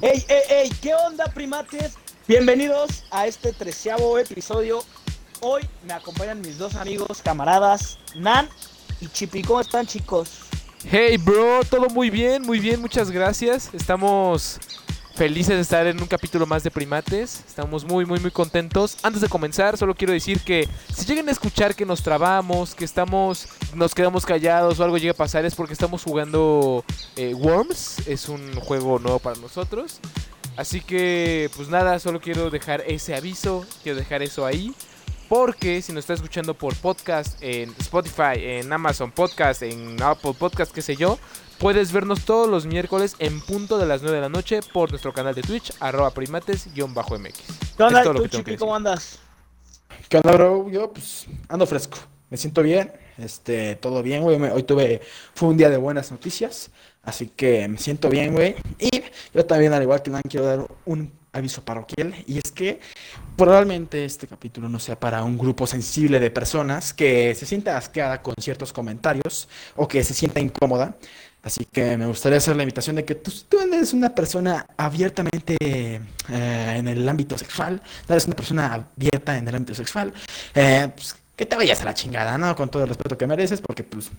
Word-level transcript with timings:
¡Ey, 0.00 0.24
ey, 0.28 0.42
ey! 0.50 0.70
¿Qué 0.80 0.92
onda, 0.92 1.26
primates? 1.26 1.92
Bienvenidos 2.26 3.04
a 3.12 3.28
este 3.28 3.52
treceavo 3.52 4.18
episodio. 4.18 4.82
Hoy 5.40 5.62
me 5.86 5.92
acompañan 5.92 6.40
mis 6.40 6.58
dos 6.58 6.74
amigos, 6.74 7.22
camaradas, 7.22 7.98
Nan 8.16 8.48
y 9.00 9.06
Chipi. 9.06 9.42
¿Cómo 9.42 9.60
están, 9.60 9.86
chicos? 9.86 10.40
Hey, 10.84 11.16
bro, 11.16 11.60
todo 11.62 11.88
muy 11.90 12.10
bien, 12.10 12.42
muy 12.42 12.58
bien, 12.58 12.80
muchas 12.80 13.12
gracias. 13.12 13.70
Estamos 13.72 14.58
felices 15.14 15.54
de 15.54 15.60
estar 15.60 15.86
en 15.86 16.00
un 16.00 16.06
capítulo 16.06 16.46
más 16.46 16.62
de 16.62 16.70
Primates. 16.70 17.42
Estamos 17.46 17.84
muy, 17.84 18.04
muy, 18.06 18.20
muy 18.20 18.30
contentos. 18.30 18.96
Antes 19.02 19.20
de 19.20 19.28
comenzar, 19.28 19.76
solo 19.76 19.94
quiero 19.94 20.12
decir 20.12 20.40
que 20.40 20.68
si 20.94 21.04
llegan 21.06 21.28
a 21.28 21.32
escuchar 21.32 21.74
que 21.74 21.86
nos 21.86 22.02
trabamos, 22.02 22.74
que 22.74 22.84
estamos, 22.84 23.48
nos 23.74 23.94
quedamos 23.94 24.24
callados 24.24 24.80
o 24.80 24.84
algo 24.84 24.98
llega 24.98 25.12
a 25.12 25.16
pasar, 25.16 25.44
es 25.44 25.54
porque 25.54 25.72
estamos 25.74 26.02
jugando 26.02 26.84
eh, 27.16 27.34
Worms. 27.34 28.06
Es 28.06 28.28
un 28.28 28.54
juego 28.54 28.98
nuevo 28.98 29.18
para 29.18 29.38
nosotros. 29.38 30.00
Así 30.56 30.80
que, 30.80 31.50
pues 31.56 31.68
nada, 31.68 31.98
solo 31.98 32.20
quiero 32.20 32.50
dejar 32.50 32.82
ese 32.86 33.14
aviso, 33.14 33.64
quiero 33.82 33.98
dejar 33.98 34.22
eso 34.22 34.44
ahí. 34.44 34.74
Porque 35.28 35.80
si 35.80 35.92
nos 35.92 36.00
está 36.00 36.12
escuchando 36.12 36.52
por 36.52 36.74
podcast 36.76 37.42
en 37.42 37.74
Spotify, 37.78 38.34
en 38.36 38.70
Amazon 38.70 39.10
Podcast, 39.10 39.62
en 39.62 40.02
Apple 40.02 40.34
Podcast, 40.38 40.72
qué 40.72 40.82
sé 40.82 40.94
yo, 40.94 41.18
puedes 41.62 41.92
vernos 41.92 42.24
todos 42.24 42.48
los 42.48 42.66
miércoles 42.66 43.14
en 43.20 43.40
punto 43.40 43.78
de 43.78 43.86
las 43.86 44.02
9 44.02 44.16
de 44.16 44.20
la 44.20 44.28
noche 44.28 44.58
por 44.72 44.90
nuestro 44.90 45.12
canal 45.12 45.32
de 45.32 45.42
Twitch, 45.42 45.72
arroba 45.78 46.10
primates-mx. 46.12 47.34
¿Qué 47.76 47.82
onda, 47.84 48.02
tú, 48.02 48.26
Chipi? 48.26 48.56
¿Cómo 48.56 48.74
andas? 48.74 49.20
¿Qué 50.08 50.16
onda, 50.16 50.32
bro? 50.32 50.68
Yo, 50.68 50.92
pues, 50.92 51.28
ando 51.48 51.64
fresco. 51.64 51.98
Me 52.30 52.36
siento 52.36 52.64
bien. 52.64 52.92
Este, 53.16 53.76
todo 53.76 54.02
bien, 54.02 54.22
güey. 54.24 54.40
Hoy 54.50 54.64
tuve, 54.64 55.02
fue 55.34 55.50
un 55.50 55.56
día 55.56 55.70
de 55.70 55.76
buenas 55.76 56.10
noticias. 56.10 56.72
Así 57.04 57.28
que 57.28 57.68
me 57.68 57.78
siento 57.78 58.08
bien, 58.08 58.32
güey. 58.32 58.56
Y 58.80 58.90
yo 59.32 59.46
también, 59.46 59.72
al 59.72 59.82
igual 59.82 60.02
que 60.02 60.10
Nan, 60.10 60.22
quiero 60.28 60.46
dar 60.46 60.66
un 60.84 61.12
aviso 61.30 61.64
parroquial. 61.64 62.12
Y 62.26 62.38
es 62.38 62.50
que 62.50 62.80
probablemente 63.36 64.04
este 64.04 64.26
capítulo 64.26 64.68
no 64.68 64.80
sea 64.80 64.98
para 64.98 65.22
un 65.22 65.38
grupo 65.38 65.68
sensible 65.68 66.18
de 66.18 66.32
personas 66.32 66.92
que 66.92 67.36
se 67.36 67.46
sienta 67.46 67.76
asqueada 67.76 68.20
con 68.20 68.34
ciertos 68.40 68.72
comentarios 68.72 69.48
o 69.76 69.86
que 69.86 70.02
se 70.02 70.12
sienta 70.12 70.40
incómoda. 70.40 70.96
Así 71.42 71.64
que 71.64 71.96
me 71.96 72.06
gustaría 72.06 72.38
hacer 72.38 72.54
la 72.54 72.62
invitación 72.62 72.96
de 72.96 73.04
que 73.04 73.16
tú, 73.16 73.32
eres 73.58 73.92
una 73.92 74.14
persona 74.14 74.64
abiertamente 74.76 75.56
eh, 75.60 76.00
en 76.28 76.86
el 76.86 77.08
ámbito 77.08 77.36
sexual, 77.36 77.82
eres 78.08 78.26
una 78.26 78.36
persona 78.36 78.72
abierta 78.74 79.36
en 79.36 79.48
el 79.48 79.54
ámbito 79.56 79.74
sexual, 79.74 80.12
eh, 80.54 80.88
pues, 80.94 81.16
que 81.34 81.44
te 81.44 81.56
vayas 81.56 81.80
a 81.82 81.86
la 81.86 81.94
chingada, 81.94 82.38
¿no? 82.38 82.54
Con 82.54 82.68
todo 82.68 82.84
el 82.84 82.88
respeto 82.88 83.18
que 83.18 83.26
mereces, 83.26 83.60
porque 83.60 83.82
pues 83.82 84.10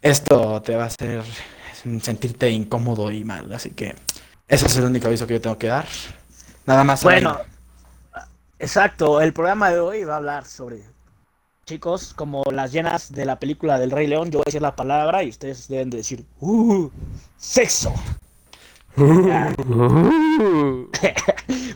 esto 0.00 0.62
te 0.62 0.74
va 0.74 0.84
a 0.84 0.86
hacer 0.86 1.22
sentirte 2.00 2.48
incómodo 2.50 3.10
y 3.10 3.22
mal. 3.22 3.52
Así 3.52 3.70
que 3.70 3.94
ese 4.48 4.66
es 4.66 4.76
el 4.76 4.84
único 4.84 5.08
aviso 5.08 5.26
que 5.26 5.34
yo 5.34 5.40
tengo 5.40 5.58
que 5.58 5.66
dar. 5.66 5.86
Nada 6.64 6.84
más. 6.84 7.02
Bueno, 7.02 7.38
exacto. 8.58 9.20
El 9.20 9.32
programa 9.32 9.70
de 9.70 9.80
hoy 9.80 10.04
va 10.04 10.14
a 10.14 10.16
hablar 10.16 10.46
sobre 10.46 10.82
chicos 11.66 12.14
como 12.14 12.44
las 12.52 12.70
llenas 12.70 13.10
de 13.10 13.24
la 13.24 13.40
película 13.40 13.76
del 13.76 13.90
Rey 13.90 14.06
León. 14.06 14.30
Yo 14.30 14.38
voy 14.38 14.44
a 14.46 14.50
decir 14.50 14.62
la 14.62 14.76
palabra 14.76 15.24
y 15.24 15.30
ustedes 15.30 15.66
deben 15.66 15.90
de 15.90 15.96
decir 15.96 16.24
¡Uh! 16.40 16.88
¡Sexo! 17.36 17.92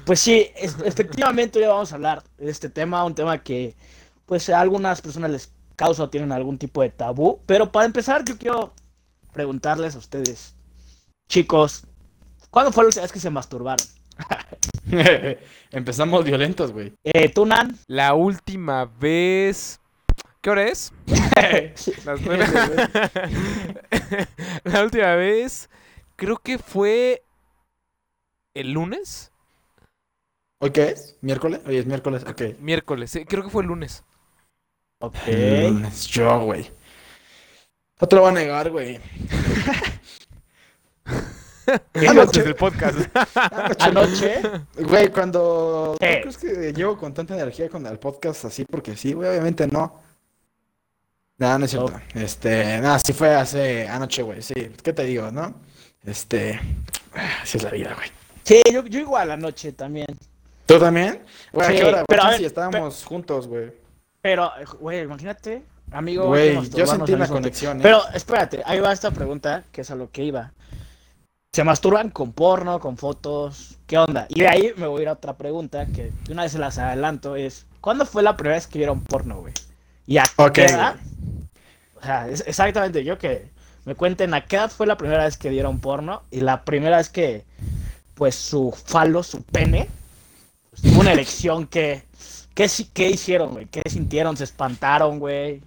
Pues 0.07 0.21
sí, 0.21 0.49
efectivamente 0.57 1.59
hoy 1.59 1.67
vamos 1.67 1.93
a 1.93 1.95
hablar 1.95 2.25
de 2.39 2.51
este 2.51 2.69
tema, 2.69 3.05
un 3.05 3.15
tema 3.15 3.39
que 3.39 3.77
pues 4.27 4.49
a 4.49 4.61
algunas 4.61 5.01
personas 5.01 5.31
les 5.31 5.53
causa 5.77 6.05
o 6.05 6.11
tienen 6.11 6.33
algún 6.33 6.59
tipo 6.59 6.83
de 6.83 6.91
tabú, 6.91 7.41
pero 7.47 7.71
para 7.71 7.87
empezar 7.87 8.25
yo 8.25 8.37
quiero 8.37 8.73
preguntarles 9.33 9.95
a 9.95 9.99
ustedes, 9.99 10.55
chicos, 11.29 11.85
¿cuándo 12.51 12.73
fue 12.73 12.85
la 12.85 12.89
última 12.89 13.03
vez 13.03 13.13
que 13.13 13.21
se 13.21 13.31
masturbaron? 13.31 13.87
Empezamos 15.71 16.25
violentos, 16.25 16.73
güey. 16.73 16.93
Eh, 17.05 17.29
¿tú, 17.29 17.47
Nan? 17.47 17.79
La 17.87 18.15
última 18.15 18.85
vez... 18.85 19.81
¿Qué 20.41 20.49
hora 20.49 20.69
es? 20.69 20.93
Las 22.07 22.21
nueve. 22.23 22.47
La 24.65 24.83
última 24.83 25.15
vez 25.15 25.69
creo 26.17 26.39
que 26.39 26.59
fue 26.59 27.23
el 28.55 28.73
lunes. 28.73 29.33
¿Hoy 30.61 30.71
qué 30.71 30.91
es? 30.91 31.17
¿Miércoles? 31.23 31.61
Hoy 31.67 31.79
es 31.79 31.87
miércoles, 31.87 32.25
ok. 32.29 32.59
Miércoles, 32.59 33.19
creo 33.27 33.43
que 33.43 33.51
fue 33.51 33.63
el 33.63 33.69
lunes. 33.69 34.05
Ok. 34.99 35.17
El 35.27 35.75
lunes, 35.75 36.07
yo, 36.07 36.41
güey. 36.41 36.71
No 38.01 38.09
te 38.09 38.17
lo 38.17 38.23
voy 38.23 38.31
a 38.31 38.35
negar, 38.35 38.71
güey. 38.71 38.99
Antes 41.95 42.45
del 42.45 42.55
podcast. 42.55 42.99
Anoche, 43.79 44.41
Güey, 44.77 45.09
cuando... 45.11 45.97
¿Tú 45.99 46.05
Eh. 46.05 46.21
crees 46.23 46.39
que 46.39 46.73
llevo 46.73 46.97
con 46.97 47.13
tanta 47.15 47.35
energía 47.35 47.69
con 47.69 47.87
el 47.87 47.99
podcast 47.99 48.45
así? 48.47 48.65
Porque 48.65 48.97
sí, 48.97 49.13
güey, 49.13 49.29
obviamente 49.31 49.67
no. 49.67 50.01
Nada, 51.39 51.59
no 51.59 51.65
es 51.65 51.71
cierto. 51.71 51.93
Este, 52.15 52.79
nada, 52.81 52.99
sí 52.99 53.13
fue 53.13 53.35
hace 53.35 53.89
anoche, 53.89 54.23
güey, 54.23 54.43
sí. 54.43 54.55
¿Qué 54.83 54.93
te 54.93 55.05
digo, 55.05 55.31
no? 55.31 55.55
Este, 56.05 56.61
así 57.43 57.59
es 57.59 57.65
la 57.65 57.71
vida, 57.71 57.95
güey. 57.95 58.09
sí, 58.45 58.63
yo, 58.73 58.85
yo 58.87 59.01
igual 59.01 59.31
anoche 59.31 59.73
también, 59.73 60.07
¿Tú 60.67 60.79
también? 60.79 61.23
Güey, 61.53 61.67
¿a 61.67 61.71
Sí, 61.71 61.77
qué 61.79 61.85
hora? 61.85 62.05
pero 62.07 62.23
a 62.23 62.25
Güey, 62.27 62.33
ver, 62.35 62.41
sí, 62.41 62.47
estábamos 62.47 63.05
juntos, 63.05 63.49
güey. 63.49 63.73
pero, 64.21 64.51
güey, 64.79 65.01
imagínate, 65.01 65.63
amigo, 65.91 66.27
Güey, 66.27 66.61
yo 66.71 66.87
sentí 66.87 67.13
una 67.15 67.27
conexión, 67.27 67.79
¿eh? 67.79 67.83
Pero 67.83 68.03
espérate, 68.15 68.63
ahí 68.65 68.79
va 68.81 68.93
esta 68.93 69.11
pregunta, 69.11 69.65
que 69.73 69.81
es 69.81 69.91
a 69.91 69.95
lo 69.95 70.11
que 70.11 70.23
iba. 70.25 70.53
¿Se 71.53 71.65
masturban 71.65 72.11
con 72.11 72.33
porno, 72.33 72.79
con 72.79 72.97
fotos? 72.97 73.77
¿Qué 73.89 73.99
onda? 73.99 74.27
Y 74.29 74.41
de 74.41 74.49
ahí 74.49 74.73
me 74.77 74.87
voy 74.87 75.01
a 75.01 75.03
ir 75.03 75.09
a 75.09 75.15
otra 75.15 75.37
pregunta, 75.37 75.85
que 75.87 76.13
una 76.31 76.43
vez 76.43 76.53
se 76.53 76.61
las 76.61 76.79
adelanto, 76.79 77.35
es 77.35 77.67
¿cuándo 77.81 78.07
fue 78.07 78.23
la 78.23 78.37
primera 78.37 78.55
vez 78.55 78.69
que 78.69 78.79
vieron 78.79 79.03
porno, 79.03 79.41
güey? 79.41 79.53
¿Y 80.07 80.19
a 80.19 80.25
qué 80.55 80.67
edad? 80.67 80.95
O 81.97 82.03
sea, 82.03 82.29
es 82.29 82.45
exactamente, 82.47 83.03
yo 83.03 83.19
que 83.19 83.51
me 83.85 83.97
cuenten 83.97 84.33
a 84.33 84.47
qué 84.47 84.57
edad 84.57 84.71
fue 84.71 84.87
la 84.87 84.97
primera 84.97 85.25
vez 85.25 85.37
que 85.37 85.49
vieron 85.49 85.81
porno 85.81 86.23
y 86.31 86.41
la 86.41 86.65
primera 86.65 86.99
vez 86.99 87.09
que, 87.09 87.45
pues, 88.15 88.37
su 88.37 88.71
falo, 88.71 89.25
su 89.25 89.43
pene, 89.43 89.89
pues, 90.71 90.83
tuvo 90.83 91.01
una 91.01 91.13
erección 91.13 91.67
que... 91.67 92.05
¿Qué, 92.55 92.69
¿Qué 92.93 93.11
hicieron, 93.11 93.53
güey? 93.53 93.67
¿Qué 93.67 93.83
sintieron? 93.89 94.37
¿Se 94.37 94.45
espantaron, 94.45 95.19
güey? 95.19 95.63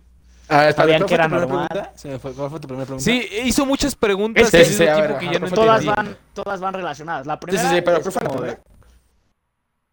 A 0.54 0.58
ver, 0.60 0.70
espérate, 0.70 0.76
sabían 0.76 1.00
¿cuál 1.00 1.08
que 1.08 1.14
era 1.16 1.28
normal. 1.28 1.68
pregunta? 1.70 1.92
Se 1.98 2.08
me 2.08 2.20
fue, 2.20 2.34
¿Cuál 2.34 2.50
fue 2.50 2.60
tu 2.60 2.68
primera 2.68 2.86
pregunta? 2.86 3.04
Sí, 3.04 3.28
hizo 3.46 3.66
muchas 3.66 3.96
preguntas 3.96 4.44
Es 4.46 4.52
que- 4.52 4.58
al 4.58 4.66
Sí, 4.66 4.74
sí, 4.74 4.80
ver, 4.84 4.96
tiempo 4.96 5.20
que 5.20 5.26
ya 5.26 5.32
no 5.34 5.40
¿cuál 5.40 5.40
fue 5.40 5.50
tu 5.50 5.56
Todas 5.56 5.86
van, 5.86 6.18
todas 6.34 6.60
van 6.62 6.74
relacionadas. 6.74 7.26
La 7.28 7.34
Sí, 7.36 7.40
primera 7.42 7.70
sí, 7.70 7.76
sí, 7.76 7.82
pero 7.82 7.98
es 7.98 8.04
¿cuál 8.04 8.14
fue 8.14 8.24
la 8.24 8.30
primera? 8.30 8.60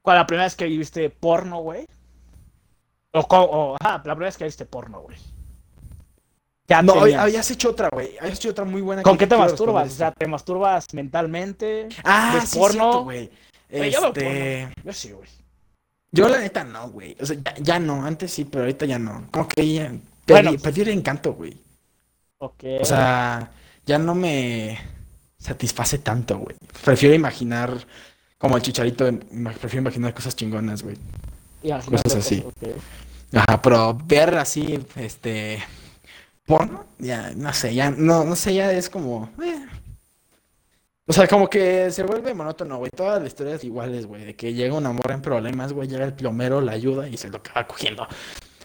¿Cuál 0.03 0.16
la 0.19 0.26
primera 0.26 0.44
vez 0.44 0.56
que 0.56 0.65
viste 0.66 1.10
porno, 1.10 1.59
güey? 1.60 1.87
O, 3.12 3.76
ajá, 3.81 3.94
la 3.97 4.03
primera 4.03 4.26
vez 4.26 4.37
que 4.37 4.44
viste 4.44 4.65
porno, 4.66 5.00
güey. 5.00 5.16
Ya 6.69 6.82
No, 6.82 6.93
tenías. 6.94 7.20
habías 7.20 7.50
hecho 7.50 7.70
otra, 7.70 7.88
güey. 7.91 8.16
Habías 8.20 8.38
hecho 8.38 8.50
otra 8.50 8.65
muy 8.65 8.81
buena. 8.81 9.03
¿Con 9.03 9.19
qué 9.19 9.26
te 9.26 9.37
masturbas? 9.37 9.88
O 9.88 9.94
sea, 9.97 10.12
¿te 10.12 10.26
masturbas 10.28 10.87
mentalmente? 10.94 11.88
Ah, 12.04 12.32
¿Ves 12.34 12.50
sí, 12.50 12.59
porno? 12.59 12.72
cierto, 12.84 13.03
güey. 13.04 13.31
Güey, 13.70 13.91
yo 13.91 14.06
Este, 14.06 14.72
Yo 14.84 14.93
sí, 14.93 15.10
güey. 15.12 15.28
yo 16.12 16.28
la 16.28 16.38
neta 16.38 16.62
no, 16.65 16.88
güey. 16.91 17.16
O 17.20 17.26
sea, 17.26 17.37
ya, 17.44 17.54
ya 17.59 17.78
no, 17.81 18.04
antes 18.06 18.32
sí, 18.32 18.44
pero 18.44 18.62
ahorita 18.65 18.87
ya 18.87 18.99
no. 19.00 19.26
Como 19.32 19.49
que 19.49 19.72
ya 19.75 19.93
Bueno. 20.26 20.53
perdí, 20.58 20.82
el 20.82 20.88
encanto, 20.88 21.34
güey. 21.34 21.60
Ok. 22.38 22.64
O 22.81 22.84
sea, 22.84 23.50
ya 23.84 23.98
no 23.98 24.14
me 24.14 24.78
satisface 25.38 25.98
tanto, 25.98 26.38
güey. 26.38 26.56
Prefiero 26.84 27.14
imaginar 27.14 27.72
como 28.38 28.56
el 28.56 28.62
chicharito, 28.62 29.10
prefiero 29.60 29.82
imaginar 29.82 30.14
cosas 30.14 30.36
chingonas, 30.36 30.82
güey. 30.82 30.97
Cosas 31.87 32.17
así. 32.17 32.44
ok. 32.46 32.76
Ajá, 33.32 33.62
pero 33.62 33.99
ver 34.05 34.34
así, 34.37 34.84
este, 34.96 35.62
porno, 36.44 36.87
ya, 36.99 37.32
no 37.37 37.52
sé, 37.52 37.75
ya, 37.75 37.90
no, 37.90 38.25
no 38.25 38.34
sé, 38.34 38.55
ya 38.55 38.73
es 38.73 38.90
como, 38.90 39.31
eh. 39.43 39.66
O 41.06 41.12
sea, 41.12 41.26
como 41.26 41.50
que 41.50 41.90
se 41.90 42.05
vuelve 42.05 42.32
monótono, 42.34 42.78
güey. 42.78 42.93
Todas 42.93 43.20
las 43.20 43.32
historias 43.32 43.64
iguales, 43.64 44.06
güey. 44.06 44.26
De 44.26 44.37
que 44.37 44.55
llega 44.55 44.75
una 44.75 44.93
morra 44.93 45.14
en 45.14 45.23
problemas, 45.23 45.73
güey. 45.73 45.88
Llega 45.88 46.05
el 46.05 46.12
plomero, 46.12 46.61
la 46.61 46.70
ayuda 46.70 47.08
y 47.08 47.16
se 47.16 47.28
lo 47.28 47.38
acaba 47.38 47.66
cogiendo. 47.66 48.06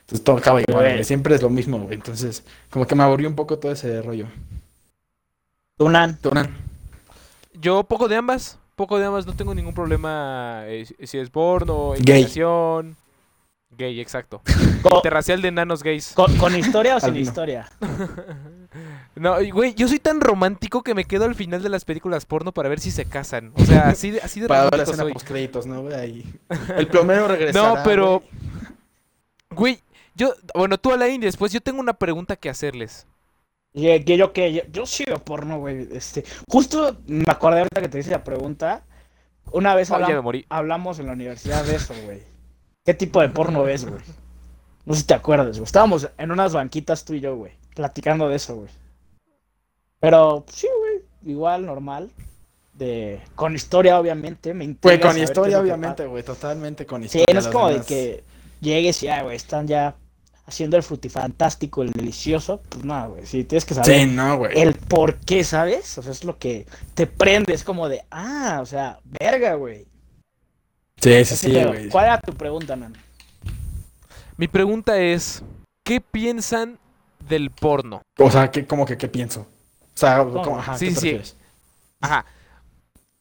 Entonces 0.06 0.24
todo 0.24 0.38
acaba 0.38 0.62
igual, 0.62 0.78
Güey. 0.84 0.92
güey. 0.94 1.04
Siempre 1.04 1.36
es 1.36 1.42
lo 1.42 1.50
mismo, 1.50 1.80
güey. 1.80 1.96
Entonces, 1.96 2.44
como 2.70 2.86
que 2.86 2.94
me 2.96 3.04
aburrió 3.04 3.28
un 3.28 3.36
poco 3.36 3.58
todo 3.60 3.72
ese 3.72 4.02
rollo. 4.02 4.28
Tunan. 5.78 6.18
¿Tú, 6.22 6.32
Nan? 6.32 6.56
Yo 7.54 7.84
poco 7.84 8.08
de 8.08 8.16
ambas, 8.16 8.58
poco 8.76 9.00
de 9.00 9.06
ambas, 9.06 9.26
no 9.26 9.34
tengo 9.36 9.56
ningún 9.56 9.74
problema 9.74 10.64
eh, 10.68 10.86
si 11.04 11.18
es 11.18 11.30
porno, 11.30 11.92
Gay. 11.92 12.00
inclinación, 12.00 12.96
gay, 13.72 14.00
exacto. 14.00 14.42
Interracial 14.96 15.42
de 15.42 15.48
enanos 15.50 15.82
gays. 15.84 16.12
¿Con, 16.14 16.36
con 16.38 16.56
historia 16.56 16.98
o 16.98 17.00
sin 17.02 17.16
historia? 17.16 17.70
No, 19.16 19.36
güey, 19.54 19.74
yo 19.76 19.88
soy 19.88 20.00
tan 20.00 20.20
romántico 20.20 20.84
que 20.84 20.94
me 20.94 21.06
quedo 21.06 21.24
al 21.24 21.34
final 21.36 21.64
de 21.64 21.70
las 21.70 21.86
películas 21.86 22.26
porno 22.26 22.52
para 22.52 22.68
ver 22.68 22.82
si 22.82 22.92
se 22.92 23.06
casan. 23.06 23.54
O 23.56 23.64
sea, 23.64 23.88
así 23.88 24.12
de, 24.12 24.20
así 24.20 24.42
de 24.42 24.50
Para 24.50 24.64
ver 24.66 24.72
la 24.80 24.84
romántico 24.84 24.92
escena 24.92 25.04
soy. 25.06 25.14
post 25.14 25.28
créditos, 25.28 25.66
¿no, 25.66 25.82
güey? 25.84 25.94
Ahí. 25.96 26.34
El 26.76 26.88
plomero 26.88 27.26
regresará, 27.30 27.70
No, 27.76 27.84
pero, 27.86 28.22
güey. 29.52 29.76
güey, 29.76 29.80
yo, 30.16 30.34
bueno, 30.54 30.78
tú 30.78 30.92
Alain, 30.92 31.22
después 31.22 31.52
yo 31.52 31.62
tengo 31.62 31.80
una 31.80 31.94
pregunta 31.94 32.36
que 32.36 32.50
hacerles. 32.50 33.06
Y 33.74 34.00
que 34.06 34.16
yo 34.18 34.32
que 34.32 34.54
yo, 34.54 34.62
yo 34.72 34.86
sí 34.86 35.04
veo 35.06 35.20
porno, 35.20 35.60
güey. 35.60 35.88
Este, 35.92 36.24
justo 36.50 36.98
me 37.08 37.26
acordé 37.28 37.60
ahorita 37.60 37.82
que 37.82 37.90
te 37.90 38.00
hice 38.00 38.12
la 38.12 38.24
pregunta. 38.24 38.84
Una 39.52 39.76
vez 39.76 39.92
Oh, 39.92 39.96
hablam- 39.96 40.46
hablamos 40.50 40.98
en 41.00 41.08
la 41.08 41.12
universidad 41.14 41.64
de 41.66 41.76
eso, 41.76 41.94
güey. 42.06 42.24
¿Qué 42.86 42.94
tipo 42.94 43.20
de 43.22 43.30
porno 43.30 43.64
ves, 43.64 43.86
güey? 43.86 44.02
No 44.86 44.94
sé 44.94 45.02
si 45.02 45.08
te 45.08 45.14
acuerdas, 45.14 45.58
güey. 45.58 45.66
Estábamos 45.66 46.10
en 46.18 46.32
unas 46.32 46.54
banquitas 46.54 47.04
tú 47.04 47.14
y 47.16 47.20
yo, 47.20 47.36
güey, 47.36 47.52
platicando 47.76 48.30
de 48.30 48.38
eso, 48.38 48.56
güey. 48.56 48.70
Pero 50.00 50.44
pues, 50.46 50.58
sí, 50.58 50.68
güey, 50.80 51.02
igual 51.34 51.66
normal. 51.66 52.12
De 52.74 53.22
con 53.36 53.56
historia 53.56 53.98
obviamente, 54.00 54.54
me 54.54 54.66
Güey, 54.66 55.00
con 55.00 55.12
saber 55.12 55.16
qué 55.16 55.24
es 55.24 55.30
historia, 55.30 55.60
obviamente, 55.60 56.06
güey. 56.06 56.24
Totalmente 56.24 56.86
con 56.86 57.02
Sí, 57.04 57.20
historia. 57.20 57.34
no 57.34 57.40
es 57.40 57.48
como 57.48 57.70
de 57.70 57.82
que 57.82 58.24
llegues 58.60 59.02
y 59.02 59.06
ya, 59.06 59.24
güey, 59.24 59.36
están 59.38 59.66
ya 59.66 59.96
haciendo 60.46 60.78
el 60.78 60.84
frutifantástico, 60.84 61.82
el 61.82 61.92
delicioso. 61.92 62.62
Pues 62.70 62.86
nada, 62.86 63.08
güey, 63.08 63.26
sí, 63.26 63.44
tienes 63.44 63.66
que 63.66 63.74
saber 63.74 64.00
Sí, 64.00 64.06
no, 64.06 64.38
güey. 64.38 64.60
el 64.60 64.74
por 64.76 65.16
qué, 65.18 65.44
¿sabes? 65.44 65.98
O 65.98 66.04
sea, 66.04 66.12
es 66.12 66.24
lo 66.24 66.38
que 66.38 66.66
te 66.94 67.08
prende, 67.08 67.54
es 67.54 67.64
como 67.64 67.90
de, 67.90 68.04
ah, 68.12 68.60
o 68.62 68.66
sea, 68.66 69.00
verga, 69.20 69.56
güey. 69.56 69.88
Sí, 71.02 71.26
sí, 71.26 71.36
sí, 71.36 71.64
güey. 71.64 71.90
¿Cuál 71.90 72.06
era 72.06 72.20
tu 72.20 72.34
pregunta, 72.34 72.76
Nan? 72.76 72.96
Mi 74.38 74.48
pregunta 74.48 75.00
es, 75.00 75.44
¿qué 75.84 76.02
piensan 76.02 76.80
del 77.28 77.52
porno? 77.52 78.02
O 78.20 78.30
sea, 78.30 78.52
¿qué, 78.52 78.66
como 78.66 78.86
que, 78.86 78.98
¿qué 78.98 79.08
pienso? 79.08 79.42
O 79.42 79.98
sea, 79.98 80.20
¿Cómo? 80.20 80.42
¿cómo? 80.42 80.60
Ajá, 80.60 80.78
Sí, 80.78 80.94
¿qué 80.94 81.24
sí. 81.24 81.34
Ajá. 82.02 82.26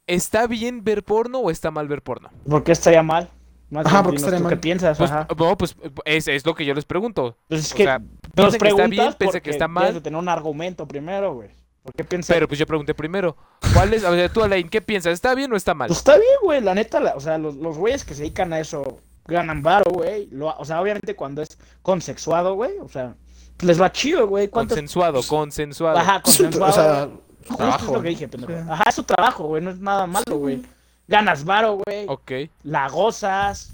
¿Está 0.06 0.46
bien 0.46 0.84
ver 0.84 1.02
porno 1.02 1.38
o 1.38 1.50
está 1.50 1.70
mal 1.70 1.88
ver 1.88 2.02
porno? 2.02 2.30
¿Por 2.48 2.64
qué 2.64 2.72
estaría 2.72 3.02
mal? 3.02 3.30
Más 3.70 3.86
Ajá, 3.86 4.02
bien, 4.02 4.04
¿por 4.04 4.12
qué 4.12 4.16
dinos 4.16 4.22
estaría 4.22 4.38
tú 4.38 4.44
mal? 4.44 4.50
¿Qué 4.52 4.56
piensas? 4.58 4.98
Pues, 4.98 5.10
Ajá. 5.10 5.26
no, 5.36 5.56
pues 5.58 5.76
es, 6.04 6.28
es 6.28 6.46
lo 6.46 6.54
que 6.54 6.64
yo 6.64 6.74
les 6.74 6.84
pregunto. 6.84 7.36
Pues 7.48 7.60
es 7.66 7.72
o 7.72 7.76
que 7.76 7.84
sea, 7.84 7.98
nos 7.98 8.56
piensa 8.56 8.58
que 8.58 8.68
está 8.68 8.86
bien, 8.86 8.90
piensa 8.90 9.16
porque 9.18 9.40
que 9.42 9.50
está 9.50 9.64
debes 9.64 9.74
mal. 9.74 9.94
de 9.94 10.00
tener 10.00 10.18
un 10.18 10.28
argumento 10.28 10.86
primero, 10.86 11.34
güey. 11.34 11.48
¿Por 11.82 11.92
qué 11.92 12.04
piensas? 12.04 12.34
Pero 12.34 12.48
pues 12.48 12.58
yo 12.58 12.66
pregunté 12.66 12.94
primero. 12.94 13.36
¿Cuál 13.74 13.92
es? 13.94 14.04
O 14.04 14.14
sea, 14.14 14.28
tú, 14.30 14.42
Alain, 14.42 14.68
¿qué 14.68 14.80
piensas? 14.80 15.12
¿Está 15.12 15.34
bien 15.34 15.52
o 15.52 15.56
está 15.56 15.74
mal? 15.74 15.88
Pues 15.88 15.98
está 15.98 16.16
bien, 16.16 16.36
güey, 16.42 16.60
la 16.62 16.74
neta, 16.74 16.98
la- 17.00 17.14
o 17.14 17.20
sea, 17.20 17.36
los, 17.36 17.56
los 17.56 17.76
güeyes 17.76 18.04
que 18.04 18.14
se 18.14 18.22
dedican 18.22 18.52
a 18.52 18.60
eso 18.60 19.00
ganan 19.26 19.62
varo, 19.62 19.90
güey. 19.90 20.28
O 20.58 20.64
sea, 20.64 20.80
obviamente 20.80 21.14
cuando 21.14 21.42
es 21.42 21.58
consexuado, 21.82 22.54
güey, 22.54 22.72
o 22.80 22.88
sea, 22.88 23.16
les 23.60 23.80
va 23.80 23.92
chido, 23.92 24.26
güey. 24.26 24.48
Consensuado, 24.48 25.20
consensuado. 25.26 25.98
Ajá, 25.98 26.22
consensuado. 26.22 26.70
O 26.70 26.74
sea, 26.74 27.56
trabajo, 27.56 27.86
es 27.86 27.92
lo 27.92 28.02
que 28.02 28.08
dije, 28.08 28.28
pendejo. 28.28 28.52
Sí. 28.52 28.66
Ajá, 28.68 28.84
es 28.88 28.94
su 28.94 29.02
trabajo, 29.04 29.44
güey, 29.44 29.62
no 29.62 29.70
es 29.70 29.78
nada 29.78 30.06
malo, 30.06 30.38
güey. 30.38 30.62
Ganas 31.06 31.44
varo, 31.44 31.78
güey. 31.84 32.06
Ok. 32.08 32.32
La 32.62 32.88
gozas. 32.88 33.72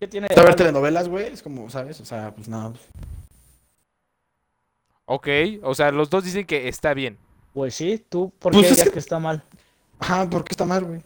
¿Qué 0.00 0.06
tiene 0.08 0.28
de 0.28 0.34
ver 0.34 0.44
malo? 0.44 0.56
telenovelas, 0.56 1.08
güey, 1.08 1.26
es 1.32 1.42
como, 1.42 1.68
¿sabes? 1.70 2.00
O 2.00 2.04
sea, 2.04 2.32
pues 2.34 2.48
nada. 2.48 2.72
Ok. 5.06 5.28
O 5.62 5.74
sea, 5.74 5.90
los 5.90 6.10
dos 6.10 6.24
dicen 6.24 6.46
que 6.46 6.68
está 6.68 6.94
bien. 6.94 7.18
Pues 7.52 7.74
sí, 7.74 8.04
tú, 8.08 8.30
¿por 8.38 8.52
Pues 8.52 8.62
qué 8.66 8.68
es 8.70 8.76
dirías 8.76 8.88
que- 8.88 8.92
que 8.94 8.98
está 8.98 9.18
mal? 9.18 9.42
Ajá, 9.98 10.28
¿por 10.30 10.44
qué 10.44 10.52
está 10.52 10.64
mal, 10.64 10.84
güey? 10.84 11.02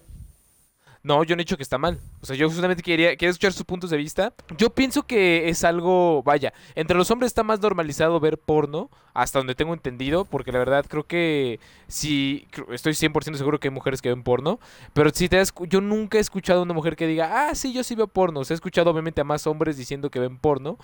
No, 1.04 1.24
yo 1.24 1.34
no 1.34 1.40
he 1.40 1.44
dicho 1.44 1.56
que 1.56 1.64
está 1.64 1.78
mal. 1.78 1.98
O 2.20 2.26
sea, 2.26 2.36
yo 2.36 2.48
justamente 2.48 2.82
quería, 2.82 3.10
quería 3.16 3.30
escuchar 3.30 3.52
sus 3.52 3.64
puntos 3.64 3.90
de 3.90 3.96
vista. 3.96 4.32
Yo 4.56 4.70
pienso 4.70 5.02
que 5.02 5.48
es 5.48 5.64
algo, 5.64 6.22
vaya, 6.22 6.52
entre 6.76 6.96
los 6.96 7.10
hombres 7.10 7.30
está 7.30 7.42
más 7.42 7.60
normalizado 7.60 8.20
ver 8.20 8.38
porno, 8.38 8.88
hasta 9.12 9.40
donde 9.40 9.56
tengo 9.56 9.74
entendido, 9.74 10.24
porque 10.24 10.52
la 10.52 10.60
verdad 10.60 10.86
creo 10.88 11.04
que 11.04 11.58
sí, 11.88 12.46
estoy 12.70 12.92
100% 12.92 13.34
seguro 13.34 13.58
que 13.58 13.68
hay 13.68 13.74
mujeres 13.74 14.00
que 14.00 14.10
ven 14.10 14.22
porno, 14.22 14.60
pero 14.92 15.10
si 15.10 15.28
te 15.28 15.36
das, 15.36 15.52
yo 15.68 15.80
nunca 15.80 16.18
he 16.18 16.20
escuchado 16.20 16.60
a 16.60 16.62
una 16.62 16.74
mujer 16.74 16.94
que 16.94 17.08
diga, 17.08 17.48
ah, 17.48 17.54
sí, 17.56 17.72
yo 17.72 17.82
sí 17.82 17.96
veo 17.96 18.06
porno. 18.06 18.40
O 18.40 18.44
sea, 18.44 18.54
he 18.54 18.56
escuchado 18.56 18.90
obviamente 18.90 19.20
a 19.20 19.24
más 19.24 19.46
hombres 19.48 19.76
diciendo 19.76 20.08
que 20.08 20.20
ven 20.20 20.38
porno. 20.38 20.78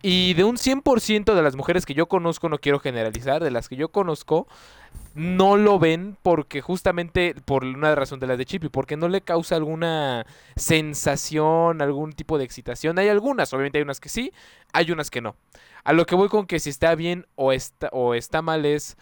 Y 0.00 0.34
de 0.34 0.44
un 0.44 0.56
100% 0.56 1.34
de 1.34 1.42
las 1.42 1.56
mujeres 1.56 1.84
que 1.84 1.94
yo 1.94 2.06
conozco, 2.06 2.48
no 2.48 2.58
quiero 2.58 2.78
generalizar, 2.78 3.42
de 3.42 3.50
las 3.50 3.68
que 3.68 3.74
yo 3.76 3.88
conozco, 3.88 4.46
no 5.14 5.56
lo 5.56 5.80
ven 5.80 6.16
porque 6.22 6.60
justamente 6.60 7.34
por 7.44 7.64
una 7.64 7.94
razón 7.96 8.20
de 8.20 8.28
las 8.28 8.38
de 8.38 8.44
Chippy, 8.44 8.68
porque 8.68 8.96
no 8.96 9.08
le 9.08 9.22
causa 9.22 9.56
alguna 9.56 10.24
sensación, 10.54 11.82
algún 11.82 12.12
tipo 12.12 12.38
de 12.38 12.44
excitación. 12.44 12.98
Hay 12.98 13.08
algunas, 13.08 13.52
obviamente 13.52 13.78
hay 13.78 13.82
unas 13.82 13.98
que 13.98 14.08
sí, 14.08 14.32
hay 14.72 14.92
unas 14.92 15.10
que 15.10 15.20
no. 15.20 15.34
A 15.82 15.92
lo 15.92 16.06
que 16.06 16.14
voy 16.14 16.28
con 16.28 16.46
que 16.46 16.60
si 16.60 16.70
está 16.70 16.94
bien 16.94 17.26
o 17.34 17.52
está, 17.52 17.88
o 17.92 18.14
está 18.14 18.40
mal 18.42 18.64
es... 18.66 18.96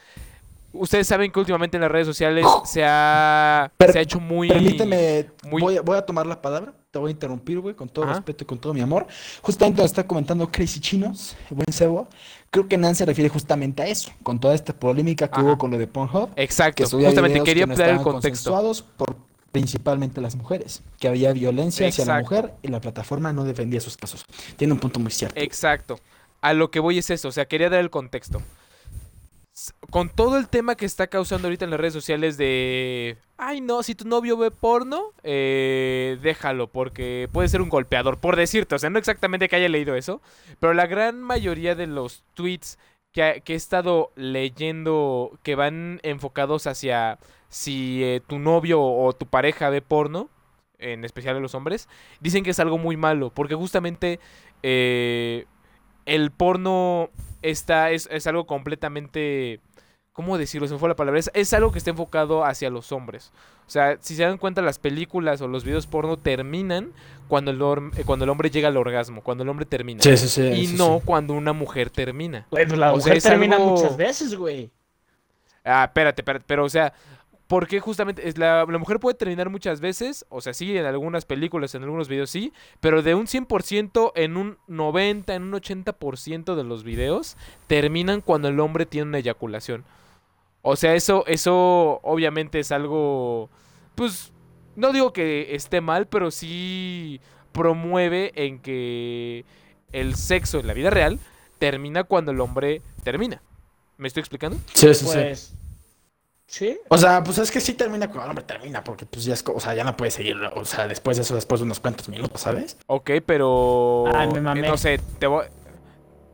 Ustedes 0.78 1.06
saben 1.06 1.31
que 1.31 1.38
últimamente 1.38 1.76
en 1.76 1.81
las 1.82 1.90
redes 1.90 2.06
sociales 2.06 2.44
se 2.64 2.84
ha, 2.84 3.70
Per- 3.76 3.93
se 3.93 3.99
ha 3.99 4.02
hecho 4.02 4.20
muy... 4.20 4.49
Permíteme, 4.49 5.26
muy- 5.44 5.61
voy, 5.62 5.76
a, 5.76 5.82
voy 5.82 5.96
a 5.99 6.02
tomar 6.02 6.26
la 6.26 6.40
palabra, 6.40 6.73
te 6.90 6.99
voy 6.99 7.08
a 7.08 7.12
interrumpir, 7.12 7.61
güey, 7.61 7.75
con 7.75 7.88
todo 7.88 8.05
Ajá. 8.05 8.14
respeto 8.14 8.44
y 8.44 8.46
con 8.46 8.58
todo 8.58 8.73
mi 8.75 8.81
amor. 8.81 9.06
Justamente 9.43 9.81
lo 9.81 9.87
está 9.87 10.06
comentando 10.06 10.50
Crazy 10.50 10.81
Chinos, 10.81 11.37
el 11.50 11.56
buen 11.56 11.73
Sebo. 11.73 12.08
Creo 12.50 12.69
que 12.69 12.76
Nan 12.78 12.94
se 12.94 13.05
refiere 13.05 13.28
justamente 13.28 13.82
a 13.82 13.87
eso, 13.87 14.11
con 14.23 14.38
toda 14.38 14.55
esta 14.55 14.73
polémica 14.73 15.28
que 15.28 15.34
Ajá. 15.40 15.43
hubo 15.43 15.58
con 15.58 15.70
lo 15.70 15.78
de 15.78 15.87
Pornhub. 15.87 16.31
Exacto, 16.37 16.84
justamente 16.88 17.43
quería 17.43 17.64
que 17.64 17.67
no 17.67 17.73
ampliar 17.73 17.90
el 17.90 18.00
contexto. 18.02 18.73
por 18.96 19.17
principalmente 19.52 20.20
las 20.20 20.37
mujeres, 20.37 20.82
que 21.00 21.08
había 21.08 21.32
violencia 21.32 21.88
hacia 21.88 22.05
la 22.05 22.20
mujer 22.20 22.52
y 22.62 22.69
la 22.69 22.78
plataforma 22.81 23.32
no 23.32 23.44
defendía 23.44 23.78
esos 23.78 23.96
casos. 23.96 24.23
Tiene 24.56 24.75
un 24.75 24.78
punto 24.78 25.00
muy 25.00 25.11
cierto. 25.11 25.40
Exacto. 25.40 25.99
A 26.43 26.52
lo 26.52 26.70
que 26.70 26.78
voy 26.78 26.99
es 26.99 27.08
eso, 27.08 27.28
o 27.28 27.32
sea, 27.32 27.46
quería 27.46 27.70
dar 27.70 27.81
el 27.81 27.88
contexto. 27.88 28.43
Con 29.91 30.11
todo 30.11 30.37
el 30.37 30.49
tema 30.49 30.75
que 30.75 30.85
está 30.85 31.06
causando 31.06 31.49
ahorita 31.49 31.64
en 31.64 31.70
las 31.70 31.81
redes 31.81 31.94
sociales 31.94 32.37
de... 32.37 33.17
Ay, 33.38 33.61
no, 33.61 33.82
si 33.82 33.94
tu 33.94 34.06
novio 34.06 34.37
ve 34.37 34.50
porno, 34.50 35.12
eh, 35.23 36.19
déjalo, 36.20 36.69
porque 36.69 37.29
puede 37.32 37.49
ser 37.49 37.62
un 37.62 37.70
golpeador, 37.70 38.19
por 38.19 38.37
decirte. 38.37 38.75
O 38.75 38.79
sea, 38.79 38.91
no 38.91 38.99
exactamente 38.99 39.49
que 39.49 39.56
haya 39.56 39.69
leído 39.69 39.94
eso, 39.94 40.20
pero 40.61 40.75
la 40.75 40.87
gran 40.87 41.23
mayoría 41.23 41.75
de 41.75 41.87
los 41.87 42.23
tweets 42.35 42.79
que, 43.12 43.43
que 43.44 43.55
he 43.55 43.56
estado 43.56 44.12
leyendo 44.14 45.38
que 45.43 45.55
van 45.55 46.00
enfocados 46.02 46.67
hacia 46.67 47.19
si 47.49 48.05
eh, 48.05 48.20
tu 48.26 48.38
novio 48.38 48.82
o 48.82 49.12
tu 49.14 49.26
pareja 49.26 49.70
ve 49.70 49.81
porno, 49.81 50.29
en 50.79 51.05
especial 51.05 51.37
a 51.37 51.41
los 51.41 51.55
hombres, 51.55 51.88
dicen 52.20 52.44
que 52.44 52.50
es 52.50 52.61
algo 52.61 52.76
muy 52.76 52.99
malo, 52.99 53.31
porque 53.31 53.55
justamente 53.55 54.20
eh, 54.62 55.47
el 56.05 56.31
porno 56.31 57.11
está, 57.43 57.91
es, 57.91 58.09
es 58.11 58.27
algo 58.27 58.47
completamente... 58.47 59.61
¿Cómo 60.12 60.38
decirlo? 60.38 60.67
Se 60.67 60.73
me 60.73 60.81
fue 60.81 60.88
la 60.88 60.97
palabra. 60.97 61.21
Es, 61.21 61.31
es 61.35 61.53
algo 61.53 61.73
que 61.73 61.79
está 61.79 61.91
enfocado 61.91 62.43
hacia 62.43 62.71
los 62.71 62.91
hombres. 62.91 63.33
O 63.67 63.71
sea, 63.71 63.99
si 64.00 64.17
se 64.17 64.23
dan 64.23 64.38
cuenta, 64.38 64.62
las 64.62 64.79
películas 64.79 65.43
o 65.43 65.49
los 65.49 65.62
videos 65.62 65.87
porno 65.87 66.17
terminan 66.17 66.93
cuando 67.29 67.50
el, 67.50 67.61
orm- 67.61 67.93
eh, 67.99 68.05
cuando 68.06 68.25
el 68.25 68.31
hombre 68.31 68.49
llega 68.49 68.69
al 68.69 68.78
orgasmo, 68.78 69.23
cuando 69.23 69.43
el 69.43 69.50
hombre 69.50 69.66
termina. 69.66 70.02
Sí, 70.02 70.16
sí, 70.16 70.28
sí. 70.28 70.43
y 70.43 70.66
sí, 70.69 70.76
no 70.78 71.00
sí. 71.00 71.02
cuando 71.05 71.35
una 71.35 71.52
mujer 71.52 71.90
termina. 71.90 72.47
Pues 72.49 72.75
la 72.75 72.93
O 72.95 72.95
sea, 72.95 72.99
mujer 73.00 73.16
es 73.19 73.25
termina 73.25 73.57
algo- 73.57 73.73
muchas 73.73 73.95
veces, 73.99 74.35
güey. 74.35 74.71
Ah, 75.62 75.85
espérate, 75.85 76.23
espérate, 76.23 76.45
pero 76.49 76.64
o 76.64 76.69
sea, 76.71 76.95
¿por 77.47 77.67
qué 77.69 77.81
justamente 77.81 78.29
es 78.29 78.38
la, 78.38 78.67
la 78.69 78.79
mujer 78.79 78.99
puede 79.00 79.17
terminar 79.17 79.50
muchas 79.50 79.81
veces? 79.81 80.26
O 80.29 80.41
sea, 80.41 80.55
sí, 80.55 80.76
en 80.76 80.85
algunas 80.85 81.25
películas, 81.25 81.75
en 81.75 81.83
algunos 81.83 82.09
videos 82.09 82.31
sí, 82.31 82.53
pero 82.81 83.03
de 83.03 83.15
un 83.15 83.26
100% 83.26 84.12
en 84.15 84.37
un 84.37 84.59
90, 84.67 85.35
en 85.35 85.43
un 85.45 85.53
80% 85.53 86.55
de 86.55 86.65
los 86.65 86.85
videos 86.85 87.37
terminan 87.67 88.21
cuando 88.21 88.49
el 88.49 88.61
hombre 88.61 88.87
tiene 88.87 89.09
una 89.09 89.19
eyaculación. 89.19 89.85
O 90.62 90.76
sea, 90.76 90.95
eso 90.95 91.25
eso 91.26 92.00
obviamente 92.03 92.59
es 92.59 92.73
algo 92.73 93.49
pues 93.95 94.33
no 94.75 94.93
digo 94.93 95.12
que 95.12 95.55
esté 95.55 95.81
mal, 95.81 96.07
pero 96.07 96.31
sí 96.31 97.21
promueve 97.53 98.33
en 98.35 98.59
que 98.59 99.45
el 99.93 100.15
sexo 100.17 100.61
en 100.61 100.67
la 100.67 100.75
vida 100.75 100.91
real 100.91 101.19
termina 101.59 102.05
cuando 102.05 102.33
el 102.33 102.41
hombre 102.41 102.83
termina. 103.03 103.43
¿Me 103.97 104.09
estoy 104.09 104.21
explicando? 104.21 104.59
Sí, 104.75 104.93
sí, 104.93 105.07
sí. 105.07 105.12
Pues. 105.15 105.38
Sí. 105.38 105.65
O 106.88 106.97
sea, 106.97 107.23
pues 107.25 107.38
es 107.38 107.50
que 107.50 107.61
sí 107.61 107.75
termina 107.75 108.07
cuando 108.07 108.25
el 108.25 108.31
hombre 108.31 108.45
termina, 108.45 108.83
porque 108.83 109.05
pues 109.05 109.25
ya 109.25 109.35
es, 109.35 109.45
o 109.47 109.61
sea, 109.61 109.75
ya 109.75 109.85
no 109.85 109.97
puede 109.97 110.11
seguir, 110.11 110.37
o 110.55 110.65
sea, 110.65 110.87
después 110.87 111.17
de 111.17 111.25
eso, 111.25 111.35
después 111.35 111.61
de 111.61 111.65
unos 111.65 111.81
cuantos 111.81 112.09
minutos, 112.09 112.41
¿sabes? 112.41 112.79
Ok, 112.87 113.11
pero. 113.26 114.05
Ay, 114.15 114.29
me 114.29 114.38
eh, 114.38 114.43
mamé. 114.43 114.62
no 114.62 114.76
sé, 114.76 115.00
te 115.19 115.26
voy. 115.26 115.47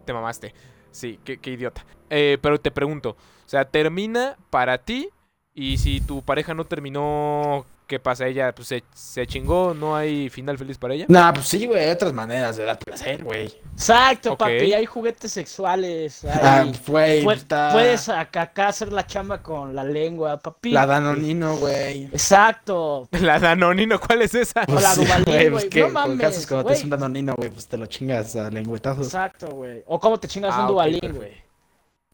Te 0.04 0.12
mamaste. 0.12 0.54
Sí, 0.90 1.19
qué, 1.25 1.38
qué 1.38 1.50
idiota. 1.50 1.85
Eh, 2.11 2.38
pero 2.40 2.61
te 2.61 2.71
pregunto: 2.71 3.11
o 3.11 3.49
sea, 3.49 3.64
termina 3.64 4.37
para 4.50 4.78
ti. 4.78 5.09
Y 5.54 5.78
si 5.78 6.00
tu 6.00 6.23
pareja 6.23 6.54
no 6.54 6.64
terminó, 6.64 7.66
¿qué 7.92 8.00
pasa? 8.00 8.26
Ella 8.26 8.54
pues, 8.54 8.68
se, 8.68 8.82
se 8.94 9.26
chingó, 9.26 9.75
no 9.75 9.94
hay 9.94 10.30
final 10.30 10.56
feliz 10.56 10.78
para 10.78 10.94
ella. 10.94 11.04
Nah, 11.08 11.30
pues 11.34 11.46
sí, 11.46 11.66
güey, 11.66 11.84
hay 11.84 11.90
otras 11.90 12.14
maneras 12.14 12.56
de 12.56 12.64
dar 12.64 12.78
placer, 12.78 13.22
güey. 13.22 13.52
Exacto, 13.75 14.32
Ok. 14.32 14.38
papi. 14.38 14.72
Hay 14.72 14.87
juguetes 14.87 15.30
sexuales. 15.30 16.25
Ah, 16.25 16.61
Hay... 16.62 16.72
güey, 16.87 17.22
Pu- 17.22 17.34
está 17.34 17.70
Puedes 17.72 18.08
acá, 18.08 18.42
acá 18.42 18.68
hacer 18.68 18.90
la 18.94 19.06
chamba 19.06 19.42
con 19.42 19.75
la 19.75 19.84
lengua, 19.84 20.38
papi. 20.38 20.70
la 20.70 20.87
Danonino, 20.87 21.56
güey. 21.58 22.04
Exacto. 22.04 23.08
La 23.20 23.38
Danonino, 23.38 24.00
¿cuál 24.00 24.22
es 24.22 24.34
esa? 24.34 24.62
O 24.68 24.75
la 24.80 24.94
sí, 24.94 25.04
Duvalín, 25.04 25.25
güey, 25.26 25.50
güey. 25.50 25.68
pues 25.68 25.76
No 25.84 25.88
mames, 25.90 26.18
casos 26.20 26.46
cuando 26.46 26.62
te 26.64 26.68
güey. 26.68 26.78
es 26.78 26.84
un 26.84 26.90
Danonino, 26.90 27.34
güey, 27.37 27.50
pues 27.50 27.66
te 27.68 27.76
lo 27.76 27.84
chingas 27.87 28.34
a 28.37 28.49
lengüetazos. 28.50 29.06
Exacto, 29.08 29.49
güey. 29.49 29.82
O 29.87 30.00
cómo 30.00 30.18
te 30.18 30.28
chingas 30.28 30.54
Ah, 30.56 30.62
un 30.62 30.68
dubalín, 30.68 31.00
perfecto. 31.00 31.41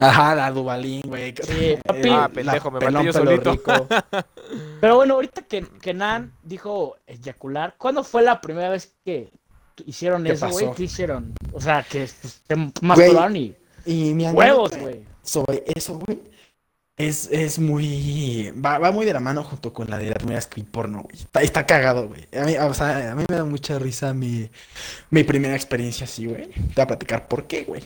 Ajá, 0.01 0.35
la 0.35 0.51
Dubalín, 0.51 1.03
güey. 1.07 1.35
Sí, 1.43 1.77
papi. 1.85 2.09
Ah, 2.11 2.31
pendejo, 2.33 2.71
me 2.71 2.81
maté 2.91 3.07
yo 3.07 3.13
solito. 3.13 3.53
rico. 3.53 3.73
Pero 4.81 4.97
bueno, 4.97 5.15
ahorita 5.15 5.43
que, 5.43 5.67
que 5.81 5.95
Nan 5.95 6.33
dijo 6.43 6.97
eyacular, 7.07 7.75
¿cuándo 7.79 8.05
fue 8.05 8.23
la 8.23 8.41
primera 8.41 8.69
vez 8.71 8.95
que 9.05 9.31
hicieron 9.87 10.25
¿Qué 10.25 10.33
eso, 10.33 10.49
güey? 10.51 10.73
¿Qué 10.75 10.85
hicieron? 10.85 11.35
O 11.53 11.61
sea, 11.61 11.83
que 11.83 12.09
pues, 12.21 12.43
se 12.47 12.57
masturbaron 12.81 13.37
y 13.37 13.55
Y 13.87 14.15
mi 14.15 14.27
huevos, 14.29 14.71
güey. 14.79 15.05
sobre 15.23 15.65
eso, 15.67 15.99
güey, 15.99 16.21
es, 16.99 17.29
es 17.31 17.59
muy. 17.61 18.53
Va, 18.65 18.79
va 18.79 18.91
muy 18.91 19.07
de 19.07 19.13
la 19.13 19.21
mano 19.21 19.45
junto 19.45 19.73
con 19.73 19.89
la 19.89 19.99
de 19.99 20.11
la 20.11 20.17
primera 20.17 20.41
script 20.41 20.71
porno, 20.71 21.03
güey. 21.03 21.17
Está, 21.17 21.43
está 21.43 21.65
cagado, 21.65 22.09
güey. 22.09 22.27
A 22.37 22.45
mí, 22.45 22.57
o 22.57 22.75
sea, 22.75 23.13
a 23.13 23.15
mí 23.15 23.25
me 23.29 23.37
da 23.37 23.45
mucha 23.45 23.79
risa 23.79 24.13
mi, 24.13 24.51
mi 25.11 25.23
primera 25.23 25.55
experiencia 25.55 26.05
así, 26.05 26.27
güey. 26.27 26.49
Te 26.49 26.75
voy 26.75 26.83
a 26.83 26.87
platicar 26.89 27.29
por 27.29 27.47
qué, 27.47 27.63
güey. 27.63 27.85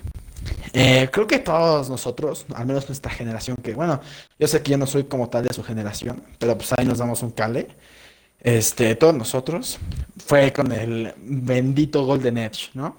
Eh, 0.73 1.09
creo 1.13 1.27
que 1.27 1.39
todos 1.39 1.91
nosotros, 1.91 2.47
al 2.55 2.67
menos 2.67 2.89
nuestra 2.89 3.13
generación, 3.13 3.59
que 3.63 3.75
bueno, 3.75 4.01
yo 4.39 4.49
sé 4.49 4.63
que 4.63 4.73
yo 4.73 4.79
no 4.79 4.87
soy 4.87 5.05
como 5.05 5.29
tal 5.29 5.47
de 5.47 5.55
su 5.55 5.63
generación, 5.63 6.25
pero 6.39 6.57
pues 6.57 6.73
ahí 6.77 6.87
nos 6.87 6.99
damos 6.99 7.23
un 7.23 7.31
cale. 7.31 7.69
Este, 8.41 8.97
todos 8.97 9.15
nosotros, 9.15 9.79
fue 10.27 10.53
con 10.53 10.73
el 10.73 11.15
bendito 11.19 12.05
Golden 12.05 12.39
Edge, 12.39 12.71
¿no? 12.75 12.97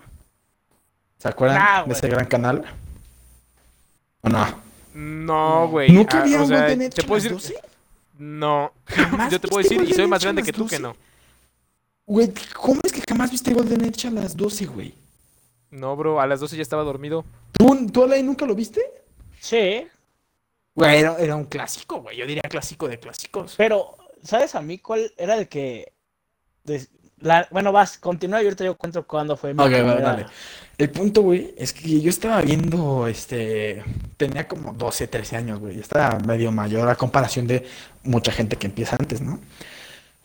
¿Se 1.17 1.27
acuerdan 1.27 1.87
de 1.87 1.93
ese 1.93 2.07
gran 2.07 2.27
canal? 2.27 2.63
¿O 4.21 4.29
no? 4.29 4.62
No, 4.93 5.67
güey. 5.69 5.91
¿Nunca 5.91 6.19
Ah, 6.21 6.23
vieron 6.23 6.45
o 6.45 6.47
sea, 6.47 6.59
Golden 6.61 6.81
Edge 6.83 6.95
te 6.95 7.01
a 7.01 7.07
puedo 7.07 7.23
las 7.23 7.23
decir. 7.41 7.55
12? 7.57 7.67
No. 8.19 8.71
¿Jamás 8.85 9.31
Yo 9.31 9.39
te 9.41 9.47
puedo 9.47 9.63
decir, 9.63 9.81
y 9.81 9.93
soy 9.93 10.07
más 10.07 10.23
grande 10.23 10.43
que 10.43 10.51
tú 10.53 10.67
que 10.67 10.77
12? 10.79 10.81
no. 10.81 10.95
Güey, 12.05 12.33
¿cómo 12.53 12.81
es 12.83 12.91
que 12.91 13.01
jamás 13.07 13.31
viste 13.31 13.53
Golden 13.53 13.85
Edge 13.85 14.07
a 14.07 14.11
las 14.11 14.35
12, 14.35 14.65
güey? 14.65 14.93
No, 15.71 15.95
bro, 15.95 16.19
a 16.21 16.27
las 16.27 16.39
12 16.39 16.55
ya 16.57 16.61
estaba 16.61 16.83
dormido. 16.83 17.25
¿Tú, 17.53 17.87
tú 17.91 18.03
Alain, 18.03 18.25
nunca 18.25 18.45
lo 18.45 18.53
viste? 18.55 18.81
Sí, 19.39 19.87
Güey, 20.75 20.99
era, 20.99 21.15
era 21.19 21.35
un 21.35 21.45
clásico, 21.45 22.01
güey. 22.01 22.17
Yo 22.17 22.25
diría 22.25 22.41
clásico 22.49 22.87
de 22.87 22.99
clásicos. 22.99 23.53
pero, 23.57 23.95
¿sabes 24.23 24.55
a 24.55 24.61
mí 24.61 24.79
cuál 24.79 25.11
era 25.17 25.35
el 25.37 25.47
que... 25.47 25.93
des- 26.63 26.89
la- 27.19 27.47
Bueno, 27.51 27.71
vas, 27.71 27.97
continúa 27.99 28.41
y 28.41 28.45
ahorita 28.45 28.65
yo 28.65 28.75
cuento 28.75 29.05
cuándo 29.05 29.37
fue 29.37 29.53
mi 29.53 29.61
Ok, 29.63 29.69
va, 29.69 29.75
primera- 29.77 30.01
dale. 30.01 30.25
El 30.77 30.89
punto, 30.89 31.21
güey, 31.21 31.53
es 31.57 31.71
que 31.71 32.01
yo 32.01 32.09
estaba 32.09 32.41
viendo, 32.41 33.07
este, 33.07 33.83
tenía 34.17 34.47
como 34.47 34.73
12, 34.73 35.07
13 35.07 35.37
años, 35.37 35.59
güey. 35.59 35.79
Estaba 35.79 36.17
medio 36.19 36.51
mayor 36.51 36.89
a 36.89 36.95
comparación 36.95 37.45
de 37.47 37.65
mucha 38.03 38.31
gente 38.31 38.55
que 38.55 38.67
empieza 38.67 38.95
antes, 38.99 39.21
¿no? 39.21 39.39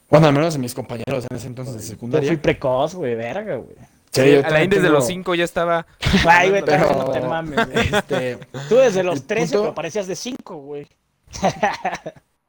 Bueno, 0.08 0.26
al 0.26 0.32
menos 0.32 0.54
de 0.54 0.58
mis 0.60 0.72
compañeros 0.74 1.26
en 1.30 1.36
ese 1.36 1.46
entonces 1.48 1.74
de 1.74 1.80
Yo 1.80 1.86
fui 1.86 1.94
secundaria. 1.96 2.40
precoz, 2.42 2.94
güey, 2.94 3.14
verga, 3.14 3.56
güey. 3.56 3.76
Sí, 4.10 4.22
yo 4.32 4.46
Alain 4.46 4.70
desde 4.70 4.84
tengo- 4.84 4.94
los 4.94 5.06
5 5.06 5.34
ya 5.34 5.44
estaba. 5.44 5.86
Ay, 6.26 6.48
güey, 6.48 6.62
Pero- 6.64 6.94
no 6.94 7.10
te 7.10 7.20
mames, 7.20 7.66
güey. 7.70 7.88
Este, 7.92 8.38
Tú 8.70 8.76
desde 8.76 9.02
los 9.02 9.16
el 9.16 9.24
13 9.24 9.54
punto- 9.54 9.68
me 9.68 9.74
parecías 9.74 10.06
de 10.06 10.16
5, 10.16 10.56
güey. 10.56 10.86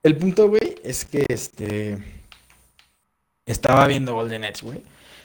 el 0.04 0.16
punto, 0.16 0.48
güey, 0.48 0.78
es 0.86 1.04
que, 1.04 1.26
este, 1.28 1.98
estaba 3.46 3.86
viendo 3.88 4.14
Golden 4.14 4.46
Edge, 4.46 4.62
güey. 4.64 4.82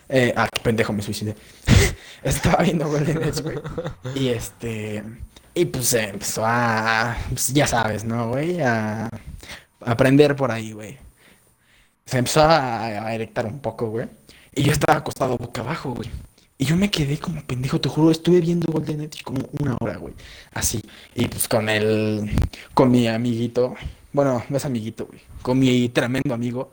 Eh, 0.08 0.32
ah, 0.36 0.48
qué 0.52 0.60
pendejo, 0.60 0.92
me 0.92 1.02
suicidé. 1.02 1.34
Estaba 2.22 2.62
viendo 2.62 2.88
Golden 2.88 3.22
Edge, 3.22 3.42
güey. 3.42 3.58
Y 4.14 4.28
este. 4.28 5.02
Y 5.54 5.64
pues 5.66 5.92
eh, 5.94 6.10
empezó 6.10 6.42
a. 6.44 7.16
pues, 7.30 7.52
ya 7.52 7.66
sabes, 7.66 8.04
¿no, 8.04 8.30
güey? 8.30 8.60
A, 8.60 9.06
a 9.06 9.10
aprender 9.80 10.36
por 10.36 10.50
ahí, 10.50 10.72
güey. 10.72 10.98
Se 12.06 12.18
empezó 12.18 12.42
a, 12.42 12.84
a 12.84 13.14
erectar 13.14 13.46
un 13.46 13.60
poco, 13.60 13.88
güey. 13.88 14.08
Y 14.54 14.62
yo 14.62 14.72
estaba 14.72 14.98
acostado 14.98 15.36
boca 15.38 15.62
abajo, 15.62 15.94
güey. 15.94 16.10
Y 16.56 16.66
yo 16.66 16.76
me 16.76 16.90
quedé 16.90 17.18
como 17.18 17.42
pendejo, 17.42 17.80
te 17.80 17.88
juro, 17.88 18.10
estuve 18.10 18.40
viendo 18.40 18.70
Golden 18.72 19.00
Edge 19.02 19.22
como 19.24 19.48
una 19.60 19.76
hora, 19.80 19.96
güey. 19.96 20.14
Así. 20.52 20.80
Y 21.14 21.26
pues 21.28 21.48
con 21.48 21.68
el. 21.68 22.30
Con 22.74 22.90
mi 22.90 23.08
amiguito. 23.08 23.74
Bueno, 24.12 24.44
no 24.48 24.56
es 24.56 24.64
amiguito, 24.64 25.06
güey. 25.06 25.20
Con 25.42 25.58
mi 25.58 25.88
tremendo 25.88 26.34
amigo. 26.34 26.72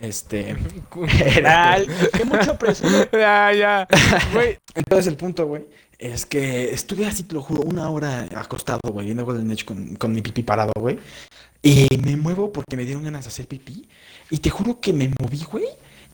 Este. 0.00 0.56
Ay, 1.46 1.86
qué 2.12 2.24
mucho 2.24 2.56
presume. 2.58 3.08
ya, 3.12 3.52
ya. 3.52 3.88
Güey, 4.32 4.58
Entonces 4.74 5.06
el 5.08 5.16
punto, 5.16 5.46
güey, 5.46 5.64
es 5.98 6.24
que 6.26 6.72
estuve 6.72 7.06
así, 7.06 7.24
te 7.24 7.34
lo 7.34 7.42
juro, 7.42 7.62
una 7.62 7.88
hora 7.90 8.26
acostado, 8.34 8.80
güey, 8.84 9.06
viendo 9.06 9.24
Golden 9.24 9.50
Edge 9.50 9.64
con, 9.64 9.96
con 9.96 10.12
mi 10.12 10.22
pipí 10.22 10.42
parado, 10.42 10.72
güey. 10.76 10.98
Y 11.62 11.86
me 12.02 12.16
muevo 12.16 12.50
porque 12.52 12.76
me 12.76 12.84
dieron 12.84 13.04
ganas 13.04 13.24
de 13.24 13.28
hacer 13.28 13.46
pipí. 13.46 13.86
Y 14.30 14.38
te 14.38 14.48
juro 14.48 14.80
que 14.80 14.92
me 14.94 15.12
moví, 15.20 15.44
güey, 15.50 15.66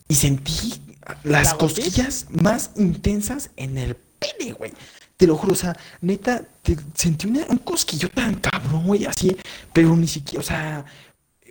y 0.09 0.15
sentí 0.17 0.75
las 1.23 1.55
cosquillas 1.55 2.27
más 2.31 2.73
intensas 2.77 3.51
en 3.57 3.79
el 3.79 3.95
pene, 3.95 4.53
güey. 4.53 4.73
Te 5.17 5.27
lo 5.27 5.37
juro, 5.37 5.53
o 5.53 5.57
sea, 5.57 5.77
neta, 6.01 6.43
te- 6.63 6.77
sentí 6.95 7.27
una- 7.29 7.47
un 7.49 7.59
cosquillo 7.59 8.09
tan 8.11 8.35
cabrón, 8.35 8.87
güey, 8.87 9.05
así, 9.07 9.37
pero 9.73 9.95
ni 9.97 10.09
siquiera, 10.09 10.41
o 10.41 10.45
sea, 10.45 10.85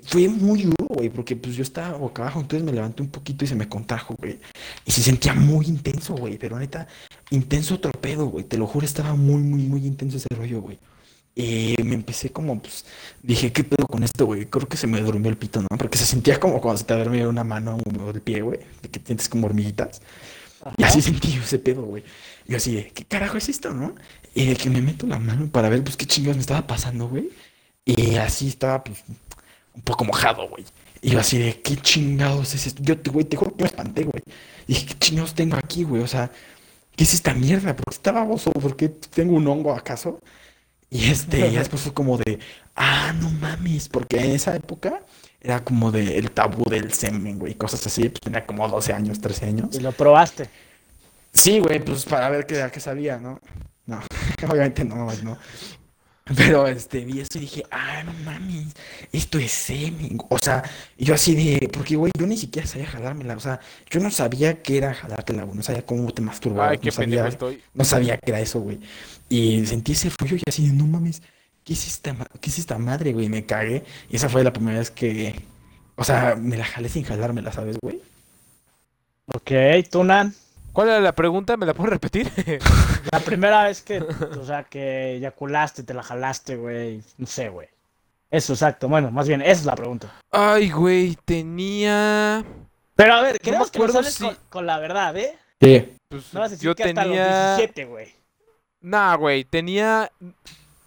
fue 0.08 0.28
muy 0.30 0.64
duro, 0.64 0.88
güey, 0.90 1.10
porque 1.10 1.36
pues 1.36 1.56
yo 1.56 1.64
estaba 1.64 1.98
boca 1.98 2.24
abajo, 2.24 2.42
entonces 2.42 2.66
me 2.66 2.72
levanté 2.72 3.02
un 3.02 3.10
poquito 3.10 3.46
y 3.46 3.48
se 3.48 3.56
me 3.56 3.68
contrajo, 3.68 4.16
güey. 4.20 4.40
Y 4.86 4.92
se 4.92 5.02
sentía 5.02 5.34
muy 5.34 5.66
intenso, 5.68 6.16
güey, 6.16 6.38
pero 6.38 6.60
neta, 6.60 6.88
intenso 7.32 7.80
torpedo, 7.80 8.28
güey, 8.28 8.46
te 8.46 8.58
lo 8.58 8.68
juro, 8.68 8.86
estaba 8.86 9.16
muy, 9.16 9.42
muy, 9.42 9.64
muy 9.64 9.86
intenso 9.86 10.18
ese 10.18 10.28
rollo, 10.36 10.62
güey. 10.62 10.80
Y 11.38 11.76
me 11.84 11.96
empecé 11.96 12.30
como, 12.30 12.62
pues, 12.62 12.86
dije, 13.22 13.52
¿qué 13.52 13.66
pedo 13.66 13.88
con 13.88 14.04
esto, 14.04 14.26
güey? 14.26 14.46
Creo 14.46 14.70
que 14.70 14.78
se 14.78 14.88
me 14.88 15.02
durmió 15.02 15.30
el 15.30 15.38
pito, 15.38 15.62
¿no? 15.62 15.68
Porque 15.78 15.98
se 15.98 16.06
sentía 16.06 16.40
como 16.40 16.62
cuando 16.62 16.78
se 16.78 16.86
te 16.86 16.94
duerme 16.94 17.28
una 17.28 17.44
mano 17.44 17.78
o 18.00 18.10
el 18.10 18.22
pie, 18.22 18.42
güey, 18.42 18.60
de 18.82 18.90
que 18.90 19.02
sientes 19.06 19.28
como 19.28 19.48
hormiguitas. 19.48 20.02
Y 20.78 20.84
así 20.84 21.02
sentí 21.02 21.34
yo 21.34 21.42
ese 21.42 21.60
pedo, 21.60 21.84
güey. 21.84 22.04
Yo 22.48 22.56
así 22.56 22.76
de, 22.76 22.88
¿qué 22.88 23.04
carajo 23.04 23.38
es 23.38 23.50
esto, 23.50 23.74
no? 23.74 23.96
Y 24.34 24.46
de 24.46 24.56
que 24.56 24.70
me 24.70 24.82
meto 24.82 25.08
la 25.08 25.20
mano 25.20 25.48
para 25.52 25.68
ver, 25.68 25.84
pues, 25.84 25.98
qué 25.98 26.06
chingados 26.06 26.38
me 26.38 26.42
estaba 26.42 26.66
pasando, 26.68 27.10
güey. 27.10 27.30
Y 27.84 28.16
así 28.16 28.48
estaba, 28.48 28.84
pues, 28.84 29.04
un 29.76 29.82
poco 29.82 30.06
mojado, 30.06 30.48
güey. 30.50 30.66
Y 31.02 31.12
yo 31.12 31.20
así 31.20 31.38
de, 31.38 31.62
¿qué 31.62 31.78
chingados 31.78 32.56
es 32.56 32.68
esto? 32.68 32.82
Yo, 32.84 32.96
güey, 33.12 33.26
te 33.26 33.38
juro 33.38 33.56
que 33.56 33.64
me 33.64 33.68
espanté, 33.68 34.04
güey. 34.04 34.24
Y 34.68 34.74
dije, 34.74 34.86
¿qué 34.88 34.94
chingados 34.96 35.36
tengo 35.36 35.58
aquí, 35.58 35.84
güey? 35.84 36.02
O 36.02 36.08
sea, 36.08 36.32
¿qué 36.96 37.04
es 37.04 37.14
esta 37.14 37.34
mierda? 37.34 37.76
¿Por 37.76 37.86
qué 37.86 37.96
está 37.96 38.12
baboso? 38.12 38.52
¿Por 38.52 38.76
qué 38.76 38.90
tengo 38.90 39.36
un 39.36 39.48
hongo 39.48 39.74
acaso? 39.74 40.20
Y 40.90 41.10
este, 41.12 41.52
ya 41.52 41.60
después 41.60 41.82
fue 41.82 41.94
como 41.94 42.18
de, 42.18 42.40
ah, 42.76 43.14
no 43.20 43.30
mames, 43.30 43.90
porque 43.90 44.18
en 44.18 44.32
esa 44.32 44.56
época 44.56 45.02
era 45.42 45.64
como 45.64 45.92
de 45.92 46.18
el 46.18 46.32
tabú 46.32 46.64
del 46.70 46.94
semen, 46.94 47.38
güey, 47.38 47.56
cosas 47.56 47.86
así, 47.86 48.10
pues 48.10 48.22
tenía 48.22 48.46
como 48.46 48.68
12 48.68 48.94
años, 48.94 49.20
13 49.20 49.46
años. 49.46 49.76
Y 49.76 49.80
lo 49.80 49.92
probaste. 49.92 50.50
Sí, 51.34 51.60
güey, 51.60 51.84
pues 51.84 52.06
para 52.06 52.30
ver 52.30 52.46
qué, 52.46 52.68
qué 52.72 52.80
sabía, 52.80 53.18
¿no? 53.18 53.40
No, 53.86 54.00
obviamente 54.50 54.84
no, 54.84 55.12
no. 55.24 55.38
Pero 56.36 56.66
este, 56.68 57.06
vi 57.06 57.20
eso 57.20 57.38
y 57.38 57.42
dije, 57.42 57.64
ah, 57.70 58.02
no 58.04 58.12
mames, 58.26 58.74
esto 59.12 59.38
es 59.38 59.52
semen. 59.52 60.18
O 60.30 60.40
sea, 60.40 60.64
yo 60.98 61.14
así 61.14 61.36
de, 61.36 61.70
porque, 61.70 61.96
güey, 61.96 62.12
yo 62.18 62.26
ni 62.26 62.36
siquiera 62.36 62.68
sabía 62.68 62.88
jalármela, 62.88 63.36
o 63.38 63.40
sea, 63.40 63.60
yo 63.92 64.00
no 64.00 64.10
sabía 64.10 64.64
qué 64.64 64.78
era 64.78 64.94
jalártela, 64.96 65.44
güey, 65.44 65.56
no 65.58 65.62
sabía 65.62 65.86
cómo 65.86 66.12
te 66.12 66.24
masturbabas, 66.24 66.72
ay, 66.72 66.78
qué 66.80 66.90
no 66.90 66.96
pendejo 66.96 67.20
sabía, 67.22 67.30
estoy. 67.30 67.64
no 67.76 67.84
sabía 67.84 68.18
que 68.18 68.32
era 68.32 68.40
eso, 68.40 68.60
güey. 68.60 68.80
Y 69.30 69.64
sentí 69.68 69.92
ese 69.92 70.10
rollo 70.18 70.38
y 70.38 70.42
así 70.48 70.68
de, 70.68 70.74
no 70.74 70.88
mames, 70.88 71.22
¿qué 71.64 71.74
es 71.74 71.86
esta, 71.86 72.14
ma- 72.14 72.28
qué 72.42 72.50
es 72.50 72.58
esta 72.58 72.80
madre, 72.80 73.14
güey? 73.14 73.30
Me 73.30 73.46
cagué. 73.46 73.84
Y 74.10 74.16
esa 74.16 74.28
fue 74.28 74.44
la 74.44 74.52
primera 74.52 74.80
vez 74.80 74.90
que, 74.90 75.36
o 75.96 76.04
sea, 76.04 76.36
me 76.36 76.58
la 76.58 76.66
jalé 76.66 76.90
sin 76.90 77.04
jalármela, 77.04 77.52
¿sabes, 77.52 77.78
güey? 77.84 78.02
Ok, 79.28 79.52
tú, 79.92 80.04
Nan. 80.04 80.34
¿Cuál 80.76 80.90
era 80.90 81.00
la 81.00 81.16
pregunta? 81.16 81.56
¿Me 81.56 81.66
la 81.66 81.74
puedo 81.74 81.90
repetir? 81.90 82.30
La 83.14 83.22
primera 83.22 83.64
vez 83.64 83.82
que, 83.82 84.00
o 84.40 84.44
sea, 84.44 84.66
que 84.66 85.14
eyaculaste, 85.16 85.84
te 85.84 85.94
la 85.94 86.04
jalaste, 86.04 86.58
güey. 86.58 87.02
No 87.18 87.26
sé, 87.26 87.48
güey. 87.48 87.70
Eso, 88.30 88.52
exacto. 88.52 88.90
Bueno, 88.90 89.10
más 89.10 89.26
bien, 89.26 89.42
esa 89.42 89.52
es 89.52 89.66
la 89.66 89.76
pregunta. 89.76 90.14
Ay, 90.32 90.70
güey, 90.70 91.18
tenía. 91.24 92.44
Pero 92.94 93.14
a 93.14 93.22
ver, 93.22 93.40
queremos 93.40 93.72
que 93.72 93.80
nos 93.80 94.06
si- 94.14 94.26
con, 94.26 94.38
con 94.50 94.66
la 94.66 94.78
verdad, 94.80 95.16
¿eh? 95.16 95.38
Sí. 95.62 95.96
Pues, 96.10 96.34
No 96.34 96.42
vas 96.42 96.50
a 96.50 96.52
decir 96.52 96.66
yo 96.66 96.76
que 96.76 96.84
hasta 96.84 97.04
tenía. 97.04 97.26
los 97.52 97.58
17, 97.58 97.86
güey. 97.86 98.14
Nah, 98.82 99.16
güey, 99.16 99.46
tenía. 99.46 100.12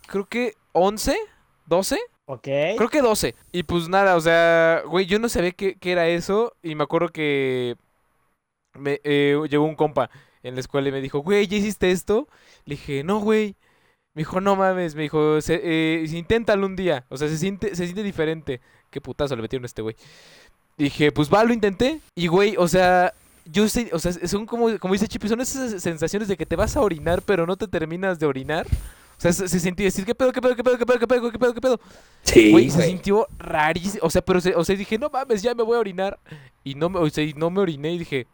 Creo 0.07 0.27
que 0.27 0.53
11, 0.73 1.17
12. 1.65 1.99
Ok. 2.27 2.43
Creo 2.77 2.89
que 2.91 3.01
12. 3.01 3.35
Y 3.53 3.63
pues 3.63 3.89
nada, 3.89 4.17
o 4.17 4.21
sea, 4.21 4.83
güey, 4.87 5.07
yo 5.07 5.19
no 5.19 5.31
sabía 5.31 5.53
qué, 5.53 5.77
qué 5.79 5.93
era 5.93 6.07
eso. 6.09 6.53
Y 6.63 6.75
me 6.75 6.85
acuerdo 6.85 7.09
que 7.09 7.77
me, 8.75 9.01
eh, 9.05 9.37
llegó 9.51 9.65
un 9.65 9.75
compa 9.75 10.11
en 10.43 10.55
la 10.55 10.61
escuela 10.61 10.89
y 10.89 10.93
me 10.93 11.01
dijo, 11.01 11.21
güey, 11.21 11.47
¿ya 11.47 11.57
hiciste 11.57 11.91
esto? 11.91 12.29
Le 12.65 12.75
dije, 12.77 13.03
no, 13.05 13.21
güey. 13.21 13.57
Me 14.15 14.21
dijo, 14.21 14.41
no 14.41 14.57
mames. 14.57 14.95
Me 14.95 15.03
dijo, 15.03 15.41
se, 15.41 15.61
eh, 15.63 16.05
inténtalo 16.11 16.67
un 16.67 16.77
día. 16.77 17.05
O 17.09 17.17
sea, 17.17 17.29
se 17.29 17.39
siente, 17.39 17.71
se 17.77 17.85
siente 17.85 18.03
diferente. 18.03 18.61
Qué 18.91 19.01
putazo 19.01 19.37
le 19.37 19.43
metieron 19.43 19.65
a 19.65 19.67
este 19.67 19.83
güey. 19.83 19.97
Dije, 20.77 21.13
pues 21.13 21.33
va, 21.33 21.45
lo 21.45 21.53
intenté. 21.53 22.01
Y, 22.15 22.29
güey, 22.29 22.55
o 22.57 22.69
sea, 22.69 23.13
yo 23.45 23.69
sé, 23.69 23.91
o 23.93 23.99
sea, 23.99 24.13
son 24.13 24.47
como, 24.47 24.79
como 24.79 24.95
dice 24.95 25.09
Chipi, 25.09 25.29
son 25.29 25.41
esas 25.41 25.83
sensaciones 25.83 26.29
de 26.29 26.37
que 26.37 26.47
te 26.47 26.57
vas 26.57 26.77
a 26.77 26.81
orinar, 26.81 27.23
pero 27.23 27.47
no 27.47 27.57
te 27.57 27.67
terminas 27.67 28.19
de 28.19 28.27
orinar. 28.27 28.67
O 28.67 29.21
sea, 29.21 29.33
se, 29.33 29.49
se 29.49 29.59
sentía 29.59 29.87
decir, 29.87 30.05
¿qué 30.05 30.15
pedo, 30.15 30.31
qué 30.33 30.41
pedo, 30.41 30.55
qué 30.55 30.63
pedo, 30.63 30.79
qué 30.79 30.87
pedo, 30.87 30.99
qué 31.01 31.07
pedo, 31.09 31.33
qué 31.33 31.39
pedo, 31.39 31.55
qué 31.55 31.61
pedo? 31.61 31.81
Sí, 32.23 32.53
Güey, 32.53 32.71
se 32.71 32.83
sintió 32.83 33.27
rarísimo. 33.39 34.05
O 34.07 34.11
sea, 34.11 34.23
pero 34.23 34.41
se- 34.41 34.55
o 34.55 34.65
sea, 34.65 34.77
dije, 34.77 34.97
no 34.99 35.11
mames, 35.11 35.43
ya 35.43 35.55
me 35.57 35.65
voy 35.65 35.77
a 35.77 35.81
orinar. 35.81 36.21
Y 36.63 36.77
no 36.77 36.89
me, 36.89 37.01
o 37.01 37.11
sea, 37.11 37.25
y 37.25 37.33
no 37.35 37.51
me 37.51 37.61
oriné 37.61 37.93
y 37.95 37.99
dije, 37.99 38.29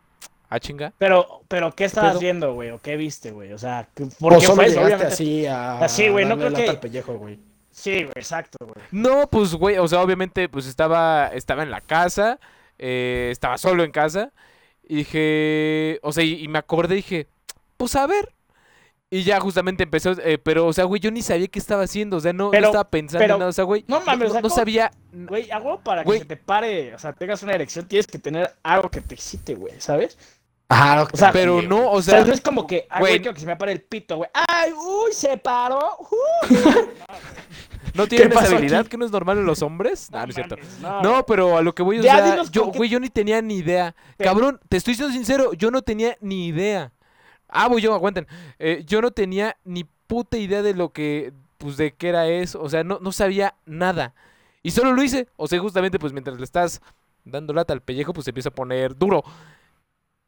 ah, 0.54 0.60
chinga. 0.60 0.92
Pero, 0.98 1.42
pero, 1.48 1.72
¿qué 1.74 1.84
estabas 1.84 2.12
pedo? 2.12 2.20
viendo, 2.20 2.54
güey? 2.54 2.70
¿O 2.70 2.80
qué 2.80 2.96
viste, 2.96 3.30
güey? 3.32 3.52
O 3.52 3.58
sea, 3.58 3.88
O 4.00 4.08
porque 4.20 4.40
solo 4.46 4.54
fue, 4.56 4.64
llegaste 4.68 4.80
obviamente. 4.84 5.06
así 5.12 5.46
a 5.46 5.78
Así, 5.80 6.08
güey, 6.08 6.24
no 6.24 6.36
creo 6.36 6.52
que- 6.52 6.68
al 6.68 6.80
pellejo, 6.80 7.14
güey. 7.14 7.38
Sí, 7.70 8.04
güey, 8.04 8.12
exacto, 8.14 8.58
güey. 8.64 8.86
No, 8.92 9.28
pues, 9.28 9.54
güey, 9.54 9.78
o 9.78 9.88
sea, 9.88 10.00
obviamente, 10.00 10.48
pues 10.48 10.66
estaba, 10.66 11.28
estaba 11.34 11.62
en 11.64 11.70
la 11.72 11.80
casa, 11.80 12.38
eh, 12.78 13.28
estaba 13.32 13.58
solo 13.58 13.82
en 13.84 13.90
casa. 13.90 14.32
Y 14.86 14.96
dije, 14.96 15.98
o 16.02 16.12
sea, 16.12 16.22
y, 16.24 16.42
y 16.44 16.48
me 16.48 16.58
acordé 16.58 16.94
y 16.94 16.96
dije, 16.98 17.26
pues 17.76 17.96
a 17.96 18.06
ver. 18.06 18.30
Y 19.10 19.22
ya 19.22 19.38
justamente 19.38 19.84
empezó, 19.84 20.12
eh, 20.24 20.38
pero, 20.38 20.66
o 20.66 20.72
sea, 20.72 20.84
güey, 20.84 21.00
yo 21.00 21.10
ni 21.12 21.22
sabía 21.22 21.46
qué 21.46 21.58
estaba 21.60 21.84
haciendo, 21.84 22.16
o 22.16 22.20
sea, 22.20 22.32
no, 22.32 22.50
no 22.50 22.58
estaba 22.58 22.82
pensando 22.90 23.22
pero- 23.22 23.34
en 23.34 23.38
nada, 23.40 23.50
o 23.50 23.52
sea, 23.52 23.62
güey, 23.64 23.84
No 23.86 24.00
mames, 24.00 24.28
o 24.30 24.32
sea, 24.32 24.40
no 24.42 24.48
¿cómo- 24.48 24.54
sabía, 24.56 24.90
Güey, 25.12 25.50
algo 25.52 25.78
para 25.80 26.02
que 26.04 26.18
se 26.18 26.24
te 26.24 26.36
pare, 26.36 26.94
o 26.94 26.98
sea, 26.98 27.12
tengas 27.12 27.40
una 27.44 27.52
erección, 27.52 27.86
tienes 27.86 28.08
que 28.08 28.18
tener 28.18 28.52
algo 28.64 28.90
que 28.90 29.00
te 29.00 29.14
excite, 29.14 29.54
güey, 29.54 29.74
¿sabes? 29.80 30.18
Ajá, 30.68 31.06
O 31.12 31.16
sea, 31.16 31.30
pero 31.30 31.60
no, 31.62 31.88
o 31.90 31.96
O 31.98 32.02
sea, 32.02 32.24
no 32.24 32.32
es 32.32 32.40
como 32.40 32.66
que, 32.66 32.86
ay, 32.90 33.00
güey. 33.00 33.22
que 33.22 33.38
se 33.40 33.46
me 33.46 33.56
pare 33.56 33.72
el 33.72 33.82
pito, 33.82 34.16
güey. 34.16 34.30
Ay, 34.32 34.72
uy, 34.72 35.12
se 35.12 35.36
paró. 35.36 35.78
uh. 36.00 36.54
¿no 37.94 38.06
tienen 38.08 38.32
esa 38.32 38.46
habilidad 38.46 38.80
aquí? 38.80 38.88
que 38.90 38.96
no 38.96 39.04
es 39.04 39.12
normal 39.12 39.38
en 39.38 39.46
los 39.46 39.62
hombres? 39.62 40.10
No, 40.10 40.18
no 40.22 40.28
es 40.28 40.34
cierto. 40.34 40.56
no, 40.80 41.02
No, 41.02 41.26
pero 41.26 41.56
a 41.56 41.62
lo 41.62 41.74
que 41.74 41.82
voy, 41.82 42.00
o 42.00 42.02
Ya, 42.02 42.16
sea, 42.16 42.42
yo, 42.50 42.66
güey, 42.66 42.88
yo 42.90 42.98
ni 42.98 43.08
tenía 43.08 43.40
ni 43.42 43.56
idea. 43.58 43.94
Pero- 44.16 44.30
Cabrón, 44.30 44.60
te 44.68 44.76
estoy 44.78 44.94
siendo 44.94 45.12
sincero, 45.12 45.52
yo 45.52 45.70
no 45.70 45.82
tenía 45.82 46.16
ni 46.20 46.46
idea. 46.48 46.92
Ah, 47.48 47.68
voy 47.68 47.82
yo, 47.82 47.94
aguanten. 47.94 48.26
Eh, 48.58 48.82
yo 48.86 49.00
no 49.00 49.10
tenía 49.12 49.56
ni 49.64 49.84
puta 50.06 50.38
idea 50.38 50.62
de 50.62 50.74
lo 50.74 50.92
que, 50.92 51.32
pues, 51.58 51.76
de 51.76 51.92
qué 51.94 52.08
era 52.08 52.26
eso. 52.26 52.60
O 52.60 52.68
sea, 52.68 52.82
no, 52.82 52.98
no 53.00 53.12
sabía 53.12 53.54
nada. 53.64 54.14
Y 54.62 54.70
solo 54.72 54.92
lo 54.92 55.02
hice. 55.02 55.28
O 55.36 55.46
sea, 55.46 55.60
justamente, 55.60 55.98
pues, 56.00 56.12
mientras 56.12 56.36
le 56.38 56.44
estás 56.44 56.80
dando 57.24 57.52
lata 57.52 57.72
al 57.72 57.82
pellejo, 57.82 58.12
pues, 58.12 58.24
se 58.24 58.30
empieza 58.30 58.48
a 58.48 58.54
poner 58.54 58.96
duro. 58.96 59.22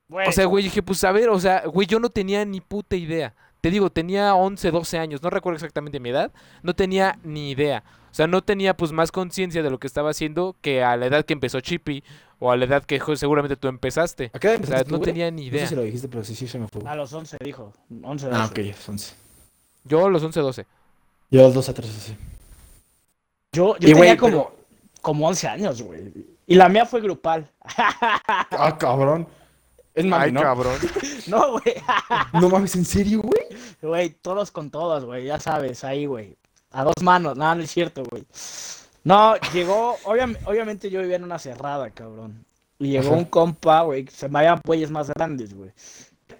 Güey. 0.08 0.28
O 0.28 0.32
sea, 0.32 0.44
güey, 0.46 0.64
dije, 0.64 0.82
pues, 0.82 1.02
a 1.04 1.12
ver, 1.12 1.28
o 1.28 1.38
sea, 1.40 1.64
güey, 1.66 1.86
yo 1.86 1.98
no 2.00 2.10
tenía 2.10 2.44
ni 2.44 2.60
puta 2.60 2.96
idea. 2.96 3.34
Te 3.60 3.70
digo, 3.70 3.90
tenía 3.90 4.34
11, 4.34 4.70
12 4.70 4.98
años, 4.98 5.22
no 5.22 5.30
recuerdo 5.30 5.56
exactamente 5.56 5.98
mi 5.98 6.10
edad, 6.10 6.30
no 6.62 6.74
tenía 6.74 7.18
ni 7.24 7.50
idea. 7.50 7.82
O 8.10 8.14
sea, 8.16 8.26
no 8.26 8.42
tenía 8.42 8.74
pues 8.76 8.92
más 8.92 9.10
conciencia 9.12 9.62
de 9.62 9.70
lo 9.70 9.78
que 9.78 9.86
estaba 9.86 10.10
haciendo 10.10 10.56
que 10.62 10.82
a 10.84 10.96
la 10.96 11.06
edad 11.06 11.24
que 11.24 11.32
empezó 11.34 11.60
Chippy 11.60 12.02
o 12.38 12.50
a 12.52 12.56
la 12.56 12.64
edad 12.64 12.84
que 12.84 12.98
jo- 13.00 13.16
seguramente 13.16 13.56
tú 13.56 13.68
empezaste. 13.68 14.30
¿A 14.32 14.38
qué 14.38 14.48
edad 14.48 14.60
O 14.62 14.66
sea, 14.66 14.78
empezaste 14.78 14.90
no 14.92 14.96
tú, 14.98 15.02
güey? 15.02 15.12
tenía 15.12 15.30
ni 15.30 15.46
No 15.46 15.50
sé 15.50 15.56
idea. 15.56 15.66
si 15.66 15.74
lo 15.74 15.82
dijiste, 15.82 16.08
pero 16.08 16.24
sí, 16.24 16.34
sí 16.34 16.46
se 16.48 16.58
me 16.58 16.68
fue. 16.68 16.82
A 16.88 16.94
los 16.94 17.12
11 17.12 17.36
dijo. 17.42 17.72
11, 18.02 18.26
Ah, 18.32 18.48
12. 18.48 18.50
ok, 18.52 18.58
es 18.58 18.88
11. 18.88 19.14
Yo 19.84 20.06
a 20.06 20.10
los 20.10 20.22
11, 20.22 20.40
12. 20.40 20.66
Yo 21.30 21.42
los 21.42 21.54
dos 21.54 21.68
a 21.68 21.74
tres, 21.74 21.90
así. 21.96 22.16
Yo, 23.52 23.76
yo 23.78 23.88
Y, 23.88 23.92
tenía 23.92 23.96
güey, 23.96 24.16
como, 24.16 24.52
como 25.02 25.26
11 25.28 25.48
años, 25.48 25.82
güey. 25.82 26.12
Y 26.46 26.54
la 26.54 26.68
mía 26.68 26.86
fue 26.86 27.00
grupal. 27.00 27.50
Ah, 28.58 28.76
cabrón. 28.78 29.26
Es 29.96 30.04
mami, 30.04 30.24
Ay, 30.26 30.32
¿no? 30.32 30.42
cabrón. 30.42 30.78
no, 31.26 31.50
güey. 31.52 31.74
No 32.34 32.48
mames, 32.50 32.76
¿en 32.76 32.84
serio, 32.84 33.22
güey? 33.22 33.46
Güey, 33.82 34.10
todos 34.10 34.50
con 34.52 34.70
todos, 34.70 35.04
güey. 35.04 35.24
Ya 35.24 35.40
sabes, 35.40 35.82
ahí, 35.84 36.06
güey. 36.06 36.36
A 36.70 36.84
dos 36.84 36.94
manos. 37.02 37.36
No, 37.36 37.52
no 37.54 37.62
es 37.62 37.70
cierto, 37.70 38.04
güey. 38.08 38.24
No, 39.04 39.34
llegó. 39.52 39.96
obviam- 40.04 40.36
obviamente 40.44 40.90
yo 40.90 41.00
vivía 41.00 41.16
en 41.16 41.24
una 41.24 41.38
cerrada, 41.38 41.90
cabrón. 41.90 42.44
Y 42.78 42.88
llegó 42.90 43.08
Ajá. 43.08 43.16
un 43.16 43.24
compa, 43.24 43.80
güey. 43.82 44.06
Se 44.08 44.28
me 44.28 44.40
habían 44.40 44.60
güeyes 44.64 44.90
más 44.90 45.08
grandes, 45.08 45.54
güey. 45.54 45.70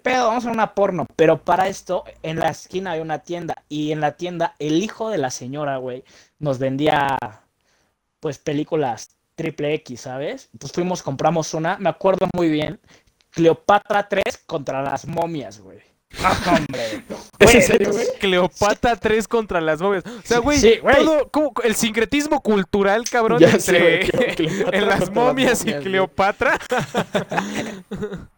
Pero 0.03 0.27
vamos 0.27 0.45
a 0.45 0.51
una 0.51 0.75
porno. 0.75 1.07
Pero 1.15 1.41
para 1.41 1.67
esto, 1.67 2.03
en 2.21 2.37
la 2.37 2.49
esquina 2.49 2.91
hay 2.91 2.99
una 2.99 3.19
tienda. 3.19 3.63
Y 3.69 3.91
en 3.91 4.01
la 4.01 4.11
tienda, 4.17 4.53
el 4.59 4.83
hijo 4.83 5.09
de 5.09 5.17
la 5.17 5.31
señora, 5.31 5.77
güey, 5.77 6.03
nos 6.37 6.59
vendía, 6.59 7.17
pues, 8.19 8.37
películas 8.37 9.15
triple 9.35 9.73
X, 9.75 10.01
¿sabes? 10.01 10.49
Entonces 10.53 10.75
fuimos, 10.75 11.01
compramos 11.01 11.53
una. 11.55 11.77
Me 11.79 11.89
acuerdo 11.89 12.27
muy 12.35 12.49
bien. 12.49 12.79
Cleopatra 13.37 14.09
3 14.09 14.23
contra 14.47 14.81
las 14.81 15.05
momias, 15.05 15.59
güey. 15.59 15.77
No, 16.21 16.29
hombre. 16.55 17.03
¿Es 17.39 17.53
en 17.55 17.61
serio, 17.61 17.91
güey? 17.91 18.07
Cleopatra 18.19 18.95
3 18.95 19.27
contra 19.27 19.61
las 19.61 19.79
momias. 19.79 20.03
O 20.05 20.21
sea, 20.23 20.39
güey, 20.39 20.57
Sí, 20.57 20.77
güey. 20.81 20.95
todo 20.95 21.29
como 21.29 21.51
el 21.63 21.75
sincretismo 21.75 22.41
cultural, 22.41 23.03
cabrón, 23.09 23.39
Ya 23.39 23.59
sé, 23.59 23.77
entre 23.77 24.09
güey, 24.17 24.35
Cleopatra 24.35 24.77
en 24.79 24.87
las 24.87 24.99
contra 24.99 24.99
las 24.99 25.11
momias 25.11 25.61
y 25.61 25.65
momias, 25.65 25.75
güey. 25.83 25.83
Cleopatra. 25.83 26.59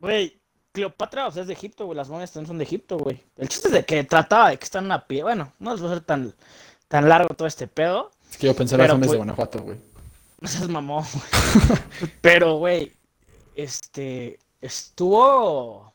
Güey, 0.00 0.38
Cleopatra, 0.72 1.26
o 1.28 1.32
sea, 1.32 1.42
es 1.42 1.46
de 1.48 1.54
Egipto, 1.54 1.86
güey. 1.86 1.96
Las 1.96 2.08
momias 2.10 2.30
también 2.30 2.48
son 2.48 2.58
de 2.58 2.64
Egipto, 2.64 2.98
güey. 2.98 3.22
El 3.38 3.48
chiste 3.48 3.68
es 3.68 3.74
de 3.74 3.84
que 3.84 4.04
trataba 4.04 4.50
de 4.50 4.58
que 4.58 4.64
están 4.64 4.80
en 4.84 4.86
una 4.86 5.06
pie. 5.06 5.22
Bueno, 5.22 5.52
no 5.58 5.72
les 5.72 5.82
va 5.82 5.86
a 5.86 5.94
ser 5.94 6.02
tan, 6.02 6.34
tan 6.88 7.08
largo 7.08 7.34
todo 7.34 7.48
este 7.48 7.66
pedo. 7.66 8.10
Es 8.30 8.36
que 8.36 8.46
yo 8.48 8.54
pensé 8.54 8.74
en 8.74 8.82
las 8.82 8.90
hombres 8.90 9.10
de 9.10 9.16
güey. 9.16 9.18
Guanajuato, 9.26 9.60
güey. 9.62 9.78
No 10.40 10.48
seas 10.48 10.68
mamón, 10.68 11.04
güey. 11.14 12.10
Pero, 12.20 12.56
güey, 12.56 12.92
este. 13.56 14.38
Estuvo. 14.60 15.92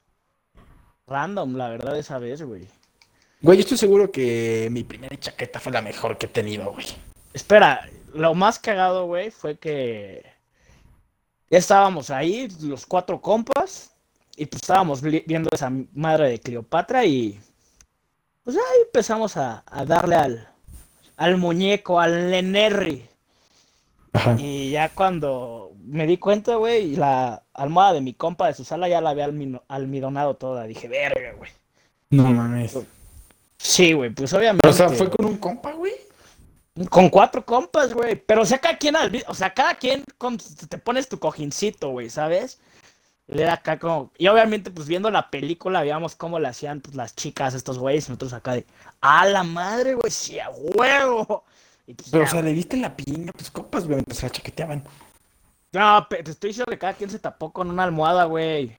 Random, 1.07 1.55
la 1.55 1.69
verdad, 1.69 1.97
esa 1.97 2.19
vez, 2.19 2.41
güey. 2.43 2.67
Güey, 3.41 3.57
yo 3.57 3.61
estoy 3.61 3.77
seguro 3.77 4.11
que 4.11 4.67
mi 4.71 4.83
primera 4.83 5.17
chaqueta 5.17 5.59
fue 5.59 5.71
la 5.71 5.81
mejor 5.81 6.17
que 6.17 6.27
he 6.27 6.29
tenido, 6.29 6.71
güey. 6.71 6.85
Espera, 7.33 7.89
lo 8.13 8.35
más 8.35 8.59
cagado, 8.59 9.05
güey, 9.07 9.31
fue 9.31 9.57
que. 9.57 10.23
Ya 11.49 11.57
estábamos 11.57 12.11
ahí, 12.11 12.47
los 12.61 12.85
cuatro 12.85 13.19
compas. 13.21 13.95
Y 14.35 14.45
pues 14.45 14.61
estábamos 14.61 15.01
vi- 15.01 15.23
viendo 15.25 15.49
esa 15.51 15.71
madre 15.93 16.29
de 16.29 16.39
Cleopatra 16.39 17.05
y. 17.05 17.39
Pues 18.43 18.55
ahí 18.55 18.81
empezamos 18.85 19.35
a, 19.37 19.63
a 19.65 19.85
darle 19.85 20.15
al. 20.15 20.47
Al 21.17 21.37
muñeco, 21.37 21.99
al 21.99 22.29
Lenerri. 22.31 23.08
Ajá. 24.13 24.35
Y 24.39 24.71
ya 24.71 24.89
cuando 24.89 25.71
me 25.83 26.07
di 26.07 26.17
cuenta, 26.17 26.55
güey, 26.55 26.95
la 26.95 27.43
almohada 27.53 27.93
de 27.93 28.01
mi 28.01 28.13
compa 28.13 28.47
de 28.47 28.53
su 28.53 28.63
sala 28.63 28.87
ya 28.87 29.01
la 29.01 29.11
había 29.11 29.29
almidonado 29.67 30.35
toda. 30.35 30.63
Dije, 30.65 30.87
verga, 30.87 31.33
güey. 31.37 31.51
No 32.09 32.23
mames. 32.23 32.77
Sí, 33.57 33.93
güey, 33.93 34.09
pues 34.09 34.33
obviamente. 34.33 34.67
O 34.67 34.73
sea, 34.73 34.89
fue 34.89 35.09
con 35.09 35.25
un 35.25 35.37
compa, 35.37 35.73
güey. 35.73 35.93
Con 36.89 37.09
cuatro 37.09 37.45
compas, 37.45 37.93
güey. 37.93 38.15
Pero 38.15 38.41
o 38.41 38.45
sea, 38.45 38.57
cada 38.59 38.77
quien, 38.77 38.95
o 39.27 39.33
sea, 39.33 39.53
cada 39.53 39.75
quien 39.75 40.03
con- 40.17 40.37
te 40.37 40.77
pones 40.77 41.09
tu 41.09 41.19
cojincito, 41.19 41.89
güey, 41.89 42.09
¿sabes? 42.09 42.59
Le 43.27 43.43
da 43.43 43.53
acá 43.53 43.77
como. 43.77 44.11
Y 44.17 44.27
obviamente, 44.27 44.71
pues 44.71 44.87
viendo 44.87 45.11
la 45.11 45.29
película, 45.29 45.81
veíamos 45.81 46.15
cómo 46.15 46.39
le 46.39 46.47
hacían 46.47 46.81
pues, 46.81 46.95
las 46.95 47.15
chicas, 47.15 47.53
estos 47.53 47.77
güeyes, 47.77 48.09
nosotros 48.09 48.33
acá 48.33 48.53
de. 48.53 48.65
¡A 49.01 49.25
la 49.27 49.43
madre, 49.43 49.93
güey! 49.93 50.09
¡Sí, 50.11 50.39
a 50.39 50.49
huevo! 50.49 51.43
Y 51.89 51.95
pues, 51.95 52.09
Pero, 52.11 52.23
o 52.23 52.27
sea, 52.27 52.43
le 52.43 52.53
diste 52.53 52.77
la 52.77 52.95
pinga 52.95 53.31
a 53.31 53.37
tus 53.37 53.49
compas, 53.49 53.85
güey, 53.85 53.95
mientras 53.95 54.19
se 54.19 54.27
la 54.27 54.31
chaqueteaban. 54.31 54.83
No, 55.73 56.05
pe- 56.07 56.21
te 56.21 56.29
estoy 56.31 56.49
diciendo 56.51 56.69
que 56.69 56.77
cada 56.77 56.93
quien 56.93 57.09
se 57.09 57.17
tapó 57.17 57.51
con 57.51 57.67
una 57.71 57.83
almohada, 57.83 58.25
güey. 58.25 58.77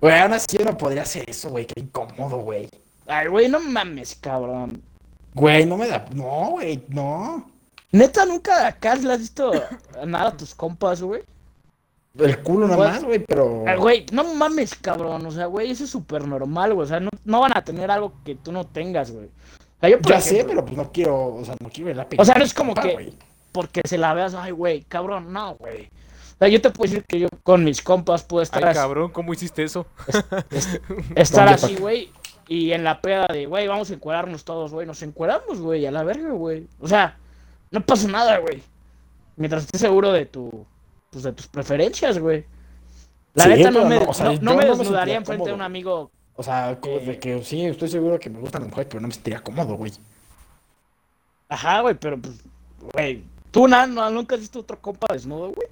Güey, 0.00 0.16
aún 0.20 0.32
así 0.32 0.56
yo 0.56 0.64
no 0.64 0.76
podría 0.78 1.02
hacer 1.02 1.28
eso, 1.28 1.50
güey. 1.50 1.66
Qué 1.66 1.80
incómodo, 1.80 2.36
güey. 2.38 2.68
Ay, 3.08 3.26
güey, 3.26 3.48
no 3.48 3.58
mames, 3.58 4.14
cabrón. 4.14 4.80
Güey, 5.34 5.66
no 5.66 5.76
me 5.76 5.88
da. 5.88 6.04
No, 6.14 6.50
güey, 6.52 6.84
no. 6.88 7.50
Neta, 7.90 8.24
nunca 8.24 8.68
acá 8.68 8.94
le 8.94 9.12
has 9.12 9.18
visto 9.18 9.50
nada 10.06 10.28
a 10.28 10.36
tus 10.36 10.54
compas, 10.54 11.02
güey. 11.02 11.22
El 12.16 12.42
culo 12.44 12.66
nada 12.68 12.76
Pues- 12.76 12.90
más, 12.90 13.04
güey, 13.04 13.18
pero. 13.26 13.64
Ah, 13.66 13.74
Güey, 13.74 14.06
no 14.12 14.22
mames, 14.34 14.74
cabrón. 14.76 15.26
O 15.26 15.32
sea, 15.32 15.46
güey, 15.46 15.72
eso 15.72 15.82
es 15.82 15.90
súper 15.90 16.26
normal, 16.28 16.74
güey. 16.74 16.84
O 16.84 16.88
sea, 16.88 17.00
no, 17.00 17.10
no 17.24 17.40
van 17.40 17.56
a 17.58 17.64
tener 17.64 17.90
algo 17.90 18.12
que 18.24 18.36
tú 18.36 18.52
no 18.52 18.64
tengas, 18.66 19.10
güey. 19.10 19.28
O 19.76 19.80
sea, 19.80 19.88
yo, 19.90 20.00
por 20.00 20.12
Ya 20.12 20.20
sé, 20.20 20.44
pero 20.46 20.64
pues 20.64 20.76
no 20.76 20.90
quiero. 20.92 21.34
O 21.34 21.44
sea, 21.44 21.54
no 21.60 21.68
quiero 21.68 21.86
ver 21.88 21.96
la 21.96 22.08
pinga. 22.08 22.22
O 22.22 22.26
sea, 22.26 22.34
no 22.36 22.44
es 22.44 22.54
como 22.54 22.74
que-. 22.74 23.12
Porque 23.52 23.80
se 23.86 23.96
la 23.98 24.12
veas, 24.14 24.34
ay, 24.34 24.50
güey, 24.52 24.82
cabrón, 24.82 25.32
no, 25.32 25.54
güey. 25.56 25.86
O 25.86 26.38
sea, 26.38 26.48
yo 26.48 26.60
te 26.60 26.68
puedo 26.70 26.90
decir 26.90 27.04
que 27.08 27.18
yo 27.20 27.28
con 27.42 27.64
mis 27.64 27.80
compas 27.80 28.22
puedo 28.22 28.42
estar, 28.42 28.62
Ay, 28.62 28.70
así- 28.70 28.78
cabrón, 28.78 29.10
¿cómo 29.10 29.32
hiciste 29.32 29.62
eso? 29.62 29.86
estar 31.14 31.48
así, 31.48 31.76
güey. 31.76 32.10
Y 32.48 32.72
en 32.72 32.84
la 32.84 33.00
peda 33.00 33.26
de, 33.26 33.46
güey, 33.46 33.66
vamos 33.66 33.90
a 33.90 33.94
encuadrarnos 33.94 34.44
todos, 34.44 34.72
güey. 34.72 34.86
Nos 34.86 35.02
encuadramos, 35.02 35.60
güey, 35.60 35.84
a 35.86 35.90
la 35.90 36.04
verga, 36.04 36.30
güey. 36.30 36.66
O 36.80 36.86
sea, 36.86 37.16
no 37.70 37.80
pasa 37.80 38.06
nada, 38.08 38.38
güey. 38.38 38.62
Mientras 39.36 39.64
estés 39.64 39.80
seguro 39.80 40.12
de 40.12 40.26
tu, 40.26 40.64
pues, 41.10 41.24
de 41.24 41.32
tus 41.32 41.46
preferencias, 41.48 42.18
güey. 42.18 42.44
La 43.34 43.44
Sí, 43.44 43.50
neta 43.50 43.70
no 43.70 43.84
me, 43.84 43.98
no, 44.00 44.10
o 44.10 44.14
sea, 44.14 44.26
no- 44.32 44.38
no 44.40 44.56
me 44.56 44.64
desnudaría 44.64 45.16
enfrente 45.16 45.48
de 45.48 45.54
un 45.54 45.62
amigo. 45.62 46.10
O 46.36 46.42
sea, 46.42 46.78
como 46.80 46.96
Eh. 46.96 47.00
de 47.06 47.18
que 47.18 47.42
sí, 47.44 47.64
estoy 47.64 47.88
seguro 47.88 48.18
que 48.20 48.28
me 48.30 48.38
gustan 48.38 48.62
las 48.62 48.70
mujeres, 48.70 48.88
pero 48.90 49.00
no 49.00 49.08
me 49.08 49.14
sentiría 49.14 49.40
cómodo, 49.40 49.74
güey. 49.74 49.92
Ajá, 51.48 51.80
güey, 51.80 51.94
pero 51.94 52.18
pues, 52.18 52.34
güey. 52.92 53.22
Tú, 53.50 53.68
na- 53.68 53.86
no, 53.86 54.10
nunca 54.10 54.34
has 54.34 54.40
visto 54.42 54.60
otro 54.60 54.78
compa 54.80 55.06
desnudo, 55.12 55.52
güey. 55.52 55.68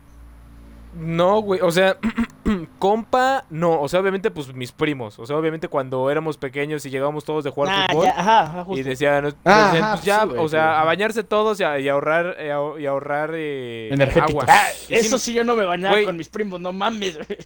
No, 0.97 1.41
güey, 1.43 1.61
o 1.61 1.71
sea, 1.73 1.99
compa, 2.79 3.45
no, 3.51 3.81
o 3.81 3.89
sea, 3.89 3.99
obviamente, 3.99 4.31
pues 4.31 4.55
mis 4.55 4.71
primos, 4.71 5.19
o 5.19 5.27
sea, 5.27 5.37
obviamente 5.37 5.67
cuando 5.67 6.09
éramos 6.09 6.37
pequeños 6.39 6.87
y 6.87 6.91
llegábamos 6.91 7.25
todos 7.25 7.43
de 7.43 7.51
jugar 7.51 7.77
Nah, 7.77 7.87
fútbol 7.89 8.05
ya, 8.05 8.11
ajá, 8.21 8.41
ajá, 8.43 8.65
justo. 8.65 8.81
y 8.81 8.83
decían, 8.85 9.25
nos- 9.25 9.37
Ah, 9.45 9.73
ajá, 9.73 9.91
pues 9.95 10.05
ya, 10.05 10.21
sí, 10.23 10.27
güey, 10.29 10.39
o 10.41 10.49
sea, 10.49 10.81
a 10.81 10.85
bañarse 10.85 11.25
todos 11.25 11.59
y, 11.59 11.65
a- 11.65 11.81
y 11.81 11.89
ahorrar, 11.89 12.37
y 12.39 12.49
a- 12.49 12.81
y 12.81 12.87
ahorrar 12.87 13.31
eh, 13.35 13.89
Energéticos. 13.93 14.31
agua. 14.31 14.45
Ah, 14.49 14.69
Y 14.85 14.87
sí, 14.87 14.95
eso 14.95 15.19
sí 15.19 15.33
yo 15.35 15.43
no 15.43 15.57
me 15.57 15.65
bañaba 15.65 15.95
Güey. 15.95 16.05
con 16.07 16.17
mis 16.17 16.29
primos, 16.29 16.61
no 16.61 16.73
mames, 16.73 17.17
güey. 17.17 17.39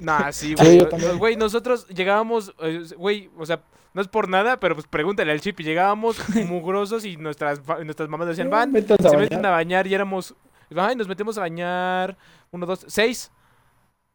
Nah, 0.00 0.32
sí, 0.32 0.54
Sí, 0.58 0.78
güey. 0.80 1.16
Güey, 1.18 1.36
nosotros 1.36 1.86
llegábamos, 1.88 2.54
eh, 2.60 2.82
güey, 2.96 3.30
o 3.38 3.46
sea, 3.46 3.62
no 3.92 4.02
es 4.02 4.08
por 4.08 4.28
nada, 4.28 4.58
pero 4.58 4.74
pues 4.74 4.86
pregúntale 4.86 5.30
al 5.32 5.40
chip. 5.40 5.60
Y 5.60 5.64
llegábamos 5.64 6.16
mugrosos 6.48 7.04
y 7.04 7.16
nuestras, 7.16 7.60
nuestras 7.84 8.08
mamás 8.08 8.28
decían, 8.28 8.50
van, 8.50 8.72
se 8.72 8.82
bañar. 8.96 9.18
meten 9.18 9.46
a 9.46 9.50
bañar 9.50 9.86
y 9.86 9.94
éramos, 9.94 10.34
ay, 10.74 10.96
nos 10.96 11.08
metemos 11.08 11.38
a 11.38 11.42
bañar, 11.42 12.16
uno, 12.50 12.66
dos, 12.66 12.84
seis. 12.88 13.30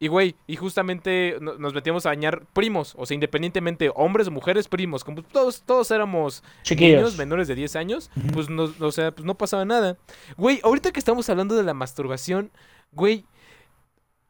Y 0.02 0.08
güey, 0.08 0.34
y 0.46 0.56
justamente 0.56 1.36
no- 1.42 1.58
nos 1.58 1.74
metíamos 1.74 2.06
a 2.06 2.08
bañar 2.08 2.46
primos, 2.54 2.94
o 2.96 3.04
sea, 3.04 3.14
independientemente, 3.14 3.90
hombres 3.94 4.28
o 4.28 4.30
mujeres, 4.30 4.66
primos, 4.66 5.04
como 5.04 5.22
todos, 5.22 5.60
todos 5.60 5.90
éramos 5.90 6.42
niños 6.42 6.62
Chiquillos. 6.62 7.16
menores 7.18 7.48
de 7.48 7.54
10 7.54 7.76
años, 7.76 8.10
pues 8.32 8.48
no, 8.48 8.72
o 8.80 8.92
sea, 8.92 9.10
pues 9.10 9.26
no 9.26 9.36
pasaba 9.36 9.66
nada. 9.66 9.98
Güey, 10.38 10.58
ahorita 10.64 10.90
que 10.90 10.98
estamos 11.00 11.28
hablando 11.28 11.54
de 11.54 11.64
la 11.64 11.74
masturbación, 11.74 12.50
güey, 12.92 13.26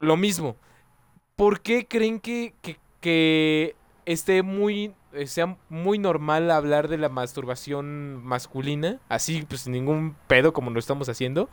lo 0.00 0.16
mismo. 0.16 0.56
¿Por 1.40 1.62
qué 1.62 1.86
creen 1.86 2.20
que, 2.20 2.52
que, 2.60 2.76
que 3.00 3.74
esté 4.04 4.42
muy 4.42 4.92
eh, 5.14 5.26
sea 5.26 5.56
muy 5.70 5.98
normal 5.98 6.50
hablar 6.50 6.88
de 6.88 6.98
la 6.98 7.08
masturbación 7.08 8.22
masculina, 8.22 9.00
así 9.08 9.46
pues 9.48 9.62
sin 9.62 9.72
ningún 9.72 10.14
pedo 10.26 10.52
como 10.52 10.70
lo 10.70 10.78
estamos 10.78 11.08
haciendo. 11.08 11.48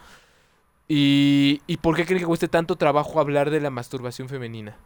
¿Y, 0.90 1.62
¿Y 1.68 1.78
por 1.78 1.96
qué 1.96 2.06
creen 2.06 2.20
que 2.20 2.26
cueste 2.26 2.50
tanto 2.50 2.76
trabajo 2.76 3.22
hablar 3.22 3.50
de 3.50 3.62
la 3.62 3.70
masturbación 3.70 4.28
femenina? 4.28 4.78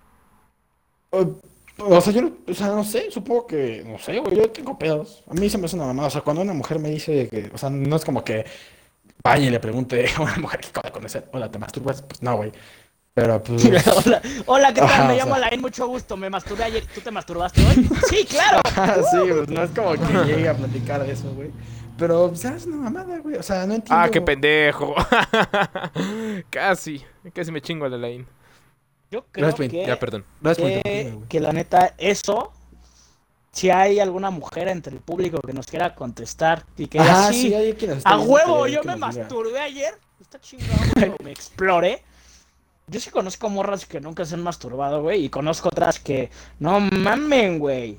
O, 1.10 2.00
sea, 2.00 2.14
yo 2.14 2.32
o 2.48 2.54
sea, 2.54 2.68
no 2.68 2.84
sé, 2.84 3.10
supongo 3.10 3.48
que, 3.48 3.84
no 3.84 3.98
sé, 3.98 4.20
güey, 4.20 4.38
yo 4.38 4.52
tengo 4.52 4.78
pedos. 4.78 5.24
A 5.28 5.34
mí 5.34 5.50
se 5.50 5.58
me 5.58 5.66
hace 5.66 5.78
una 5.78 5.86
mamada. 5.86 6.10
O 6.10 6.12
sea, 6.12 6.22
cuando 6.22 6.44
una 6.44 6.54
mujer 6.54 6.78
me 6.78 6.92
dice 6.92 7.28
que, 7.28 7.50
o 7.52 7.58
sea, 7.58 7.72
no 7.72 7.96
es 7.96 8.06
como 8.06 8.24
que 8.24 8.46
vaya 9.24 9.48
y 9.48 9.50
le 9.50 9.60
pregunte 9.60 10.06
a 10.16 10.22
una 10.22 10.38
mujer 10.38 10.62
que 10.62 10.68
acaba 10.68 10.90
de 10.90 10.94
conocer, 10.94 11.28
hola, 11.34 11.50
¿te 11.50 11.60
masturbas? 11.60 12.04
Pues 12.04 12.22
no, 12.22 12.38
güey. 12.38 12.52
Pero 13.13 13.43
pues. 13.43 13.65
hola, 14.06 14.21
hola, 14.45 14.74
¿qué 14.74 14.82
tal? 14.82 14.89
Ajá, 14.89 15.08
me 15.08 15.17
llamo 15.17 15.36
sea. 15.36 15.45
Alain, 15.45 15.62
mucho 15.62 15.88
gusto. 15.88 16.15
Me 16.15 16.30
masturbé 16.30 16.63
ayer. 16.63 16.86
¿Tú 16.93 17.02
te 17.02 17.12
masturbaste 17.12 17.62
hoy? 17.65 17.89
Sí, 18.10 18.26
claro. 18.26 18.62
Ah, 18.76 18.97
sí, 19.12 19.17
pues 19.30 19.50
no 19.50 19.63
es 19.63 19.71
como 19.71 19.91
que 19.91 20.26
llegue 20.26 20.47
a 20.47 20.54
platicar 20.54 21.06
de 21.06 21.12
eso, 21.12 21.30
güey. 21.34 21.52
Pero, 21.97 22.34
¿sabes? 22.36 22.65
Una 22.65 22.78
mamada, 22.78 23.19
güey. 23.19 23.36
O 23.36 23.43
sea, 23.43 23.65
no 23.67 23.76
entiendo. 23.76 24.04
Ah, 24.04 24.10
qué 24.10 24.21
pendejo. 24.21 24.95
casi, 26.50 27.04
casi 27.34 27.52
me 27.52 27.62
chingo 27.62 27.86
a 27.86 27.89
la 27.89 27.97
line. 27.97 28.26
Yo 29.12 29.26
creo 29.30 29.47
Gracias, 29.47 29.69
que, 29.69 29.86
Ya, 29.86 30.00
perdón. 30.00 30.26
Por 30.41 30.56
que, 30.56 31.19
que 31.28 31.39
la 31.41 31.52
neta, 31.52 31.93
eso, 31.97 32.54
si 33.52 33.69
hay 33.69 34.00
alguna 34.00 34.30
mujer 34.30 34.69
entre 34.69 34.93
el 34.93 35.02
público 35.02 35.41
que 35.41 35.52
nos 35.52 35.67
quiera 35.67 35.93
contestar 35.95 36.65
y 36.78 36.88
que 36.88 36.97
Ajá, 36.97 37.34
sí, 37.34 37.54
sí, 37.54 38.00
a 38.06 38.19
huevo, 38.19 38.67
yo 38.67 38.82
me 38.84 38.95
masturbé 38.95 39.60
ayer. 39.60 39.95
Está 40.21 40.39
chingado, 40.39 41.17
me 41.21 41.32
exploré. 41.32 42.04
Yo 42.92 43.00
sí 43.00 43.10
conozco 43.10 43.50
morras 43.50 43.86
que 43.86 44.02
nunca 44.02 44.26
se 44.26 44.36
han 44.36 44.44
masturbado, 44.44 45.02
güey, 45.02 45.24
y 45.26 45.30
conozco 45.30 45.70
otras 45.70 45.98
que, 45.98 46.30
no 46.60 46.82
mamen, 46.82 47.58
güey. 47.58 47.98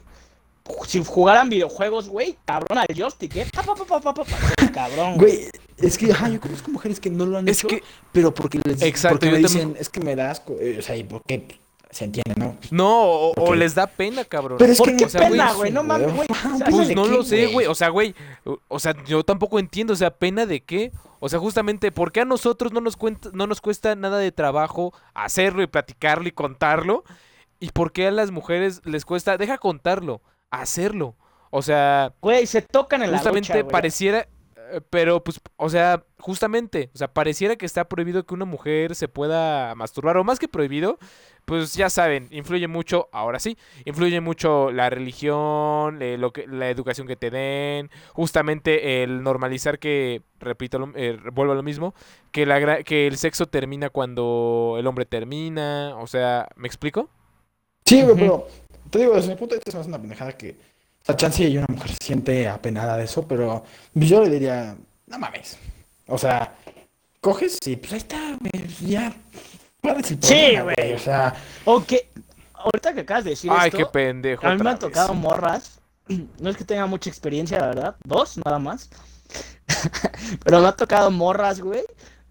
Si 0.86 1.02
jugaran 1.02 1.48
videojuegos, 1.48 2.08
güey, 2.10 2.36
cabrón 2.44 2.78
al 2.78 2.86
joystick, 2.94 3.34
¿eh? 3.36 3.46
Pa, 3.52 3.62
pa, 3.62 3.74
pa, 3.74 3.84
pa, 3.86 4.00
pa, 4.00 4.12
pa, 4.14 4.24
pa, 4.24 4.72
cabrón, 4.72 5.16
güey. 5.16 5.48
Es 5.78 5.96
que, 5.96 6.12
ajá, 6.12 6.28
yo 6.28 6.38
conozco 6.40 6.70
mujeres 6.70 7.00
que 7.00 7.08
no 7.08 7.24
lo 7.24 7.38
han 7.38 7.48
Es 7.48 7.58
hecho, 7.58 7.68
que- 7.68 7.82
pero 8.12 8.34
porque 8.34 8.60
les 8.62 8.82
Exacto, 8.82 9.14
porque 9.18 9.30
me 9.32 9.40
también- 9.40 9.68
dicen, 9.70 9.76
es 9.80 9.88
que 9.88 10.00
me 10.00 10.14
das, 10.14 10.38
asco", 10.40 10.56
eh, 10.60 10.76
o 10.78 10.82
sea, 10.82 10.94
y 10.94 11.04
porque 11.04 11.58
se 11.92 12.06
entiende, 12.06 12.34
¿no? 12.36 12.56
No, 12.70 13.30
o, 13.36 13.54
les 13.54 13.74
da 13.74 13.86
pena, 13.86 14.24
cabrón. 14.24 14.58
Pero 14.58 14.72
es 14.72 14.78
¿Por 14.78 14.88
que 14.88 14.96
qué 14.96 15.04
o 15.04 15.08
sea, 15.08 15.28
pena, 15.28 15.52
güey? 15.52 15.70
No 15.70 15.84
mames, 15.84 16.12
güey. 16.14 16.26
Ajá, 16.30 16.58
¿sabes 16.58 16.74
Pues 16.74 16.96
no 16.96 17.04
qué, 17.04 17.10
lo 17.10 17.22
sé, 17.22 17.46
güey? 17.46 17.66
O 17.66 17.74
sea, 17.74 17.90
güey. 17.90 18.14
o- 18.68 18.78
sea, 18.80 18.94
yo 19.04 19.22
tampoco 19.22 19.58
entiendo. 19.58 19.92
O 19.92 19.96
sea, 19.96 20.10
pena 20.10 20.46
de 20.46 20.62
qué. 20.64 20.90
O 21.20 21.28
sea, 21.28 21.38
justamente, 21.38 21.92
¿por 21.92 22.10
qué 22.10 22.22
a 22.22 22.24
nosotros 22.24 22.72
no 22.72 22.80
nos, 22.80 22.96
cuenta, 22.96 23.28
no 23.32 23.46
nos 23.46 23.60
cuesta 23.60 23.94
nada 23.94 24.18
de 24.18 24.32
trabajo 24.32 24.92
hacerlo 25.14 25.62
y 25.62 25.66
platicarlo 25.68 26.26
y 26.26 26.32
contarlo? 26.32 27.04
¿Y 27.60 27.70
por 27.70 27.92
qué 27.92 28.08
a 28.08 28.10
las 28.10 28.32
mujeres 28.32 28.80
les 28.84 29.04
cuesta, 29.04 29.36
deja 29.36 29.58
contarlo, 29.58 30.20
hacerlo? 30.50 31.14
O 31.50 31.62
sea, 31.62 32.14
Güey, 32.20 32.46
se 32.46 32.62
tocan 32.62 33.02
en 33.02 33.12
la 33.12 33.18
justamente 33.18 33.52
ducha, 33.52 33.60
güey. 33.62 33.70
pareciera, 33.70 34.26
pero 34.90 35.22
pues, 35.24 35.40
o 35.56 35.68
sea, 35.68 36.04
justamente, 36.18 36.90
o 36.94 36.98
sea, 36.98 37.12
pareciera 37.12 37.56
que 37.56 37.66
está 37.66 37.88
prohibido 37.88 38.24
que 38.24 38.34
una 38.34 38.44
mujer 38.44 38.94
se 38.94 39.08
pueda 39.08 39.74
masturbar, 39.74 40.16
o 40.16 40.24
más 40.24 40.38
que 40.38 40.48
prohibido, 40.48 40.98
pues 41.44 41.74
ya 41.74 41.90
saben, 41.90 42.28
influye 42.30 42.68
mucho, 42.68 43.08
ahora 43.12 43.40
sí, 43.40 43.58
influye 43.84 44.20
mucho 44.20 44.70
la 44.70 44.88
religión, 44.90 46.00
eh, 46.00 46.16
lo 46.16 46.32
que, 46.32 46.46
la 46.46 46.70
educación 46.70 47.06
que 47.06 47.16
te 47.16 47.30
den, 47.30 47.90
justamente 48.12 49.02
el 49.02 49.22
normalizar 49.22 49.78
que, 49.78 50.22
repito, 50.38 50.78
lo- 50.78 50.92
eh, 50.94 51.18
vuelvo 51.32 51.52
a 51.52 51.56
lo 51.56 51.62
mismo, 51.62 51.94
que, 52.30 52.46
la, 52.46 52.60
gra- 52.60 52.84
que 52.84 53.06
el 53.08 53.16
sexo 53.18 53.46
termina 53.46 53.90
cuando 53.90 54.76
el 54.78 54.86
hombre 54.86 55.04
termina, 55.04 55.96
o 55.98 56.06
sea, 56.06 56.48
¿me 56.56 56.68
explico? 56.68 57.10
Sí, 57.84 58.04
pero 58.14 58.46
te 58.90 59.00
digo, 59.00 59.14
desde 59.14 59.28
mi 59.30 59.34
punto 59.36 59.54
de 59.54 59.58
vista 59.58 59.72
me 59.76 59.80
hace 59.80 59.88
una 59.88 59.98
pendejada 59.98 60.32
que, 60.36 60.56
sea, 61.04 61.16
chance 61.16 61.42
y 61.44 61.56
una 61.56 61.66
mujer 61.68 61.90
se 61.90 61.96
siente 62.04 62.48
apenada 62.48 62.96
de 62.96 63.04
eso, 63.04 63.26
pero 63.26 63.64
yo 63.94 64.22
le 64.22 64.30
diría, 64.30 64.76
no 65.06 65.18
mames. 65.18 65.58
O 66.06 66.18
sea, 66.18 66.54
coges 67.20 67.58
y 67.64 67.76
pues 67.76 67.92
ahí 67.92 67.98
está, 67.98 68.36
güey, 68.40 68.68
ya. 68.80 69.14
¿Cuál 69.80 70.00
es 70.00 70.10
el 70.12 70.22
Sí, 70.22 70.56
güey. 70.60 70.92
O 70.94 70.98
sea, 70.98 71.34
O 71.64 71.84
que, 71.84 72.08
ahorita 72.54 72.94
que 72.94 73.00
acabas 73.00 73.24
de 73.24 73.30
decir 73.30 73.50
Ay, 73.52 73.68
esto, 73.68 73.78
qué 73.78 73.86
pendejo. 73.86 74.46
a 74.46 74.54
mí 74.54 74.62
me 74.62 74.70
han 74.70 74.76
vez. 74.76 74.80
tocado 74.80 75.14
morras. 75.14 75.78
No 76.40 76.50
es 76.50 76.56
que 76.56 76.64
tenga 76.64 76.86
mucha 76.86 77.08
experiencia, 77.08 77.58
la 77.58 77.66
verdad. 77.68 77.96
Dos, 78.04 78.36
nada 78.44 78.58
más. 78.58 78.90
pero 80.44 80.60
me 80.60 80.66
ha 80.68 80.72
tocado 80.72 81.10
morras, 81.10 81.60
güey, 81.60 81.82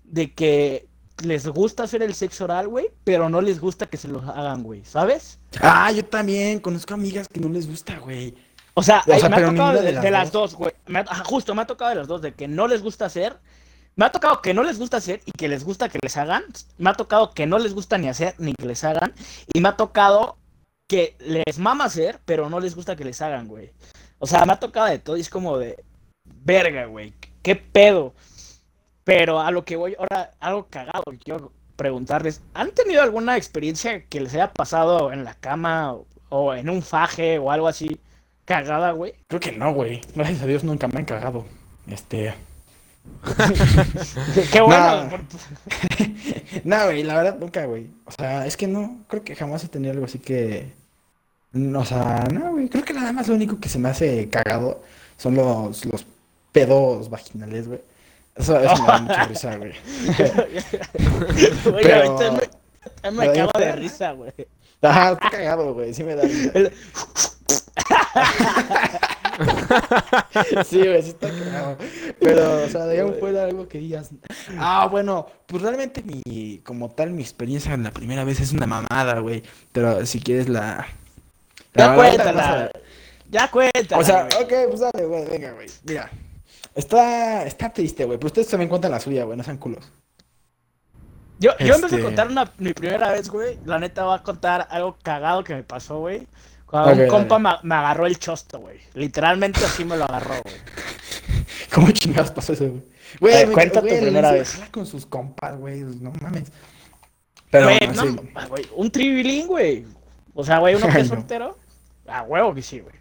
de 0.03 0.33
que 0.33 0.87
les 1.23 1.47
gusta 1.47 1.83
hacer 1.83 2.01
el 2.03 2.13
sexo 2.13 2.43
oral, 2.45 2.67
güey, 2.67 2.89
pero 3.03 3.29
no 3.29 3.41
les 3.41 3.59
gusta 3.59 3.85
que 3.85 3.97
se 3.97 4.07
lo 4.07 4.19
hagan, 4.21 4.63
güey, 4.63 4.83
¿sabes? 4.85 5.39
ah, 5.61 5.91
yo 5.91 6.03
también 6.03 6.59
conozco 6.59 6.93
amigas 6.93 7.27
que 7.27 7.39
no 7.39 7.49
les 7.49 7.67
gusta, 7.67 7.97
güey. 7.99 8.35
O 8.73 8.83
sea, 8.83 9.03
O 9.07 9.11
ay, 9.13 9.19
sea, 9.19 9.29
me 9.29 9.35
ha 9.37 9.45
tocado 9.49 9.73
de, 9.73 9.81
de 9.81 9.91
las 9.93 10.03
de 10.03 10.11
las 10.11 10.31
dos. 10.31 10.55
güey. 10.55 10.71
Me 10.87 10.99
ha- 10.99 11.05
ajá, 11.07 11.23
justo, 11.25 11.53
me 11.55 11.61
ha 11.61 11.67
tocado 11.67 11.89
de 11.89 11.95
las 11.95 12.07
dos, 12.07 12.21
de 12.21 12.33
que 12.33 12.47
no 12.47 12.67
les 12.67 12.81
gusta 12.81 13.05
hacer. 13.05 13.37
Me 13.97 14.05
ha 14.05 14.11
tocado 14.11 14.41
que 14.41 14.53
no 14.53 14.63
les 14.63 14.79
gusta 14.79 14.97
hacer 14.97 15.21
y 15.25 15.31
que 15.33 15.49
les 15.49 15.63
gusta 15.65 15.89
que 15.89 15.99
les 16.01 16.15
hagan. 16.15 16.43
Me 16.77 16.89
ha 16.89 16.93
tocado 16.93 17.31
que 17.31 17.45
no 17.45 17.59
les 17.59 17.73
gusta 17.73 17.97
ni 17.97 18.07
hacer 18.07 18.35
ni 18.37 18.53
que 18.53 18.65
les 18.65 18.83
hagan. 18.85 19.13
Y 19.53 19.59
me 19.59 19.69
ha 19.69 19.75
tocado 19.75 20.37
que 20.87 21.15
les 21.19 21.59
mama 21.59 21.85
hacer, 21.85 22.19
pero 22.25 22.49
no 22.49 22.59
les 22.61 22.75
gusta 22.75 22.95
que 22.95 23.03
les 23.03 23.21
hagan, 23.21 23.47
güey. 23.47 23.71
O 24.19 24.27
sea, 24.27 24.45
me 24.45 24.53
ha 24.53 24.59
tocado 24.59 24.87
de 24.87 24.99
todo 24.99 25.17
y 25.17 25.21
es 25.21 25.29
como 25.29 25.57
de 25.57 25.83
verga, 26.25 26.85
güey. 26.85 27.13
¿Qué 27.41 27.55
pedo? 27.57 28.13
Pero 29.03 29.39
a 29.41 29.51
lo 29.51 29.65
que 29.65 29.75
voy 29.75 29.95
ahora, 29.97 30.31
algo 30.39 30.67
cagado 30.69 31.03
quiero 31.23 31.51
preguntarles. 31.75 32.41
¿Han 32.53 32.71
tenido 32.71 33.01
alguna 33.01 33.35
experiencia 33.35 34.05
que 34.05 34.21
les 34.21 34.33
haya 34.35 34.53
pasado 34.53 35.11
en 35.11 35.23
la 35.25 35.33
cama 35.33 35.93
o, 35.93 36.05
o 36.29 36.53
en 36.53 36.69
un 36.69 36.81
faje 36.81 37.39
o 37.39 37.51
algo 37.51 37.67
así 37.67 37.99
cagada, 38.45 38.91
güey? 38.91 39.13
Creo 39.27 39.39
que 39.39 39.51
no, 39.51 39.73
güey. 39.73 40.01
Gracias 40.15 40.41
a 40.41 40.45
Dios 40.45 40.63
nunca 40.63 40.87
me 40.87 40.99
han 40.99 41.05
cagado. 41.05 41.45
Este. 41.87 42.33
Qué, 44.51 44.61
bueno. 44.61 45.09
No. 46.63 46.85
Güey, 46.85 47.03
la 47.03 47.15
verdad 47.15 47.37
nunca, 47.39 47.65
güey. 47.65 47.87
O 48.05 48.11
sea, 48.11 48.45
es 48.45 48.57
que 48.57 48.67
no, 48.67 48.99
creo 49.07 49.23
que 49.23 49.35
jamás 49.35 49.63
he 49.63 49.67
tenido 49.67 49.93
algo 49.93 50.05
así 50.05 50.19
que. 50.19 50.71
no, 51.53 51.79
O 51.79 51.85
sea, 51.85 52.23
no, 52.31 52.51
güey. 52.51 52.69
Creo 52.69 52.83
que 52.83 52.93
nada 52.93 53.11
más 53.11 53.27
lo 53.27 53.35
único 53.35 53.59
que 53.59 53.69
se 53.69 53.79
me 53.79 53.89
hace 53.89 54.29
cagado 54.29 54.83
son 55.17 55.35
los, 55.35 55.85
los 55.85 56.05
pedos 56.51 57.09
vaginales, 57.09 57.67
güey. 57.67 57.81
Eso, 58.35 58.59
eso 58.59 58.81
me 58.81 58.87
da 58.87 58.97
mucha 59.01 59.25
risa, 59.27 59.55
güey. 59.57 59.73
Güey, 61.63 61.83
Pero- 61.83 62.11
ahorita 62.11 62.47
me, 63.03 63.11
me 63.11 63.33
cago 63.33 63.51
de 63.59 63.71
risa, 63.73 64.11
güey. 64.13 64.31
Ajá, 64.81 65.11
está 65.13 65.29
cagado, 65.29 65.73
güey. 65.73 65.93
Sí 65.93 66.03
me 66.03 66.15
da 66.15 66.23
risa. 66.23 66.51
Sí, 70.65 70.79
güey, 70.79 71.01
sí 71.01 71.09
está 71.09 71.29
cagado. 71.29 71.77
Pero, 72.19 72.63
o 72.63 72.67
sea, 72.69 72.85
de 72.85 73.01
ahí 73.01 73.13
fuera 73.19 73.45
algo 73.45 73.67
que 73.67 73.79
digas. 73.79 74.11
Ah, 74.57 74.87
bueno, 74.89 75.27
pues 75.47 75.61
realmente 75.63 76.03
mi, 76.03 76.59
como 76.63 76.89
tal, 76.91 77.11
mi 77.11 77.21
experiencia 77.21 77.75
la 77.77 77.91
primera 77.91 78.23
vez 78.23 78.39
es 78.39 78.51
una 78.53 78.67
mamada, 78.67 79.19
güey. 79.19 79.43
Pero 79.71 80.05
si 80.05 80.19
quieres 80.19 80.47
la. 80.49 80.85
Ya 81.73 81.87
la 81.87 81.95
verdad, 81.95 82.15
cuéntala. 82.15 82.63
a- 82.65 82.71
Ya 83.29 83.51
cuéntala. 83.51 84.01
O 84.01 84.05
sea, 84.05 84.27
güey. 84.29 84.43
ok, 84.43 84.69
pues 84.69 84.79
dale, 84.81 85.05
güey, 85.05 85.25
venga, 85.25 85.51
güey. 85.53 85.67
Mira. 85.85 86.11
Está, 86.75 87.45
está 87.45 87.71
triste, 87.73 88.05
güey. 88.05 88.17
Pero 88.17 88.27
ustedes 88.27 88.47
también 88.47 88.69
cuentan 88.69 88.91
la 88.91 88.99
suya, 88.99 89.23
güey, 89.25 89.37
no 89.37 89.43
sean 89.43 89.57
culos. 89.57 89.91
Yo, 91.39 91.51
yo 91.59 91.75
en 91.75 91.81
vez 91.81 91.91
de 91.91 91.97
este- 91.97 92.03
contar 92.03 92.27
una, 92.27 92.51
mi 92.59 92.73
primera 92.73 93.11
vez, 93.11 93.29
güey, 93.29 93.57
la 93.65 93.79
neta 93.79 94.03
voy 94.03 94.15
a 94.15 94.21
contar 94.23 94.67
algo 94.69 94.95
cagado 95.01 95.43
que 95.43 95.55
me 95.55 95.63
pasó, 95.63 95.99
güey. 95.99 96.27
Cuando 96.71 97.03
un 97.03 97.09
compa 97.09 97.37
me, 97.39 97.49
me 97.63 97.75
agarró 97.75 98.05
el 98.07 98.17
chosto, 98.17 98.59
güey. 98.59 98.79
Literalmente 98.93 99.63
así 99.63 99.83
me 99.85 99.97
lo 99.97 100.05
agarró, 100.05 100.41
güey. 100.41 100.55
¿Cómo 101.73 101.91
chingados 101.91 102.31
pasó 102.31 102.53
eso, 102.53 102.67
güey? 102.69 102.83
Güey, 103.19 103.35
Eh, 103.43 103.45
me- 103.47 103.53
cuenta 103.53 103.81
tu 103.81 103.87
primera 103.87 104.31
vez. 104.31 104.59
con 104.71 104.85
sus 104.85 105.05
compas, 105.05 105.57
güey. 105.57 105.81
No 105.81 106.11
mames. 106.21 106.51
Pero, 107.49 107.65
Güey, 107.67 107.79
no, 107.93 108.03
sí. 108.03 108.19
ah, 108.35 108.45
güey, 108.47 108.65
un 108.75 108.89
tribilín, 108.91 109.47
güey. 109.47 109.85
O 110.33 110.43
sea, 110.45 110.59
güey, 110.59 110.75
uno 110.75 110.87
que 110.87 111.01
es 111.01 111.07
soltero. 111.09 111.57
A 112.07 112.21
huevo 112.23 112.53
que 112.55 112.61
sí, 112.61 112.79
güey. 112.79 112.95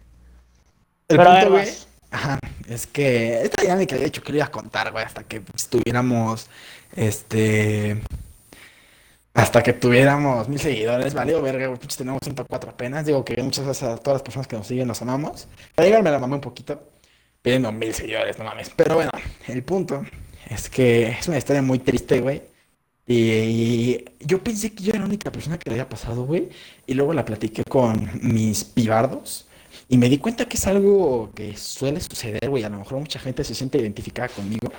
El 1.07 1.17
Pero 1.17 1.21
a 1.23 1.25
punto, 1.39 1.39
ver, 1.39 1.49
güey. 1.51 1.65
vas. 1.65 1.87
Aja, 2.11 2.39
es 2.67 2.87
que 2.87 3.41
esta 3.43 3.61
dinámica 3.61 3.95
de 3.95 4.05
hecho 4.05 4.21
que 4.21 4.33
le 4.33 4.39
iba 4.39 4.45
a 4.47 4.51
contar, 4.51 4.91
güey, 4.91 5.05
hasta 5.05 5.23
que 5.23 5.39
pues, 5.39 5.69
tuviéramos, 5.69 6.49
este, 6.93 8.01
hasta 9.41 9.63
que 9.63 9.73
tuviéramos 9.73 10.47
mil 10.47 10.59
seguidores, 10.59 11.13
valió 11.13 11.41
verga, 11.41 11.67
güey, 11.67 11.79
tenemos 11.97 12.19
104 12.23 12.69
apenas, 12.69 13.05
digo 13.05 13.25
que 13.25 13.41
muchas 13.41 13.65
gracias 13.65 13.91
a 13.91 13.97
todas 13.97 14.15
las 14.15 14.21
personas 14.21 14.47
que 14.47 14.55
nos 14.55 14.67
siguen, 14.67 14.87
los 14.87 15.01
amamos, 15.01 15.47
para 15.75 15.87
llegar 15.87 16.03
me 16.03 16.11
la 16.11 16.19
mamé 16.19 16.35
un 16.35 16.41
poquito, 16.41 16.81
pidiendo 17.41 17.71
mil 17.71 17.93
seguidores, 17.93 18.37
no 18.37 18.45
mames, 18.45 18.69
pero 18.75 18.95
bueno, 18.95 19.11
el 19.47 19.63
punto 19.63 20.05
es 20.47 20.69
que 20.69 21.09
es 21.09 21.27
una 21.27 21.37
historia 21.37 21.61
muy 21.61 21.79
triste, 21.79 22.21
güey, 22.21 22.43
y 23.07 24.05
yo 24.19 24.43
pensé 24.43 24.73
que 24.73 24.83
yo 24.83 24.91
era 24.91 24.99
la 24.99 25.05
única 25.05 25.31
persona 25.31 25.57
que 25.57 25.69
le 25.69 25.75
había 25.75 25.89
pasado, 25.89 26.23
güey, 26.23 26.49
y 26.85 26.93
luego 26.93 27.13
la 27.13 27.25
platiqué 27.25 27.63
con 27.63 28.09
mis 28.21 28.63
pibardos. 28.63 29.47
Y 29.89 29.97
me 29.97 30.07
di 30.07 30.17
cuenta 30.17 30.45
que 30.45 30.55
es 30.55 30.67
algo 30.67 31.31
que 31.35 31.57
suele 31.57 31.99
suceder, 31.99 32.49
güey. 32.49 32.63
A 32.63 32.69
lo 32.69 32.77
mejor 32.79 32.99
mucha 32.99 33.19
gente 33.19 33.43
se 33.43 33.53
siente 33.53 33.77
identificada 33.77 34.29
conmigo. 34.29 34.71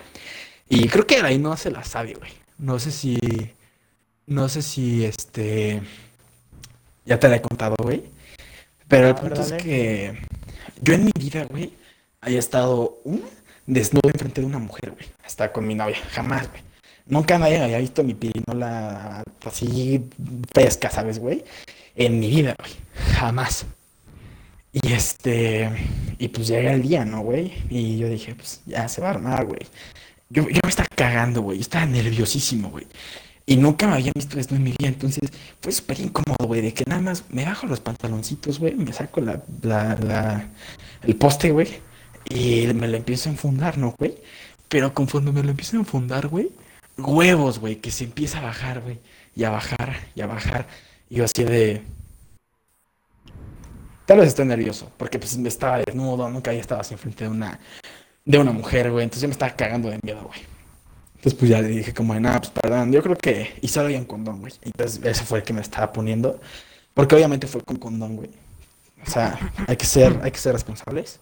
Y 0.68 0.88
creo 0.88 1.06
que 1.06 1.16
ahí 1.16 1.38
no 1.38 1.54
se 1.58 1.70
la 1.70 1.84
sabe, 1.84 2.14
güey. 2.14 2.32
No 2.56 2.78
sé 2.78 2.90
si. 2.90 3.18
No 4.26 4.48
sé 4.48 4.62
si 4.62 5.04
este. 5.04 5.82
Ya 7.04 7.18
te 7.18 7.28
la 7.28 7.36
he 7.36 7.42
contado, 7.42 7.74
güey. 7.82 8.04
Pero 8.88 9.08
el 9.08 9.16
A 9.16 9.20
ver, 9.20 9.22
punto 9.22 9.40
es 9.42 9.52
que. 9.62 10.18
yo 10.80 10.94
en 10.94 11.04
mi 11.04 11.12
vida, 11.18 11.44
güey, 11.44 11.72
haya 12.20 12.38
estado 12.38 12.98
desnudo 13.66 14.08
enfrente 14.08 14.40
de 14.40 14.46
una 14.46 14.58
mujer, 14.58 14.92
güey. 14.92 15.06
Hasta 15.24 15.52
con 15.52 15.66
mi 15.66 15.74
novia, 15.74 15.96
jamás, 16.10 16.48
güey. 16.50 16.62
Nunca 17.06 17.38
nadie 17.38 17.60
había 17.60 17.78
visto 17.78 18.04
mi 18.04 18.14
pirinola 18.14 19.22
así 19.44 20.08
fresca, 20.52 20.88
¿sabes, 20.90 21.18
güey? 21.18 21.44
En 21.96 22.20
mi 22.20 22.30
vida, 22.30 22.54
güey. 22.58 22.72
Jamás. 23.14 23.66
Y 24.72 24.92
este, 24.92 25.68
y 26.18 26.28
pues 26.28 26.46
llega 26.46 26.72
el 26.72 26.82
día, 26.82 27.04
¿no, 27.04 27.20
güey? 27.20 27.52
Y 27.68 27.98
yo 27.98 28.08
dije, 28.08 28.34
pues 28.34 28.62
ya 28.66 28.88
se 28.88 29.02
va 29.02 29.08
a 29.08 29.10
armar, 29.10 29.44
güey. 29.44 29.60
Yo, 30.30 30.48
yo 30.48 30.60
me 30.62 30.70
estaba 30.70 30.88
cagando, 30.94 31.42
güey. 31.42 31.58
Yo 31.58 31.62
estaba 31.62 31.84
nerviosísimo, 31.86 32.70
güey. 32.70 32.86
Y 33.44 33.56
nunca 33.56 33.86
me 33.88 33.94
había 33.94 34.12
visto 34.14 34.38
esto 34.38 34.54
en 34.54 34.62
mi 34.62 34.70
vida, 34.70 34.88
entonces 34.88 35.30
fue 35.60 35.72
súper 35.72 36.00
incómodo, 36.00 36.46
güey, 36.46 36.60
de 36.60 36.72
que 36.72 36.84
nada 36.86 37.00
más 37.00 37.24
me 37.30 37.44
bajo 37.44 37.66
los 37.66 37.80
pantaloncitos, 37.80 38.60
güey, 38.60 38.74
me 38.74 38.92
saco 38.92 39.20
la, 39.20 39.42
la, 39.62 39.96
la, 39.96 40.48
el 41.02 41.16
poste, 41.16 41.50
güey, 41.50 41.68
y 42.28 42.66
me 42.72 42.86
lo 42.86 42.96
empiezo 42.96 43.28
a 43.28 43.32
enfundar, 43.32 43.78
¿no, 43.78 43.94
güey? 43.98 44.14
Pero 44.68 44.94
conforme 44.94 45.32
me 45.32 45.42
lo 45.42 45.50
empiezo 45.50 45.76
a 45.76 45.80
enfundar, 45.80 46.28
güey, 46.28 46.50
huevos, 46.96 47.58
güey, 47.58 47.76
que 47.76 47.90
se 47.90 48.04
empieza 48.04 48.38
a 48.38 48.42
bajar, 48.42 48.80
güey, 48.80 49.00
y 49.34 49.42
a 49.42 49.50
bajar, 49.50 49.96
y 50.14 50.20
a 50.20 50.26
bajar, 50.26 50.66
y 51.10 51.16
yo 51.16 51.24
así 51.24 51.42
de... 51.42 51.82
Tal 54.06 54.18
vez 54.18 54.28
estoy 54.28 54.46
nervioso, 54.46 54.90
porque 54.96 55.18
pues 55.18 55.36
me 55.36 55.48
estaba 55.48 55.78
desnudo, 55.78 56.28
nunca 56.28 56.50
había 56.50 56.60
estado 56.60 56.80
así 56.80 56.94
enfrente 56.94 57.24
de 57.24 57.30
una, 57.30 57.58
de 58.24 58.38
una 58.38 58.52
mujer, 58.52 58.90
güey, 58.92 59.04
entonces 59.04 59.22
yo 59.22 59.28
me 59.28 59.32
estaba 59.32 59.56
cagando 59.56 59.90
de 59.90 59.98
miedo, 60.02 60.22
güey. 60.22 60.51
Entonces, 61.22 61.38
pues 61.38 61.52
ya 61.52 61.62
le 61.62 61.68
dije 61.68 61.94
como 61.94 62.14
de, 62.14 62.20
nada, 62.20 62.40
pues 62.40 62.50
perdón, 62.50 62.90
yo 62.90 63.00
creo 63.00 63.16
que... 63.16 63.54
Y 63.60 63.68
solo 63.68 63.86
había 63.86 63.98
un 63.98 64.06
condón, 64.06 64.40
güey. 64.40 64.52
Entonces, 64.62 65.00
ese 65.04 65.22
fue 65.24 65.38
el 65.38 65.44
que 65.44 65.52
me 65.52 65.60
estaba 65.60 65.92
poniendo. 65.92 66.40
Porque 66.94 67.14
obviamente 67.14 67.46
fue 67.46 67.60
con 67.60 67.76
condón, 67.76 68.16
güey. 68.16 68.28
O 69.06 69.08
sea, 69.08 69.38
hay 69.68 69.76
que 69.76 69.86
ser, 69.86 70.18
hay 70.24 70.32
que 70.32 70.38
ser 70.38 70.52
responsables. 70.52 71.20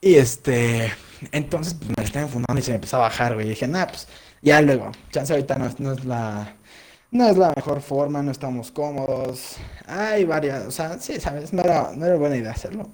Y 0.00 0.14
este... 0.14 0.90
Entonces, 1.32 1.74
pues 1.74 1.90
me 1.98 2.02
estaba 2.02 2.24
enfundando 2.24 2.58
y 2.58 2.62
se 2.62 2.70
me 2.70 2.76
empezó 2.76 2.96
a 2.96 3.00
bajar, 3.00 3.34
güey. 3.34 3.44
Y 3.44 3.50
dije, 3.50 3.68
nada, 3.68 3.88
pues 3.88 4.08
ya 4.40 4.62
luego. 4.62 4.90
Chance 5.12 5.34
ahorita 5.34 5.56
no, 5.56 5.70
no 5.80 5.92
es 5.92 6.04
la... 6.06 6.54
No 7.10 7.28
es 7.28 7.36
la 7.36 7.52
mejor 7.54 7.82
forma, 7.82 8.22
no 8.22 8.30
estamos 8.30 8.70
cómodos. 8.70 9.58
Hay 9.86 10.24
varias, 10.24 10.64
o 10.64 10.70
sea, 10.70 10.98
sí, 10.98 11.20
¿sabes? 11.20 11.52
No 11.52 11.60
era, 11.60 11.92
no 11.94 12.06
era 12.06 12.16
buena 12.16 12.36
idea 12.36 12.52
hacerlo. 12.52 12.88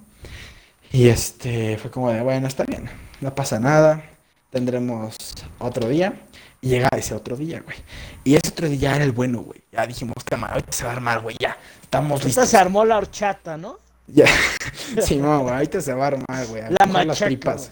Y 0.91 1.07
este, 1.07 1.77
fue 1.77 1.89
como 1.89 2.11
de, 2.11 2.21
bueno, 2.21 2.47
está 2.47 2.65
bien, 2.65 2.89
no 3.21 3.33
pasa 3.33 3.59
nada, 3.61 4.03
tendremos 4.51 5.15
otro 5.57 5.87
día. 5.87 6.21
Y 6.63 6.69
llega 6.69 6.87
ese 6.97 7.13
otro 7.13 7.35
día, 7.35 7.61
güey. 7.61 7.77
Y 8.23 8.35
ese 8.35 8.47
otro 8.49 8.69
día 8.69 8.95
era 8.95 9.03
el 9.03 9.11
bueno, 9.11 9.41
güey. 9.41 9.61
Ya 9.71 9.85
dijimos, 9.85 10.15
cámara, 10.23 10.53
ahorita 10.53 10.71
se 10.71 10.85
va 10.85 10.91
a 10.91 10.93
armar, 10.93 11.19
güey, 11.21 11.35
ya. 11.39 11.57
Estamos 11.81 12.19
Esta 12.21 12.27
listos. 12.27 12.49
se 12.49 12.57
armó 12.57 12.85
la 12.85 12.97
horchata, 12.97 13.57
¿no? 13.57 13.77
Ya. 14.07 14.25
Sí, 15.05 15.17
no, 15.17 15.41
güey, 15.41 15.53
ahorita 15.53 15.81
se 15.81 15.93
va 15.93 16.05
a 16.05 16.07
armar, 16.07 16.47
güey. 16.47 16.61
a 16.61 16.69
La 16.71 16.77
coger 16.77 16.93
las 16.93 17.05
machaca, 17.07 17.25
tripas. 17.25 17.55
güey. 17.67 17.71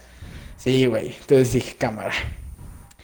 Sí, 0.57 0.85
güey. 0.85 1.07
Entonces 1.21 1.53
dije, 1.53 1.75
cámara. 1.75 2.11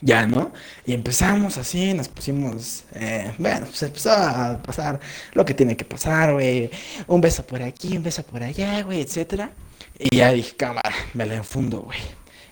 Ya, 0.02 0.28
¿no? 0.28 0.52
Y 0.86 0.93
empezamos 0.93 1.58
así, 1.58 1.93
nos 1.93 2.08
pusimos, 2.10 2.84
eh, 2.93 3.34
bueno, 3.39 3.65
pues 3.65 3.82
empezó 3.84 4.12
a 4.12 4.62
pasar 4.62 5.00
lo 5.34 5.43
que 5.43 5.54
tiene 5.56 5.76
que 5.76 5.86
pasar, 5.86 6.34
güey. 6.34 6.69
Un 7.08 7.19
beso 7.21 7.43
por 7.45 7.63
aquí, 7.63 7.97
un 7.97 8.04
beso 8.04 8.21
por 8.23 8.43
allá, 8.43 8.82
güey, 8.84 9.02
etcétera. 9.02 9.50
Y 9.97 10.17
ya 10.17 10.32
dije, 10.32 10.56
cámara, 10.56 10.91
me 11.15 11.26
la 11.26 11.36
enfundo, 11.36 11.80
güey. 11.82 11.97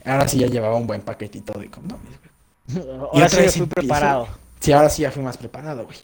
Ahora 0.06 0.28
sí 0.28 0.40
ya 0.40 0.48
llevaba 0.48 0.76
un 0.76 0.88
buen 0.88 1.02
paquetito 1.02 1.60
de 1.60 1.70
condones, 1.70 2.06
güey. 2.20 2.25
Ahora 3.14 3.28
otra 3.28 3.30
sí 3.30 3.42
vez 3.42 3.54
fui 3.54 3.64
empiezo. 3.64 3.70
preparado. 3.70 4.28
Sí, 4.60 4.72
ahora 4.72 4.90
sí 4.90 5.04
ya 5.04 5.12
fui 5.12 5.24
más 5.24 5.38
preparado, 5.38 5.86
güey. 5.86 5.98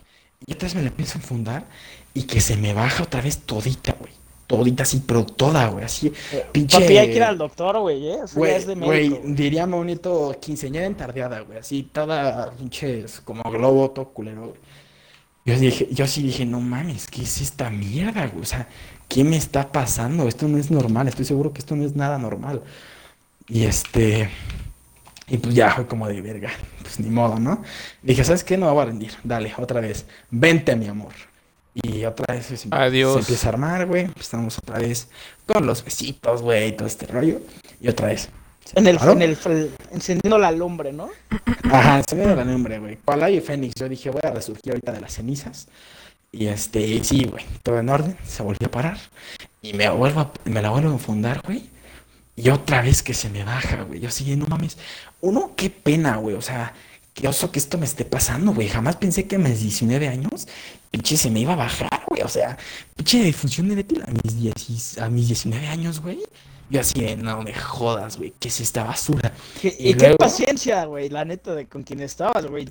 Y 0.45 0.54
otra 0.54 0.67
vez 0.67 0.76
me 0.76 0.82
la 0.82 0.88
empiezo 0.89 1.17
a 1.17 1.21
enfundar 1.21 1.65
y 2.13 2.24
que 2.24 2.41
se 2.41 2.58
me 2.58 2.74
baja 2.74 3.04
otra 3.04 3.21
vez 3.21 3.39
todita, 3.39 3.95
güey. 4.00 4.12
Todita 4.47 4.84
así, 4.84 5.02
pero 5.06 5.26
toda, 5.26 5.67
güey, 5.69 5.86
así. 5.86 6.12
Pinche... 6.52 6.80
Papi, 6.80 6.97
hay 6.97 7.10
que 7.10 7.15
ir 7.17 7.24
al 7.24 7.38
doctor, 7.38 7.80
güey, 7.80 8.06
¿eh? 8.08 8.19
Eso 8.26 8.41
ya 8.43 8.52
Güey, 8.52 8.56
es 8.56 8.67
de 8.67 8.76
güey, 8.76 9.10
médico. 9.10 9.21
güey. 9.21 9.34
diría 9.34 9.65
bonito 9.65 10.36
quinceañera 10.41 10.86
entardeada, 10.86 11.39
güey, 11.41 11.60
así 11.60 11.84
toda 11.84 12.52
pinche 12.52 13.06
como 13.24 13.43
globo, 13.50 13.91
todo 13.91 14.10
culero, 14.10 14.41
güey. 14.50 14.60
Yo 15.45 15.58
dije, 15.58 15.88
yo 15.91 16.06
sí 16.06 16.21
dije, 16.24 16.45
no 16.45 16.60
mames, 16.60 17.08
¿qué 17.08 17.24
es 17.24 17.41
esta 17.41 17.69
mierda, 17.69 18.28
güey? 18.28 18.43
O 18.43 18.45
sea, 18.45 18.67
¿qué 19.08 19.24
me 19.24 19.38
está 19.38 19.71
pasando? 19.71 20.28
Esto 20.28 20.47
no 20.47 20.58
es 20.58 20.69
normal, 20.69 21.08
estoy 21.08 21.26
seguro 21.26 21.54
que 21.54 21.60
esto 21.60 21.76
no 21.76 21.84
es 21.86 21.95
nada 21.95 22.17
normal. 22.19 22.62
Y 23.47 23.63
este, 23.65 24.30
y 25.32 25.38
pues 25.38 25.56
ya 25.56 25.72
fue 25.74 25.88
como 25.88 26.08
de 26.08 26.22
verga, 26.22 26.50
pues 26.82 27.00
ni 27.00 27.10
modo, 27.10 27.39
¿no? 27.39 27.63
Dije, 28.02 28.24
¿sabes 28.24 28.44
qué? 28.44 28.58
No 28.58 28.65
me 28.67 28.72
voy 28.74 28.82
a 28.84 28.86
rendir, 28.86 29.13
dale, 29.24 29.54
otra 29.58 29.80
vez, 29.82 30.06
vente, 30.30 30.76
mi 30.76 30.88
amor. 30.88 31.13
Y 31.74 32.04
otra 32.04 32.36
vez 32.36 32.48
se, 32.48 32.67
Adiós. 32.72 33.13
se 33.13 33.20
empieza 33.20 33.48
a 33.48 33.52
armar, 33.54 33.86
güey, 33.86 34.04
empezamos 34.04 34.58
otra 34.58 34.78
vez 34.80 35.08
con 35.46 35.65
los 35.65 35.84
besitos, 35.86 36.41
güey, 36.41 36.67
y 36.70 36.72
todo 36.74 36.88
este 36.88 37.06
rollo. 37.08 37.39
Y 37.80 37.88
otra 37.88 38.08
vez. 38.08 38.30
En 38.76 38.86
el, 38.88 38.98
en 39.02 39.22
el, 39.22 39.38
encendiendo 39.91 40.38
la 40.38 40.52
lumbre, 40.52 40.91
¿no? 40.94 41.10
Ajá, 41.72 42.02
dio 42.13 42.36
la 42.36 42.44
nombre, 42.46 42.78
güey. 42.80 42.98
Cual 42.98 43.34
y 43.34 43.39
Fénix, 43.41 43.74
yo 43.76 43.88
dije, 43.89 44.10
voy 44.10 44.22
a 44.24 44.32
resurgir 44.32 44.74
ahorita 44.74 44.91
de 44.91 45.02
las 45.02 45.13
cenizas. 45.13 45.67
Y 46.32 46.48
este, 46.48 47.04
sí, 47.04 47.26
güey, 47.26 47.46
todo 47.63 47.80
en 47.80 47.89
orden, 47.89 48.17
se 48.26 48.44
volvió 48.44 48.67
a 48.67 48.72
parar. 48.72 48.98
Y 49.62 49.74
me 49.74 49.89
vuelvo 49.89 50.20
a- 50.22 50.32
me 50.46 50.62
la 50.62 50.70
vuelvo 50.70 50.89
a 50.89 50.94
enfundar, 50.94 51.41
güey. 51.46 51.70
Y 52.36 52.50
otra 52.50 52.82
vez 52.82 53.04
que 53.04 53.13
se 53.13 53.30
me 53.30 53.44
baja, 53.44 53.84
güey. 53.84 54.00
Yo 54.00 54.10
sí, 54.10 54.36
no 54.36 54.46
mames. 54.48 54.78
Uno, 55.20 55.54
qué 55.56 55.70
pena, 55.70 56.17
güey. 56.17 56.36
O 56.36 56.41
sea, 56.41 56.74
qué 57.13 57.28
oso 57.28 57.52
que 57.52 57.60
esto 57.60 57.78
me 57.78 57.86
esté 57.86 58.06
pasando, 58.06 58.54
güey. 58.54 58.70
Jamás 58.70 58.96
pensé 58.96 59.28
que 59.28 59.36
a 59.36 59.39
mis 59.39 59.62
19 59.62 60.08
años, 60.08 60.48
pinche, 60.89 61.17
se 61.17 61.30
me 61.30 61.41
iba 61.41 61.54
a 61.54 61.58
bajar, 61.58 62.04
güey. 62.08 62.22
O 62.22 62.28
sea, 62.28 62.58
pinche 62.96 63.24
difusión 63.24 63.72
eréctil 63.72 64.02
a 64.02 64.12
mis, 64.12 64.39
10 64.39 64.98
a 65.00 65.10
mis 65.10 65.28
19 65.28 65.67
años, 65.67 66.02
güey. 66.02 66.20
Yo 66.70 66.80
así 66.80 67.02
de, 67.02 67.17
no 67.17 67.41
me 67.44 67.54
jodas, 67.54 68.17
güey. 68.17 68.34
¿Qué 68.39 68.48
es 68.48 68.62
esta 68.62 68.86
basura? 68.86 69.34
Y 69.62 69.89
Y, 69.89 69.94
qué 69.94 70.15
paciencia, 70.15 70.86
güey, 70.86 71.10
la 71.10 71.26
neta, 71.26 71.54
de 71.54 71.67
con 71.67 71.84
quien 71.84 72.00
estabas, 72.00 72.46
güey. 72.46 72.65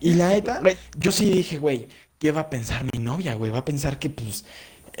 Y 0.00 0.12
la 0.12 0.28
neta, 0.28 0.60
Güey, 0.60 0.76
yo 0.98 1.10
sí 1.10 1.30
dije, 1.30 1.56
güey, 1.58 1.88
¿qué 2.18 2.32
va 2.32 2.42
a 2.42 2.50
pensar 2.50 2.84
mi 2.92 2.98
novia, 2.98 3.34
güey? 3.34 3.50
Va 3.50 3.60
a 3.60 3.64
pensar 3.64 3.98
que, 3.98 4.10
pues, 4.10 4.44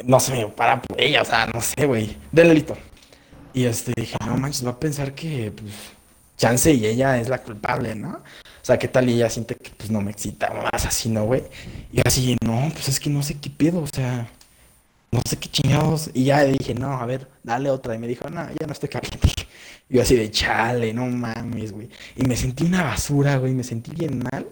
no 0.04 0.18
sé, 0.20 0.32
me 0.32 0.46
para 0.46 0.80
por 0.80 0.98
ella, 0.98 1.20
o 1.20 1.24
sea, 1.26 1.46
no 1.48 1.60
sé, 1.60 1.84
güey. 1.84 2.16
Delito. 2.32 2.78
Y 3.54 3.64
este, 3.64 3.92
dije, 3.96 4.16
no 4.26 4.36
manches, 4.36 4.66
va 4.66 4.72
a 4.72 4.80
pensar 4.80 5.14
que, 5.14 5.52
pues, 5.52 5.72
chance 6.36 6.72
y 6.72 6.84
ella 6.86 7.18
es 7.18 7.28
la 7.28 7.42
culpable, 7.42 7.94
¿no? 7.94 8.10
O 8.10 8.66
sea, 8.66 8.78
¿qué 8.78 8.88
tal 8.88 9.08
y 9.08 9.14
ella 9.14 9.30
siente 9.30 9.54
que, 9.54 9.70
pues, 9.70 9.90
no 9.90 10.00
me 10.00 10.10
excita 10.10 10.52
más 10.52 10.84
así, 10.84 11.08
¿no, 11.08 11.24
güey? 11.24 11.44
Y 11.92 12.00
así, 12.06 12.36
no, 12.44 12.68
pues 12.72 12.88
es 12.88 12.98
que 12.98 13.10
no 13.10 13.22
sé 13.22 13.38
qué 13.38 13.50
pedo, 13.50 13.80
o 13.80 13.86
sea, 13.86 14.28
no 15.12 15.20
sé 15.28 15.36
qué 15.36 15.48
chingados. 15.48 16.10
Y 16.12 16.24
ya 16.24 16.42
dije, 16.44 16.74
no, 16.74 16.92
a 16.92 17.06
ver, 17.06 17.28
dale 17.44 17.70
otra. 17.70 17.94
Y 17.94 17.98
me 17.98 18.08
dijo, 18.08 18.28
no, 18.28 18.48
ya 18.48 18.66
no 18.66 18.72
estoy 18.72 18.88
caliente. 18.88 19.28
Y 19.88 19.94
yo 19.96 20.02
así 20.02 20.16
de 20.16 20.30
chale, 20.30 20.92
no 20.92 21.06
mames, 21.06 21.72
güey. 21.72 21.88
Y 22.16 22.24
me 22.24 22.36
sentí 22.36 22.64
una 22.64 22.82
basura, 22.82 23.36
güey, 23.36 23.54
me 23.54 23.62
sentí 23.62 23.92
bien 23.92 24.24
mal. 24.32 24.48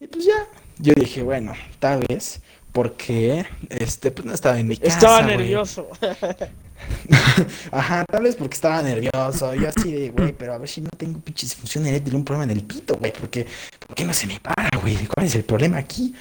Y 0.00 0.06
pues 0.06 0.24
ya, 0.24 0.46
yo 0.78 0.94
dije, 0.94 1.22
bueno, 1.22 1.54
tal 1.80 2.04
vez, 2.08 2.40
porque, 2.70 3.44
este, 3.70 4.12
pues 4.12 4.24
no 4.24 4.34
estaba 4.34 4.60
en 4.60 4.68
mi 4.68 4.76
casa, 4.76 4.94
estaba 4.94 5.22
güey. 5.22 5.54
Ajá, 7.70 8.04
tal 8.04 8.22
vez 8.22 8.36
porque 8.36 8.54
estaba 8.54 8.82
nervioso. 8.82 9.54
Yo 9.54 9.68
así 9.68 9.92
de, 9.92 10.10
güey, 10.10 10.32
pero 10.32 10.54
a 10.54 10.58
ver 10.58 10.68
si 10.68 10.80
no 10.80 10.90
tengo 10.96 11.18
pinche 11.20 11.46
disfunción 11.46 11.86
eréctil, 11.86 12.14
un 12.14 12.24
problema 12.24 12.50
en 12.50 12.58
el 12.58 12.64
pito, 12.64 12.96
güey, 12.96 13.12
porque, 13.12 13.46
¿por 13.86 13.96
qué 13.96 14.04
no 14.04 14.12
se 14.12 14.26
me 14.26 14.40
para, 14.40 14.68
güey? 14.80 15.06
¿Cuál 15.06 15.26
es 15.26 15.34
el 15.34 15.44
problema 15.44 15.78
aquí? 15.78 16.14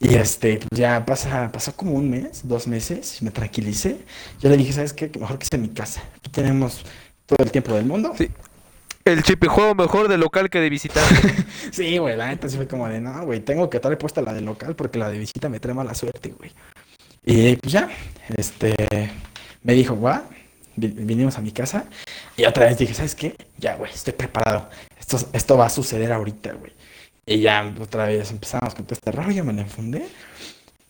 Y 0.00 0.14
este, 0.14 0.58
pues 0.58 0.78
ya 0.78 1.04
pasa, 1.04 1.50
pasó 1.52 1.74
como 1.74 1.92
un 1.92 2.08
mes, 2.08 2.42
dos 2.44 2.68
meses, 2.68 3.20
me 3.20 3.30
tranquilicé. 3.30 3.98
Yo 4.40 4.48
le 4.48 4.56
dije, 4.56 4.72
¿sabes 4.72 4.92
qué? 4.92 5.10
Que 5.10 5.18
mejor 5.18 5.38
que 5.38 5.48
en 5.50 5.62
mi 5.62 5.68
casa. 5.68 6.02
Aquí 6.16 6.30
tenemos 6.30 6.84
todo 7.26 7.44
el 7.44 7.50
tiempo 7.50 7.74
del 7.74 7.84
mundo. 7.84 8.12
Sí. 8.16 8.30
El 9.04 9.22
chipijuego 9.22 9.74
mejor 9.74 10.08
de 10.08 10.18
local 10.18 10.50
que 10.50 10.60
de 10.60 10.70
visitante. 10.70 11.34
Sí, 11.72 11.98
güey, 11.98 12.16
la 12.16 12.28
neta 12.28 12.48
sí 12.48 12.56
fue 12.56 12.66
como 12.66 12.88
de, 12.88 13.00
no, 13.00 13.24
güey, 13.24 13.40
tengo 13.40 13.68
que 13.68 13.78
traer 13.78 13.98
puesta 13.98 14.22
la 14.22 14.32
de 14.32 14.40
local 14.40 14.74
porque 14.74 14.98
la 14.98 15.10
de 15.10 15.18
visita 15.18 15.48
me 15.48 15.60
trae 15.60 15.74
mala 15.74 15.94
suerte, 15.94 16.30
güey. 16.30 16.50
Y 17.24 17.56
pues 17.56 17.72
ya, 17.72 17.90
este, 18.36 18.74
me 19.62 19.74
dijo, 19.74 19.96
vi- 20.76 20.88
vinimos 20.88 21.36
a 21.38 21.40
mi 21.40 21.50
casa 21.52 21.84
y 22.36 22.44
otra 22.44 22.66
vez 22.66 22.78
dije, 22.78 22.94
¿sabes 22.94 23.14
qué? 23.14 23.36
Ya, 23.58 23.76
güey, 23.76 23.92
estoy 23.92 24.12
preparado. 24.14 24.68
Esto, 24.98 25.18
esto 25.32 25.56
va 25.56 25.66
a 25.66 25.70
suceder 25.70 26.12
ahorita, 26.12 26.52
güey. 26.52 26.72
Y 27.26 27.40
ya 27.40 27.74
otra 27.80 28.06
vez 28.06 28.30
empezamos 28.30 28.74
con 28.74 28.84
todo 28.86 28.94
este 28.94 29.12
rollo, 29.12 29.44
me 29.44 29.52
la 29.52 29.62
enfundé. 29.62 30.06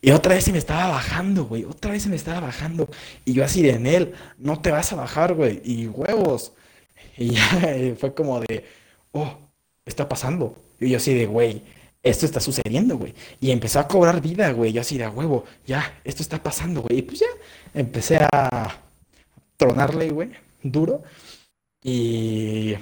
Y 0.00 0.12
otra 0.12 0.34
vez 0.34 0.44
se 0.44 0.52
me 0.52 0.58
estaba 0.58 0.88
bajando, 0.88 1.46
güey. 1.46 1.64
Otra 1.64 1.90
vez 1.90 2.04
se 2.04 2.08
me 2.08 2.14
estaba 2.16 2.40
bajando. 2.40 2.88
Y 3.24 3.32
yo 3.32 3.44
así 3.44 3.62
de 3.62 3.70
en 3.70 3.86
él, 3.86 4.14
no 4.38 4.60
te 4.60 4.70
vas 4.70 4.92
a 4.92 4.96
bajar, 4.96 5.34
güey. 5.34 5.60
Y 5.64 5.86
huevos. 5.88 6.52
Y 7.16 7.30
ya 7.30 7.42
fue 7.98 8.14
como 8.14 8.38
de, 8.40 8.64
oh, 9.10 9.38
está 9.84 10.08
pasando. 10.08 10.54
Y 10.78 10.90
yo 10.90 10.98
así 10.98 11.12
de, 11.14 11.26
güey, 11.26 11.62
esto 12.02 12.26
está 12.26 12.40
sucediendo, 12.40 12.96
güey. 12.96 13.14
Y 13.40 13.50
empezó 13.50 13.80
a 13.80 13.88
cobrar 13.88 14.20
vida, 14.20 14.52
güey. 14.52 14.72
Yo 14.72 14.80
así 14.80 14.98
de, 14.98 15.04
a 15.04 15.10
huevo, 15.10 15.44
ya, 15.66 16.00
esto 16.04 16.22
está 16.22 16.42
pasando, 16.42 16.82
güey. 16.82 17.00
Y 17.00 17.02
pues 17.02 17.20
ya, 17.20 17.26
empecé 17.74 18.18
a 18.32 18.80
tronarle, 19.56 20.10
güey, 20.10 20.30
duro. 20.62 21.02
Y, 21.82 22.74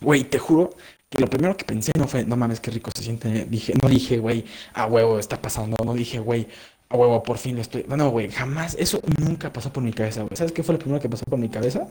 güey, 0.00 0.24
te 0.24 0.38
juro 0.38 0.70
que 1.08 1.18
lo 1.18 1.28
primero 1.28 1.56
que 1.56 1.64
pensé 1.64 1.92
no 1.98 2.08
fue, 2.08 2.24
no 2.24 2.36
mames, 2.36 2.60
qué 2.60 2.70
rico 2.70 2.90
se 2.94 3.02
siente. 3.02 3.46
Dije, 3.46 3.74
no 3.82 3.88
dije, 3.88 4.18
güey, 4.18 4.44
a 4.74 4.86
huevo, 4.86 5.18
está 5.18 5.40
pasando. 5.40 5.76
No 5.84 5.94
dije, 5.94 6.18
güey, 6.18 6.48
a 6.88 6.96
huevo, 6.96 7.22
por 7.22 7.38
fin 7.38 7.56
lo 7.56 7.62
estoy. 7.62 7.84
No, 7.88 8.10
güey, 8.10 8.30
jamás. 8.30 8.76
Eso 8.78 9.00
nunca 9.20 9.52
pasó 9.52 9.72
por 9.72 9.82
mi 9.82 9.92
cabeza, 9.92 10.22
güey. 10.22 10.36
¿Sabes 10.36 10.52
qué 10.52 10.62
fue 10.62 10.74
lo 10.74 10.78
primero 10.78 11.00
que 11.00 11.08
pasó 11.08 11.24
por 11.24 11.38
mi 11.38 11.48
cabeza? 11.48 11.86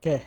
¿Qué? 0.00 0.22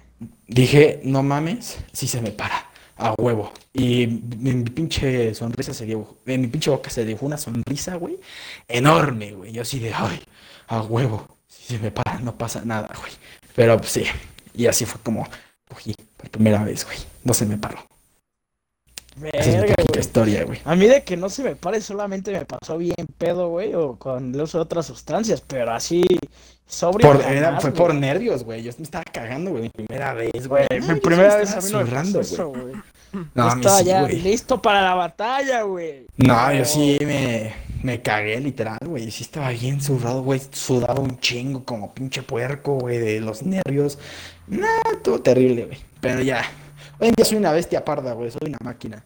Dije, 0.48 1.02
no 1.04 1.22
mames, 1.24 1.78
si 1.94 2.08
se 2.08 2.22
me 2.22 2.32
para. 2.32 2.67
A 2.98 3.14
huevo. 3.20 3.52
Y 3.74 4.08
mi, 4.08 4.54
mi 4.54 4.64
pinche 4.70 5.34
sonrisa 5.36 5.74
se 5.74 5.86
dio. 5.86 6.18
En 6.26 6.42
mi 6.42 6.48
pinche 6.48 6.70
boca 6.70 6.90
se 6.90 7.06
dejó 7.06 7.26
una 7.26 7.38
sonrisa, 7.38 7.96
güey. 7.96 8.20
Enorme, 8.68 9.34
güey. 9.34 9.52
Yo 9.52 9.62
así 9.62 9.80
de, 9.80 9.94
ay, 9.94 10.20
a 10.68 10.82
huevo. 10.82 11.28
Si 11.48 11.76
se 11.76 11.80
me 11.80 11.92
para, 11.92 12.20
no 12.20 12.36
pasa 12.38 12.62
nada, 12.66 12.90
güey. 13.00 13.12
Pero 13.56 13.78
pues, 13.78 13.92
sí. 13.92 14.04
Y 14.54 14.66
así 14.68 14.86
fue 14.86 15.00
como 15.02 15.28
cogí 15.70 15.94
por 16.16 16.30
primera 16.30 16.64
vez, 16.64 16.86
güey. 16.86 16.98
No 17.24 17.34
se 17.34 17.46
me 17.46 17.58
paró. 17.58 17.78
Esa 19.34 19.66
es 19.66 19.76
mi 19.94 20.00
historia, 20.00 20.44
güey. 20.44 20.60
A 20.64 20.76
mí 20.76 20.86
de 20.88 21.04
que 21.04 21.18
no 21.18 21.30
se 21.30 21.44
me 21.44 21.56
pare 21.56 21.82
solamente 21.82 22.32
me 22.32 22.46
pasó 22.46 22.78
bien 22.78 22.96
pedo, 23.18 23.50
güey, 23.50 23.74
o 23.74 23.96
con 23.96 24.34
el 24.36 24.42
uso 24.42 24.60
de 24.60 24.64
otras 24.64 24.86
sustancias, 24.86 25.42
pero 25.42 25.72
así 25.74 26.04
sobrio 26.68 27.12
Por- 27.12 27.24
fue 27.24 27.40
güey. 27.62 27.74
por 27.74 27.96
nervios, 27.96 28.44
güey. 28.44 28.62
Yo 28.62 28.72
me 28.78 28.84
estaba 28.84 29.04
cagando, 29.06 29.52
güey. 29.52 29.64
Mi 29.64 29.70
primera 29.70 30.14
vez, 30.14 30.48
güey. 30.48 30.68
Mi 30.70 31.00
primera 31.00 31.38
vez 31.38 31.52
a 31.52 31.62
mí 31.62 31.72
no 31.72 31.80
me 31.80 31.86
zurrando, 31.86 32.20
pasó 32.20 32.34
eso, 32.34 32.50
güey. 32.50 32.76
No, 33.12 33.30
Yo 33.36 33.48
estaba 33.56 33.80
sí, 33.80 33.86
ya 33.86 34.02
listo 34.04 34.62
para 34.62 34.82
la 34.82 34.96
batalla, 34.96 35.62
güey. 35.64 36.08
No, 36.18 36.54
yo 36.54 36.66
sí 36.66 36.98
me, 37.02 37.54
me 37.84 38.02
cagué 38.02 38.40
literal, 38.40 38.80
güey. 38.86 39.10
Sí 39.12 39.24
estaba 39.24 39.50
bien 39.50 39.82
zurrado, 39.82 40.24
güey. 40.24 40.42
Sudaba 40.52 41.00
un 41.00 41.20
chingo 41.20 41.64
como 41.64 41.94
pinche 41.94 42.22
puerco, 42.22 42.76
güey, 42.76 42.98
de 42.98 43.22
los 43.22 43.44
nervios. 43.44 43.98
No, 44.48 44.68
todo 45.04 45.22
terrible, 45.22 45.66
güey. 45.66 45.78
Pero 46.02 46.22
ya. 46.22 46.44
Hoy 47.00 47.10
en 47.10 47.16
día 47.16 47.26
soy 47.26 47.38
una 47.38 47.52
bestia 47.52 47.84
parda, 47.86 48.14
güey. 48.14 48.32
Soy 48.32 48.50
una 48.50 48.58
máquina. 48.64 49.04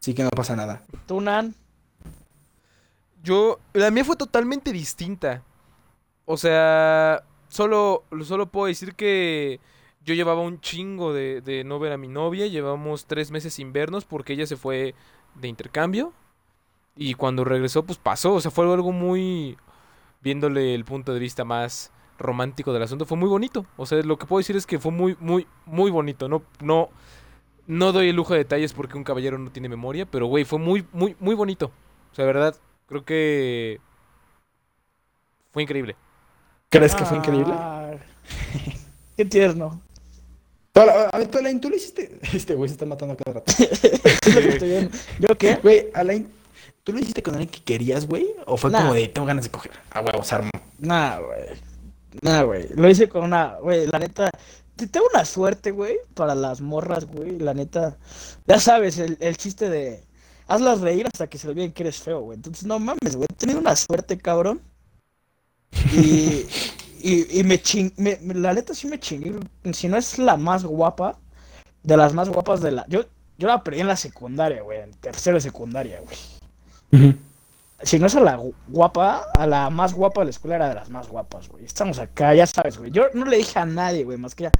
Así 0.00 0.14
que 0.14 0.22
no 0.22 0.30
pasa 0.30 0.56
nada. 0.56 0.82
¿Tú, 1.06 1.20
Nan? 1.20 1.54
Yo, 3.22 3.58
la 3.72 3.90
mía 3.90 4.04
fue 4.04 4.16
totalmente 4.16 4.72
distinta. 4.72 5.42
O 6.24 6.36
sea, 6.36 7.24
solo, 7.48 8.04
solo 8.24 8.46
puedo 8.46 8.66
decir 8.66 8.94
que 8.94 9.60
yo 10.06 10.14
llevaba 10.14 10.40
un 10.40 10.60
chingo 10.60 11.12
de, 11.12 11.40
de 11.40 11.64
no 11.64 11.80
ver 11.80 11.92
a 11.92 11.98
mi 11.98 12.06
novia. 12.08 12.46
Llevamos 12.46 13.06
tres 13.06 13.32
meses 13.32 13.54
sin 13.54 13.72
vernos 13.72 14.04
porque 14.04 14.32
ella 14.32 14.46
se 14.46 14.56
fue 14.56 14.94
de 15.34 15.48
intercambio. 15.48 16.12
Y 16.96 17.14
cuando 17.14 17.44
regresó, 17.44 17.84
pues 17.84 17.98
pasó. 17.98 18.34
O 18.34 18.40
sea, 18.40 18.50
fue 18.50 18.72
algo 18.72 18.92
muy... 18.92 19.58
Viéndole 20.22 20.74
el 20.74 20.84
punto 20.84 21.12
de 21.12 21.20
vista 21.20 21.44
más 21.44 21.92
romántico 22.18 22.72
del 22.72 22.82
asunto, 22.82 23.04
fue 23.04 23.18
muy 23.18 23.28
bonito. 23.28 23.66
O 23.76 23.84
sea, 23.84 24.00
lo 24.02 24.16
que 24.16 24.26
puedo 24.26 24.38
decir 24.38 24.56
es 24.56 24.66
que 24.66 24.78
fue 24.78 24.92
muy, 24.92 25.16
muy, 25.20 25.46
muy 25.66 25.90
bonito. 25.90 26.28
No, 26.28 26.42
no, 26.60 26.88
no 27.66 27.92
doy 27.92 28.08
el 28.08 28.16
lujo 28.16 28.32
de 28.32 28.40
detalles 28.40 28.72
porque 28.72 28.96
un 28.96 29.04
caballero 29.04 29.38
no 29.38 29.50
tiene 29.50 29.68
memoria, 29.68 30.06
pero 30.06 30.26
güey, 30.26 30.44
fue 30.44 30.58
muy, 30.58 30.86
muy, 30.92 31.16
muy 31.20 31.34
bonito. 31.34 31.70
O 32.12 32.14
sea, 32.14 32.24
de 32.24 32.32
verdad, 32.32 32.56
creo 32.86 33.04
que 33.04 33.80
fue 35.52 35.62
increíble. 35.62 35.96
¿Crees 36.70 36.94
que 36.94 37.04
fue 37.04 37.18
increíble? 37.18 37.52
Ah, 37.56 37.92
Qué 39.16 39.24
tierno. 39.24 39.85
Tú, 40.76 40.82
A 40.82 41.08
a 41.08 41.18
ver, 41.18 41.28
tú, 41.28 41.38
Alain, 41.38 41.58
tú 41.58 41.70
lo 41.70 41.76
hiciste. 41.76 42.18
Este 42.34 42.54
güey 42.54 42.68
se 42.68 42.74
está 42.74 42.84
matando 42.84 43.16
cada 43.16 43.38
rato. 43.40 43.50
Es 43.58 44.34
lo 44.34 44.40
que 44.42 44.48
estoy 44.50 44.68
viendo. 44.68 44.90
¿Yo 45.20 45.38
qué? 45.38 45.54
Güey, 45.56 45.86
Alain, 45.94 46.28
¿tú 46.84 46.92
lo 46.92 46.98
hiciste 46.98 47.22
con 47.22 47.34
alguien 47.34 47.48
que 47.50 47.62
querías, 47.62 48.06
güey? 48.06 48.26
¿O 48.44 48.58
fue 48.58 48.70
Nah. 48.70 48.80
como 48.82 48.92
de 48.94 49.08
tengo 49.08 49.26
ganas 49.26 49.44
de 49.44 49.50
coger? 49.50 49.72
A 49.90 50.02
huevo, 50.02 50.22
se 50.22 50.34
armó. 50.34 50.50
Nah, 50.78 51.18
güey. 51.18 51.40
Nah, 52.20 52.42
güey. 52.42 52.68
Lo 52.74 52.90
hice 52.90 53.08
con 53.08 53.24
una, 53.24 53.54
güey, 53.62 53.86
la 53.86 53.98
neta. 53.98 54.30
te- 54.76 54.86
Tengo 54.86 55.06
una 55.14 55.24
suerte, 55.24 55.70
güey, 55.70 55.96
para 56.14 56.34
las 56.34 56.60
morras, 56.60 57.06
güey. 57.06 57.38
La 57.38 57.54
neta. 57.54 57.96
Ya 58.46 58.60
sabes, 58.60 58.98
el, 58.98 59.16
el 59.20 59.36
chiste 59.38 59.70
de. 59.70 60.02
Hazlas 60.48 60.80
reír 60.82 61.06
hasta 61.12 61.26
que 61.26 61.38
se 61.38 61.48
olviden 61.48 61.72
que 61.72 61.82
eres 61.84 61.96
feo, 62.02 62.20
güey. 62.20 62.36
Entonces, 62.36 62.64
no 62.66 62.78
mames, 62.78 63.16
güey. 63.16 63.26
He 63.30 63.34
tenido 63.34 63.58
una 63.58 63.74
suerte, 63.76 64.18
cabrón. 64.18 64.60
Y. 65.94 66.44
Y, 67.08 67.40
y 67.40 67.44
me 67.44 67.60
ching. 67.60 67.92
me- 67.96 68.18
la 68.34 68.52
neta 68.52 68.74
sí 68.74 68.86
me 68.88 68.98
chingué. 68.98 69.34
Si 69.72 69.88
no 69.88 69.96
es 69.96 70.18
la 70.18 70.36
más 70.36 70.64
guapa. 70.64 71.16
De 71.82 71.96
las 71.96 72.12
más 72.14 72.28
guapas 72.28 72.60
de 72.60 72.72
la. 72.72 72.84
Yo, 72.88 73.04
yo 73.38 73.46
la 73.48 73.62
perdí 73.62 73.80
en 73.80 73.86
la 73.88 73.96
secundaria, 73.96 74.62
güey. 74.62 74.80
En 74.80 74.90
tercero 74.94 75.36
de 75.36 75.40
secundaria, 75.40 76.00
güey 76.00 77.16
si 77.82 77.98
no 77.98 78.06
es 78.06 78.16
a 78.16 78.20
la 78.20 78.38
gu- 78.38 78.54
guapa, 78.68 79.26
a 79.36 79.46
la 79.46 79.68
más 79.70 79.92
guapa 79.92 80.22
de 80.22 80.26
la 80.26 80.30
escuela 80.30 80.56
era 80.56 80.68
de 80.70 80.74
las 80.76 80.88
más 80.88 81.08
guapas, 81.08 81.48
güey. 81.48 81.64
Estamos 81.64 81.98
acá, 81.98 82.34
ya 82.34 82.46
sabes, 82.46 82.78
güey. 82.78 82.90
Yo 82.90 83.04
no 83.12 83.26
le 83.26 83.36
dije 83.36 83.58
a 83.58 83.66
nadie, 83.66 84.04
güey, 84.04 84.16
más 84.18 84.34
que 84.34 84.44
ya. 84.44 84.52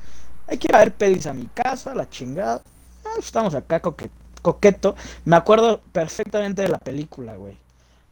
Hay 0.46 0.58
que 0.58 0.68
ir 0.68 0.74
a 0.76 0.80
ver 0.80 0.92
pedis 0.92 1.26
a 1.26 1.32
mi 1.32 1.46
casa, 1.46 1.94
la 1.94 2.08
chingada. 2.10 2.60
Ah, 3.04 3.10
pues 3.14 3.26
estamos 3.26 3.54
acá 3.54 3.80
coque- 3.80 4.10
coqueto. 4.42 4.94
Me 5.24 5.34
acuerdo 5.36 5.80
perfectamente 5.92 6.62
de 6.62 6.68
la 6.68 6.78
película, 6.78 7.36
güey. 7.36 7.56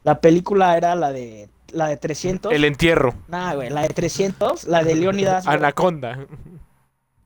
La 0.05 0.20
película 0.20 0.77
era 0.77 0.94
la 0.94 1.12
de 1.12 1.49
la 1.74 1.88
de 1.88 1.96
300. 1.96 2.52
El 2.52 2.64
entierro. 2.64 3.14
Nah, 3.28 3.54
güey, 3.54 3.70
la 3.70 3.82
de 3.82 3.88
300, 3.88 4.64
la 4.64 4.82
de 4.82 4.94
Leónidas. 4.94 5.46
Anaconda. 5.46 6.26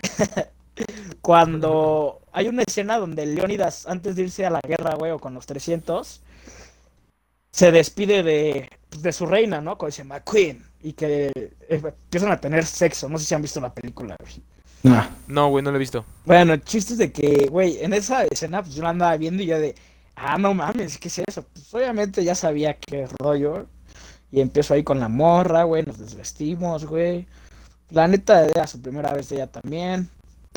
cuando 1.20 2.20
hay 2.32 2.48
una 2.48 2.62
escena 2.62 2.98
donde 2.98 3.26
Leónidas, 3.26 3.86
antes 3.86 4.16
de 4.16 4.22
irse 4.22 4.46
a 4.46 4.50
la 4.50 4.60
guerra, 4.66 4.94
güey, 4.94 5.12
o 5.12 5.18
con 5.18 5.34
los 5.34 5.46
300, 5.46 6.22
se 7.50 7.72
despide 7.72 8.22
de, 8.22 8.70
pues, 8.88 9.02
de 9.02 9.12
su 9.12 9.26
reina, 9.26 9.60
¿no? 9.60 9.76
Cuando 9.76 9.90
dice 9.90 10.04
McQueen, 10.04 10.64
y 10.80 10.92
que 10.92 11.32
eh, 11.34 11.82
empiezan 11.82 12.30
a 12.30 12.40
tener 12.40 12.64
sexo. 12.64 13.08
No 13.08 13.18
sé 13.18 13.26
si 13.26 13.34
han 13.34 13.42
visto 13.42 13.60
la 13.60 13.72
película, 13.72 14.16
güey. 14.20 14.42
Nah. 14.84 15.08
No, 15.26 15.48
güey, 15.48 15.64
no 15.64 15.70
lo 15.70 15.76
he 15.76 15.80
visto. 15.80 16.04
Bueno, 16.24 16.52
el 16.52 16.62
chiste 16.62 16.92
es 16.92 16.98
de 16.98 17.12
que, 17.12 17.48
güey, 17.50 17.82
en 17.82 17.92
esa 17.92 18.24
escena, 18.24 18.62
pues 18.62 18.74
yo 18.74 18.82
la 18.82 18.90
andaba 18.90 19.16
viendo 19.16 19.42
y 19.42 19.46
yo 19.46 19.58
de, 19.58 19.74
ah, 20.14 20.38
no 20.38 20.54
mames, 20.54 20.98
¿qué 20.98 21.08
es 21.08 21.18
eso? 21.18 21.44
Pues 21.52 21.74
obviamente 21.74 22.22
ya 22.22 22.34
sabía 22.34 22.74
qué 22.74 23.08
rollo. 23.18 23.66
Y 24.30 24.40
empiezo 24.40 24.74
ahí 24.74 24.84
con 24.84 25.00
la 25.00 25.08
morra, 25.08 25.64
güey, 25.64 25.84
nos 25.84 25.98
desvestimos, 25.98 26.84
güey. 26.84 27.26
La 27.90 28.06
neta 28.06 28.44
era 28.44 28.66
su 28.66 28.80
primera 28.80 29.12
vez 29.12 29.28
de 29.30 29.36
ella 29.36 29.46
también. 29.46 30.10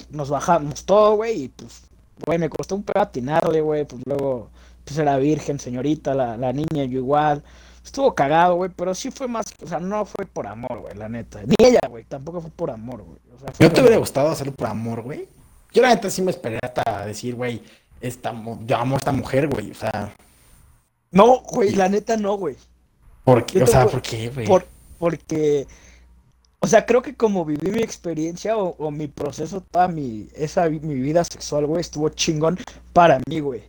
Nos 0.10 0.30
bajamos 0.30 0.84
todo, 0.86 1.16
güey, 1.16 1.44
y 1.44 1.48
pues, 1.50 1.84
güey, 2.26 2.38
me 2.38 2.50
costó 2.50 2.76
un 2.76 2.84
pedo 2.84 3.02
atinarle, 3.02 3.62
güey. 3.62 3.86
Pues 3.86 4.02
luego, 4.06 4.50
pues 4.84 4.98
era 4.98 5.18
virgen, 5.18 5.60
señorita, 5.60 6.14
la, 6.14 6.36
la 6.38 6.52
niña, 6.52 6.84
yo 6.86 7.00
igual. 7.00 7.44
Estuvo 7.84 8.14
cagado, 8.14 8.56
güey, 8.56 8.70
pero 8.76 8.94
sí 8.94 9.10
fue 9.10 9.28
más, 9.28 9.46
o 9.64 9.68
sea, 9.68 9.80
no 9.80 10.06
fue 10.06 10.26
por 10.26 10.46
amor, 10.48 10.82
güey, 10.82 10.96
la 10.96 11.10
neta. 11.10 11.42
Ni 11.44 11.56
ella, 11.66 11.80
güey, 11.90 12.04
tampoco 12.04 12.42
fue 12.42 12.52
por 12.52 12.70
amor, 12.70 13.02
güey. 13.04 13.18
O 13.36 13.40
sea, 13.40 13.52
fue 13.52 13.68
¿No 13.68 13.74
te 13.74 13.82
hubiera 13.82 13.98
gustado 13.98 14.30
hacerlo 14.30 14.54
por 14.54 14.68
amor, 14.68 15.02
güey? 15.02 15.28
Yo 15.74 15.82
la 15.82 15.90
neta 15.90 16.10
sí 16.10 16.22
me 16.22 16.32
esperé 16.32 16.60
hasta 16.62 17.06
decir, 17.06 17.34
güey, 17.36 17.64
esta, 18.02 18.34
yo 18.66 18.78
amo 18.78 18.96
a 18.96 18.98
esta 18.98 19.12
mujer, 19.12 19.48
güey. 19.48 19.72
O 19.72 19.76
sea, 19.76 20.14
No, 21.12 21.42
güey, 21.42 21.72
la 21.72 21.90
neta 21.90 22.18
no, 22.18 22.36
güey. 22.38 22.56
¿Por 23.24 23.46
qué? 23.46 23.60
Yo 23.60 23.66
O 23.66 23.68
sea, 23.68 23.84
voy- 23.86 23.92
¿por 23.94 24.02
qué, 24.02 24.30
güey? 24.30 24.48
Por, 24.48 24.66
porque, 25.00 25.68
o 26.60 26.68
sea, 26.68 26.86
creo 26.86 27.02
que 27.02 27.16
como 27.16 27.44
viví 27.46 27.72
mi 27.72 27.82
experiencia 27.82 28.58
o, 28.58 28.76
o 28.78 28.92
mi 28.92 29.08
proceso, 29.08 29.62
toda 29.62 29.88
mi, 29.88 30.28
esa, 30.36 30.70
mi 30.70 30.96
vida 30.96 31.24
sexual, 31.24 31.66
güey, 31.66 31.82
estuvo 31.82 32.10
chingón 32.10 32.58
para 32.94 33.20
mí, 33.28 33.40
güey. 33.40 33.64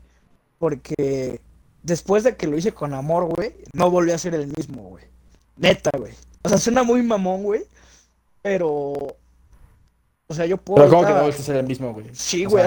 Porque 0.58 1.40
después 1.82 2.22
de 2.24 2.36
que 2.36 2.46
lo 2.46 2.56
hice 2.56 2.72
con 2.72 2.94
amor, 2.94 3.24
güey, 3.34 3.54
no 3.72 3.90
volví 3.90 4.12
a 4.12 4.18
ser 4.18 4.34
el 4.34 4.46
mismo, 4.56 4.82
güey. 4.90 5.04
Neta, 5.56 5.90
güey. 5.98 6.12
O 6.42 6.48
sea, 6.48 6.58
suena 6.58 6.82
muy 6.82 7.02
mamón, 7.02 7.42
güey, 7.42 7.62
pero, 8.42 9.16
o 10.26 10.34
sea, 10.34 10.46
yo 10.46 10.56
puedo... 10.56 10.82
Pero 10.84 10.90
¿cómo 10.90 11.06
que 11.06 11.12
no 11.14 11.20
volviste 11.20 11.42
a 11.42 11.46
ser 11.46 11.56
el 11.56 11.66
mismo, 11.66 11.92
güey? 11.92 12.06
Sí, 12.12 12.44
güey. 12.44 12.64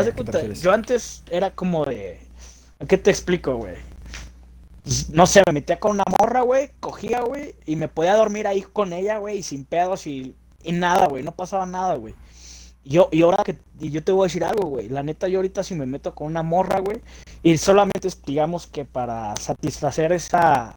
Yo 0.61 0.71
antes 0.71 1.23
era 1.29 1.51
como 1.51 1.83
de. 1.85 2.19
¿A 2.79 2.85
qué 2.85 2.97
te 2.97 3.09
explico, 3.11 3.55
güey? 3.57 3.75
Pues, 4.85 5.09
No 5.09 5.25
sé, 5.25 5.41
me 5.47 5.53
metía 5.53 5.79
con 5.79 5.91
una 5.93 6.03
morra, 6.19 6.41
güey, 6.41 6.71
cogía, 6.79 7.21
güey, 7.21 7.55
y 7.65 7.75
me 7.75 7.87
podía 7.89 8.15
dormir 8.15 8.47
ahí 8.47 8.61
con 8.61 8.93
ella, 8.93 9.17
güey, 9.17 9.39
y 9.39 9.43
sin 9.43 9.65
pedos 9.65 10.05
y, 10.07 10.35
y 10.63 10.71
nada, 10.73 11.07
güey, 11.07 11.23
no 11.23 11.31
pasaba 11.33 11.65
nada, 11.65 11.95
güey. 11.95 12.15
Yo, 12.85 13.09
y 13.11 13.23
ahora 13.23 13.43
que, 13.43 13.57
y 13.79 13.89
yo 13.91 14.03
te 14.03 14.11
voy 14.11 14.25
a 14.25 14.27
decir 14.29 14.43
algo, 14.45 14.69
güey, 14.69 14.89
la 14.89 15.03
neta 15.03 15.27
yo 15.27 15.39
ahorita 15.39 15.63
si 15.63 15.75
me 15.75 15.87
meto 15.87 16.13
con 16.15 16.27
una 16.27 16.43
morra, 16.43 16.79
güey, 16.81 17.01
y 17.43 17.57
solamente 17.57 18.09
digamos 18.27 18.67
que 18.67 18.85
para 18.85 19.35
satisfacer 19.37 20.11
esa, 20.13 20.75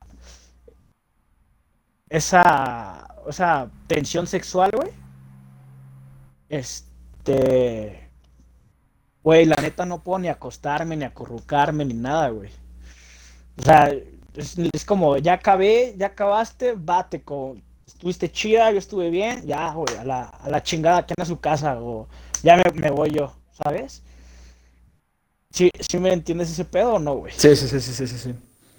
esa, 2.09 3.09
esa 3.29 3.71
tensión 3.87 4.27
sexual, 4.27 4.71
güey, 4.75 4.91
este, 6.49 8.11
güey, 9.23 9.45
la 9.47 9.57
neta 9.57 9.85
no 9.87 10.03
puedo 10.03 10.19
ni 10.19 10.29
acostarme, 10.29 10.97
ni 10.97 11.05
acurrucarme, 11.05 11.85
ni 11.85 11.95
nada, 11.95 12.31
güey. 12.31 12.51
O 13.59 13.63
sea, 13.63 13.93
es, 14.35 14.57
es 14.73 14.85
como, 14.85 15.17
ya 15.19 15.35
acabé, 15.35 15.95
ya 15.97 16.07
acabaste, 16.09 16.75
bate 16.77 17.23
con, 17.23 17.63
estuviste 17.87 18.31
chida, 18.31 18.71
yo 18.71 18.79
estuve 18.79 19.11
bien, 19.11 19.45
ya, 19.47 19.73
güey, 19.73 19.97
a 19.99 20.05
la, 20.05 20.23
a 20.25 20.49
la 20.51 20.63
chingada, 20.63 21.05
que 21.07 21.15
a 21.19 21.25
su 21.25 21.41
casa, 21.41 21.81
o 21.81 22.07
ya 22.43 22.57
me, 22.57 22.63
me 22.75 22.91
voy 22.91 23.11
yo, 23.11 23.33
¿sabes? 23.65 24.03
¿Sí, 25.51 25.71
¿Sí 25.81 25.99
me 25.99 26.13
entiendes 26.13 26.51
ese 26.51 26.65
pedo 26.65 26.95
o 26.95 26.99
no, 26.99 27.17
güey? 27.17 27.33
Sí, 27.37 27.57
sí, 27.57 27.67
sí, 27.69 27.81
sí, 27.81 27.93
sí, 27.93 28.07
sí, 28.07 28.19
sí. 28.19 28.35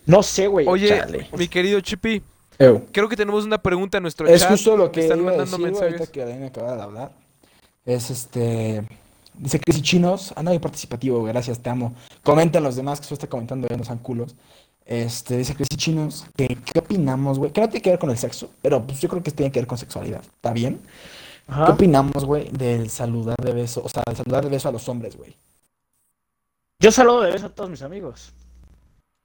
No 0.05 0.23
sé, 0.23 0.47
güey. 0.47 0.67
Oye, 0.67 0.87
chale. 0.89 1.27
mi 1.37 1.47
querido 1.47 1.79
Chippy, 1.81 2.21
Ew. 2.57 2.85
creo 2.91 3.09
que 3.09 3.15
tenemos 3.15 3.43
una 3.45 3.57
pregunta 3.57 3.97
en 3.97 4.03
nuestro 4.03 4.27
Es 4.27 4.41
chat. 4.41 4.51
justo 4.51 4.77
lo 4.77 4.91
que 4.91 5.01
están 5.01 5.19
iba 5.19 5.31
mandando 5.31 5.57
decir, 5.57 5.71
güey, 5.71 5.83
ahorita 5.83 5.89
mensajes. 5.89 6.09
que 6.09 6.21
Alain 6.23 6.43
acaba 6.43 6.75
de 6.75 6.81
hablar. 6.81 7.11
Es 7.85 8.09
este... 8.09 8.83
Dice 9.33 9.59
Chris 9.59 9.77
y 9.77 9.81
Chinos, 9.81 10.33
anda 10.35 10.51
muy 10.51 10.59
participativo, 10.59 11.23
gracias, 11.23 11.59
te 11.59 11.69
amo. 11.69 11.93
Comenten 12.23 12.61
los 12.61 12.75
demás, 12.75 12.99
que 12.99 13.05
solo 13.05 13.13
está 13.15 13.27
comentando, 13.27 13.67
ya 13.69 13.77
no 13.77 13.85
sean 13.85 13.99
culos. 13.99 14.35
Este, 14.89 15.37
dice 15.37 15.53
Cristi 15.53 15.77
Chinos, 15.77 16.25
que 16.35 16.47
¿qué 16.47 16.79
opinamos, 16.79 17.37
güey? 17.37 17.51
Que 17.51 17.61
no 17.61 17.69
tiene 17.69 17.83
que 17.83 17.91
ver 17.91 17.99
con 17.99 18.09
el 18.09 18.17
sexo, 18.17 18.49
pero 18.59 18.83
pues 18.83 18.99
yo 18.99 19.07
creo 19.07 19.21
que 19.21 19.29
tiene 19.29 19.51
que 19.51 19.59
ver 19.59 19.67
con 19.67 19.77
sexualidad. 19.77 20.23
¿Está 20.23 20.51
bien? 20.51 20.81
¿Qué 21.45 21.71
opinamos, 21.71 22.25
güey, 22.25 22.49
del 22.49 22.89
saludar 22.89 23.37
de 23.37 23.53
beso? 23.53 23.83
O 23.85 23.89
sea, 23.89 24.01
del 24.07 24.17
saludar 24.17 24.45
de 24.45 24.49
beso 24.49 24.67
a 24.67 24.71
los 24.71 24.89
hombres, 24.89 25.15
güey. 25.15 25.37
Yo 26.79 26.91
saludo 26.91 27.21
de 27.21 27.31
beso 27.33 27.45
a 27.45 27.49
todos 27.49 27.69
mis 27.69 27.83
amigos. 27.83 28.33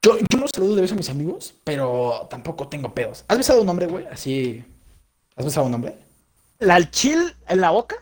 Yo, 0.02 0.18
yo 0.18 0.38
no 0.38 0.44
saludo 0.54 0.74
de 0.74 0.82
beso 0.82 0.92
a 0.92 0.98
mis 0.98 1.08
amigos, 1.08 1.54
pero 1.64 2.26
tampoco 2.28 2.68
tengo 2.68 2.92
pedos. 2.92 3.24
¿Has 3.26 3.38
besado 3.38 3.60
a 3.60 3.62
un 3.62 3.68
hombre, 3.70 3.86
güey? 3.86 4.04
Así. 4.08 4.62
¿Has 5.34 5.46
besado 5.46 5.64
a 5.64 5.68
un 5.70 5.74
hombre? 5.76 5.96
¿La 6.58 6.74
al 6.74 6.90
chill 6.90 7.34
en 7.48 7.62
la 7.62 7.70
boca? 7.70 7.96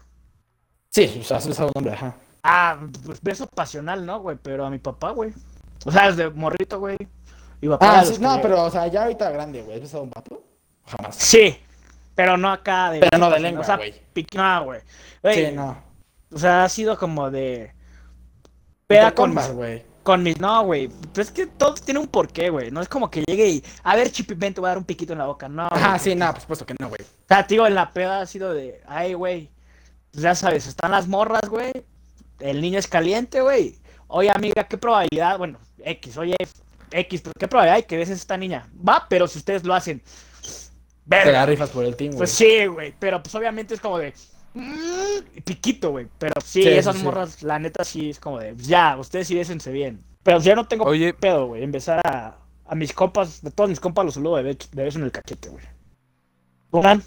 Sí, 0.91 1.19
o 1.21 1.23
sea, 1.23 1.37
has 1.37 1.47
besado 1.47 1.69
a 1.69 1.71
un 1.71 1.79
hombre, 1.79 1.93
ajá. 1.93 2.17
Ah, 2.43 2.81
pues 3.07 3.23
beso 3.23 3.47
pasional, 3.47 4.05
¿no, 4.05 4.19
güey? 4.19 4.37
Pero 4.43 4.67
a 4.67 4.71
mi 4.71 4.81
papá, 4.81 5.13
güey. 5.13 5.33
O 5.85 5.93
sea, 5.93 6.11
desde 6.11 6.29
morrito, 6.29 6.81
güey. 6.81 6.97
Mi 7.63 7.69
papá. 7.69 8.01
Ah, 8.01 8.05
sí, 8.05 8.19
no, 8.21 8.37
que- 8.37 8.43
pero, 8.43 8.65
o 8.65 8.71
sea, 8.71 8.87
ya 8.89 9.05
ahorita 9.05 9.31
grande, 9.31 9.63
güey. 9.63 9.77
¿Has 9.77 9.83
besado 9.83 10.03
un 10.03 10.11
vato? 10.11 10.43
Jamás. 10.87 11.17
Sí, 11.17 11.57
pero 12.15 12.37
no 12.37 12.51
acá 12.53 12.91
de. 12.91 13.01
Pero 13.01 13.17
no 13.19 13.31
de 13.31 13.41
lengua, 13.41 13.63
O 13.63 13.65
sea, 13.65 13.77
güey. 13.77 13.95
pic- 14.15 14.35
no, 14.37 14.65
güey. 14.65 14.81
Sí, 15.33 15.47
no. 15.55 15.79
O 16.31 16.39
sea, 16.39 16.65
ha 16.65 16.69
sido 16.69 16.99
como 16.99 17.31
de. 17.31 17.73
Peda 18.87 19.15
con, 19.15 19.35
güey. 19.55 19.85
con 20.03 20.23
mis. 20.23 20.39
No, 20.41 20.65
güey. 20.65 20.89
Pero 21.13 21.23
es 21.23 21.31
que 21.31 21.47
todo 21.47 21.75
tiene 21.75 22.01
un 22.01 22.09
porqué, 22.09 22.51
güey. 22.51 22.71
No 22.71 22.81
es 22.83 22.89
como 22.89 23.11
que 23.11 23.23
llegue 23.27 23.49
y. 23.49 23.65
A 23.85 23.97
ver, 23.97 24.11
Chipi, 24.11 24.35
ven, 24.35 24.53
te 24.53 24.61
voy 24.61 24.69
a 24.69 24.71
dar 24.73 24.79
un 24.79 24.85
piquito 24.85 25.13
en 25.13 25.21
la 25.21 25.27
boca. 25.27 25.49
No. 25.49 25.69
Ajá, 25.71 25.99
sí, 25.99 26.15
no, 26.15 26.31
por 26.33 26.41
supuesto 26.41 26.67
que 26.67 26.75
no, 26.79 26.89
güey. 26.89 27.01
O 27.01 27.27
sea, 27.29 27.45
digo, 27.45 27.67
en 27.67 27.75
la 27.75 27.93
peda 27.93 28.21
ha 28.21 28.27
sido 28.27 28.53
de. 28.53 28.83
Ay, 28.87 29.15
güey. 29.15 29.51
Pues 30.11 30.23
ya 30.25 30.35
sabes, 30.35 30.67
están 30.67 30.91
las 30.91 31.07
morras, 31.09 31.49
güey. 31.49 31.73
El 32.41 32.61
niño 32.61 32.79
es 32.79 32.87
caliente, 32.89 33.41
güey. 33.41 33.79
Oye, 34.09 34.31
amiga, 34.35 34.65
¿qué 34.65 34.77
probabilidad? 34.77 35.39
Bueno, 35.39 35.59
X, 35.79 36.19
oye, 36.19 36.37
X, 36.93 37.21
pero 37.23 37.33
¿qué 37.39 37.49
probabilidad 37.49 37.77
hay 37.77 37.83
que 37.85 37.97
beses 37.97 38.15
a 38.19 38.21
esta 38.23 38.37
niña? 38.37 38.69
Va, 38.87 39.07
pero 39.09 39.27
si 39.29 39.39
ustedes 39.39 39.65
lo 39.65 39.75
hacen. 39.75 40.01
Te 40.01 41.17
la 41.17 41.25
Verga. 41.25 41.47
rifas 41.47 41.71
por 41.71 41.85
el 41.85 41.97
team, 41.97 42.11
güey. 42.11 42.19
Pues 42.19 42.31
sí, 42.31 42.67
güey. 42.67 42.95
Pero 42.99 43.23
pues 43.23 43.35
obviamente 43.35 43.75
es 43.75 43.81
como 43.81 43.99
de. 43.99 44.15
mm, 44.55 45.41
piquito, 45.45 45.91
güey. 45.91 46.07
Pero 46.19 46.35
sí, 46.45 46.63
esas 46.67 46.97
sí. 46.97 47.03
morras, 47.03 47.43
la 47.43 47.59
neta 47.59 47.85
sí 47.85 48.11
es 48.11 48.21
como 48.21 48.39
de. 48.39 48.55
Ya, 48.57 48.97
ustedes 48.97 49.27
sí 49.27 49.35
bésense 49.35 49.71
bien. 49.73 50.03
Pero 50.23 50.39
ya 50.41 50.55
no 50.55 50.67
tengo 50.69 50.85
Oye. 50.85 51.13
pedo, 51.15 51.47
güey. 51.47 51.63
Empezar 51.65 52.01
a. 52.07 52.37
A 52.65 52.75
mis 52.75 52.93
compas, 52.95 53.43
de 53.43 53.51
todos 53.51 53.69
mis 53.69 53.81
compas 53.81 54.05
los 54.05 54.15
saludo 54.15 54.37
de, 54.37 54.45
be- 54.45 54.57
de 54.73 54.83
beso 54.85 54.99
en 54.99 55.05
el 55.05 55.13
cachete, 55.13 55.49
güey. 55.51 55.65
Pongan. 56.71 57.03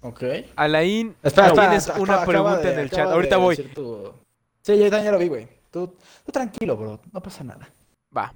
Ok. 0.00 0.22
Alain, 0.56 1.14
Espera, 1.22 1.48
espera, 1.48 1.68
tienes 1.68 1.88
acaba- 1.88 2.02
una 2.02 2.12
acaba 2.14 2.26
pregunta 2.26 2.58
de- 2.60 2.72
en 2.72 2.78
el 2.78 2.90
chat. 2.90 3.08
Ahorita 3.08 3.36
voy. 3.36 3.56
tu- 3.56 4.12
Sí, 4.62 4.78
yo 4.78 4.84
también 4.84 5.04
ya 5.04 5.12
lo 5.12 5.18
vi, 5.18 5.28
güey. 5.28 5.48
Tú, 5.70 5.94
tú 6.24 6.32
tranquilo, 6.32 6.76
bro. 6.76 7.00
No 7.12 7.20
pasa 7.20 7.44
nada. 7.44 7.68
Va. 8.16 8.32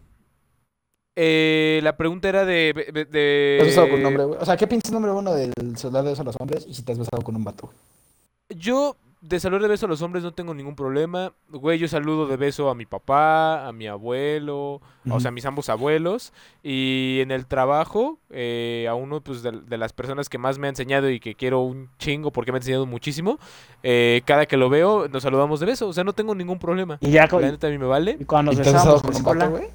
Eh, 1.21 1.81
la 1.83 1.97
pregunta 1.97 2.29
era 2.29 2.45
de. 2.45 2.73
de, 2.93 3.05
de- 3.05 3.57
¿Te 3.59 3.59
has 3.63 3.67
besado 3.67 3.89
con 3.91 3.99
un 4.01 4.07
hombre, 4.07 4.25
güey? 4.25 4.39
O 4.41 4.45
sea, 4.45 4.57
¿qué 4.57 4.69
piensas 4.69 4.93
número 4.93 5.17
uno 5.19 5.35
del 5.35 5.53
saludar 5.77 6.05
de 6.05 6.11
beso 6.11 6.23
a 6.23 6.25
los 6.25 6.37
hombres 6.39 6.65
y 6.69 6.75
si 6.75 6.83
te 6.85 6.93
has 6.93 6.99
besado 6.99 7.23
con 7.23 7.35
un 7.35 7.43
vato? 7.43 7.67
güey? 7.67 8.61
Yo, 8.61 8.95
de 9.21 9.41
saludar 9.41 9.63
de 9.63 9.69
beso 9.69 9.87
a 9.87 9.89
los 9.89 10.01
hombres, 10.01 10.23
no 10.23 10.33
tengo 10.33 10.55
ningún 10.55 10.77
problema. 10.77 11.33
Güey, 11.49 11.79
yo 11.81 11.89
saludo 11.89 12.27
de 12.29 12.37
beso 12.37 12.71
a 12.71 12.75
mi 12.77 12.87
papá, 12.87 13.67
a 13.67 13.73
mi 13.73 13.89
abuelo, 13.89 14.81
o 15.11 15.19
sea, 15.21 15.31
a 15.31 15.33
mis 15.33 15.45
ambos 15.45 15.69
abuelos. 15.69 16.33
Y 16.63 17.19
en 17.21 17.33
el 17.33 17.47
trabajo, 17.47 18.21
eh, 18.31 18.87
a 18.89 18.95
uno 18.95 19.21
pues, 19.21 19.43
de, 19.43 19.51
de 19.51 19.77
las 19.77 19.93
personas 19.93 20.29
que 20.29 20.39
más 20.39 20.59
me 20.59 20.69
ha 20.69 20.71
enseñado 20.71 21.11
y 21.11 21.19
que 21.19 21.35
quiero 21.35 21.63
un 21.63 21.91
chingo 21.99 22.31
porque 22.31 22.53
me 22.53 22.57
ha 22.59 22.61
enseñado 22.61 22.87
muchísimo, 22.87 23.39
eh, 23.83 24.23
cada 24.25 24.47
que 24.47 24.57
lo 24.57 24.69
veo, 24.71 25.09
nos 25.09 25.25
saludamos 25.25 25.59
de 25.59 25.67
beso. 25.67 25.89
O 25.89 25.93
sea, 25.93 26.05
no 26.05 26.13
tengo 26.13 26.35
ningún 26.37 26.61
problema. 26.61 26.99
Y 27.01 27.11
ya 27.11 27.27
con- 27.27 27.43
La 27.43 27.51
neta 27.51 27.67
a 27.67 27.71
mí 27.71 27.77
me 27.79 27.87
vale. 27.87 28.17
y 28.21 28.25
cuando 28.25 28.53
¿Y 28.53 28.57
nos 28.57 28.65
besamos 28.67 29.03
con 29.03 29.17
un 29.17 29.23
vato, 29.25 29.51
güey? 29.51 29.69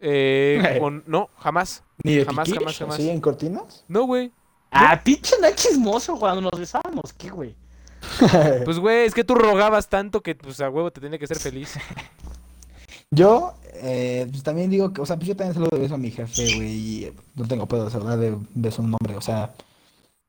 Eh, 0.00 0.76
con- 0.80 1.04
no, 1.06 1.28
jamás. 1.38 1.82
Ni 2.02 2.14
de 2.14 2.24
Jamás, 2.24 2.50
jamás, 2.52 2.78
jamás. 2.78 2.96
¿Sí, 2.96 3.10
en 3.10 3.20
cortinas? 3.20 3.84
No, 3.88 4.04
güey. 4.04 4.32
Ah, 4.70 5.00
pinche 5.02 5.34
no 5.40 5.48
chismoso 5.54 6.16
cuando 6.18 6.40
nos 6.42 6.58
besábamos, 6.58 7.12
¿qué, 7.16 7.30
güey? 7.30 7.54
Pues, 8.64 8.78
güey, 8.78 9.04
es 9.06 9.14
que 9.14 9.24
tú 9.24 9.34
rogabas 9.34 9.88
tanto 9.88 10.22
que, 10.22 10.34
pues, 10.34 10.60
a 10.60 10.70
huevo 10.70 10.90
te 10.90 11.00
tenía 11.00 11.18
que 11.18 11.26
ser 11.26 11.38
feliz. 11.38 11.74
Yo, 13.12 13.54
eh, 13.74 14.26
pues 14.30 14.42
también 14.44 14.70
digo 14.70 14.92
que, 14.92 15.00
o 15.00 15.06
sea, 15.06 15.16
pues 15.16 15.26
yo 15.26 15.34
también 15.36 15.54
saludo 15.54 15.70
de 15.72 15.80
beso 15.82 15.94
a 15.96 15.98
mi 15.98 16.12
jefe, 16.12 16.54
güey, 16.54 16.70
y 16.70 17.12
no 17.34 17.48
tengo 17.48 17.66
pedo 17.66 17.86
de 17.86 17.90
saludar 17.90 18.18
de 18.18 18.36
beso 18.54 18.82
a 18.82 18.84
un 18.84 18.94
hombre, 18.94 19.16
o 19.16 19.20
sea. 19.20 19.52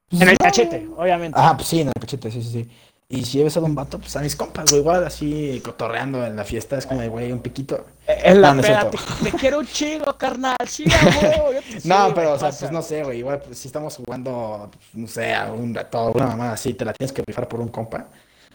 pues, 0.10 0.20
En 0.20 0.30
el 0.30 0.34
no, 0.34 0.38
cachete, 0.44 0.90
obviamente. 0.98 1.38
Ah, 1.40 1.54
pues 1.56 1.68
sí, 1.68 1.82
en 1.82 1.88
el 1.90 1.94
cachete, 1.94 2.32
sí, 2.32 2.42
sí, 2.42 2.50
sí. 2.52 2.70
Y 3.12 3.26
si 3.26 3.41
he 3.41 3.43
besado 3.43 3.66
a 3.66 3.70
un 3.70 3.76
vato, 3.76 3.99
pues 3.99 4.16
a 4.16 4.22
mis 4.22 4.36
compas, 4.36 4.70
güey, 4.70 4.82
igual 4.82 5.03
así 5.05 5.62
cotorreando 5.64 6.26
en 6.26 6.36
la 6.38 6.43
fiesta, 6.45 6.78
es 6.78 6.86
como 6.88 7.01
de, 7.01 7.09
güey, 7.09 7.32
un 7.32 7.39
piquito. 7.39 7.86
En 8.07 8.41
la 8.41 8.49
no, 8.49 8.55
no 8.55 8.62
es 8.62 8.68
peda, 8.68 8.89
te, 8.89 8.97
te 9.32 9.38
quiero 9.38 9.59
un 9.59 9.68
chingo, 9.68 10.18
carnal. 10.18 10.55
Sí, 10.68 10.86
te- 10.86 11.82
No, 11.88 12.14
pero, 12.16 12.34
o 12.34 12.39
sea, 12.39 12.47
pasa. 12.49 12.59
pues 12.62 12.72
no 12.72 12.82
sé, 12.82 13.03
güey, 13.03 13.20
igual 13.20 13.41
pues, 13.45 13.57
si 13.57 13.68
estamos 13.68 13.95
jugando, 13.97 14.72
no 14.93 15.07
sé, 15.07 15.34
a 15.34 15.51
un 15.51 15.76
rato, 15.76 16.12
una 16.16 16.28
mamada 16.28 16.53
así, 16.53 16.74
te 16.74 16.86
la 16.86 16.93
tienes 16.93 17.12
que 17.12 17.22
rifar 17.28 17.47
por 17.47 17.59
un 17.59 17.68
compa. 17.68 18.07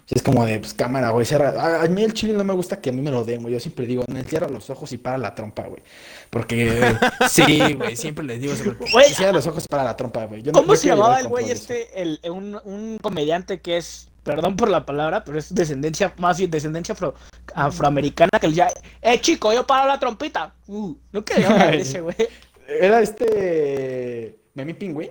Si 0.07 0.14
es 0.14 0.22
como 0.22 0.46
de, 0.46 0.61
pues 0.61 0.72
cámara, 0.72 1.11
güey, 1.11 1.26
cierra. 1.26 1.48
A, 1.61 1.82
a 1.82 1.88
mí 1.88 2.02
el 2.04 2.14
chile 2.14 2.32
no 2.32 2.44
me 2.44 2.54
gusta 2.54 2.80
que 2.80 2.90
a 2.90 2.92
mí 2.92 3.02
me 3.02 3.11
lo 3.11 3.24
den, 3.24 3.42
güey. 3.42 3.52
Yo 3.54 3.59
siempre 3.61 3.86
digo, 3.86 4.04
no, 4.07 4.22
cierra 4.22 4.48
los 4.48 4.70
ojos 4.70 4.92
y 4.92 4.98
para 4.98 5.18
la 5.18 5.34
trompa, 5.34 5.64
güey. 5.64 5.82
Porque, 6.30 6.94
sí, 7.28 7.74
güey, 7.74 7.96
siempre 7.96 8.24
les 8.24 8.40
digo, 8.40 8.54
Güey, 8.92 9.12
cierra 9.12 9.32
los 9.32 9.46
ojos 9.48 9.64
y 9.64 9.68
para 9.68 9.82
la 9.82 9.96
trompa, 9.96 10.24
güey. 10.26 10.44
No- 10.44 10.52
¿Cómo 10.52 10.76
se 10.76 10.86
llamaba 10.86 11.18
el 11.20 11.26
güey 11.26 11.50
este? 11.50 12.00
El, 12.00 12.20
un, 12.30 12.59
un 12.64 12.98
comediante 13.02 13.61
que 13.61 13.78
es, 13.78 14.07
perdón 14.27 14.57
por 14.57 14.68
la 14.68 14.85
palabra, 14.85 15.24
pero 15.24 15.39
es 15.39 15.55
descendencia, 15.55 16.12
más 16.18 16.37
bien 16.39 16.51
descendencia 16.51 16.95
afro- 16.95 17.14
afroamericana 17.55 18.39
que 18.41 18.49
le 18.49 18.55
ya, 18.55 18.68
eh 19.01 19.20
chico, 19.20 19.53
yo 19.53 19.66
paro 19.66 19.87
la 19.89 19.99
trompita. 19.99 20.55
Uh, 20.66 20.95
no 21.12 21.24
quería 21.24 21.70
ese 21.72 22.01
güey. 22.01 22.16
Era 22.68 23.01
este. 23.01 24.39
Memi 24.55 24.74
Pingüín. 24.74 25.11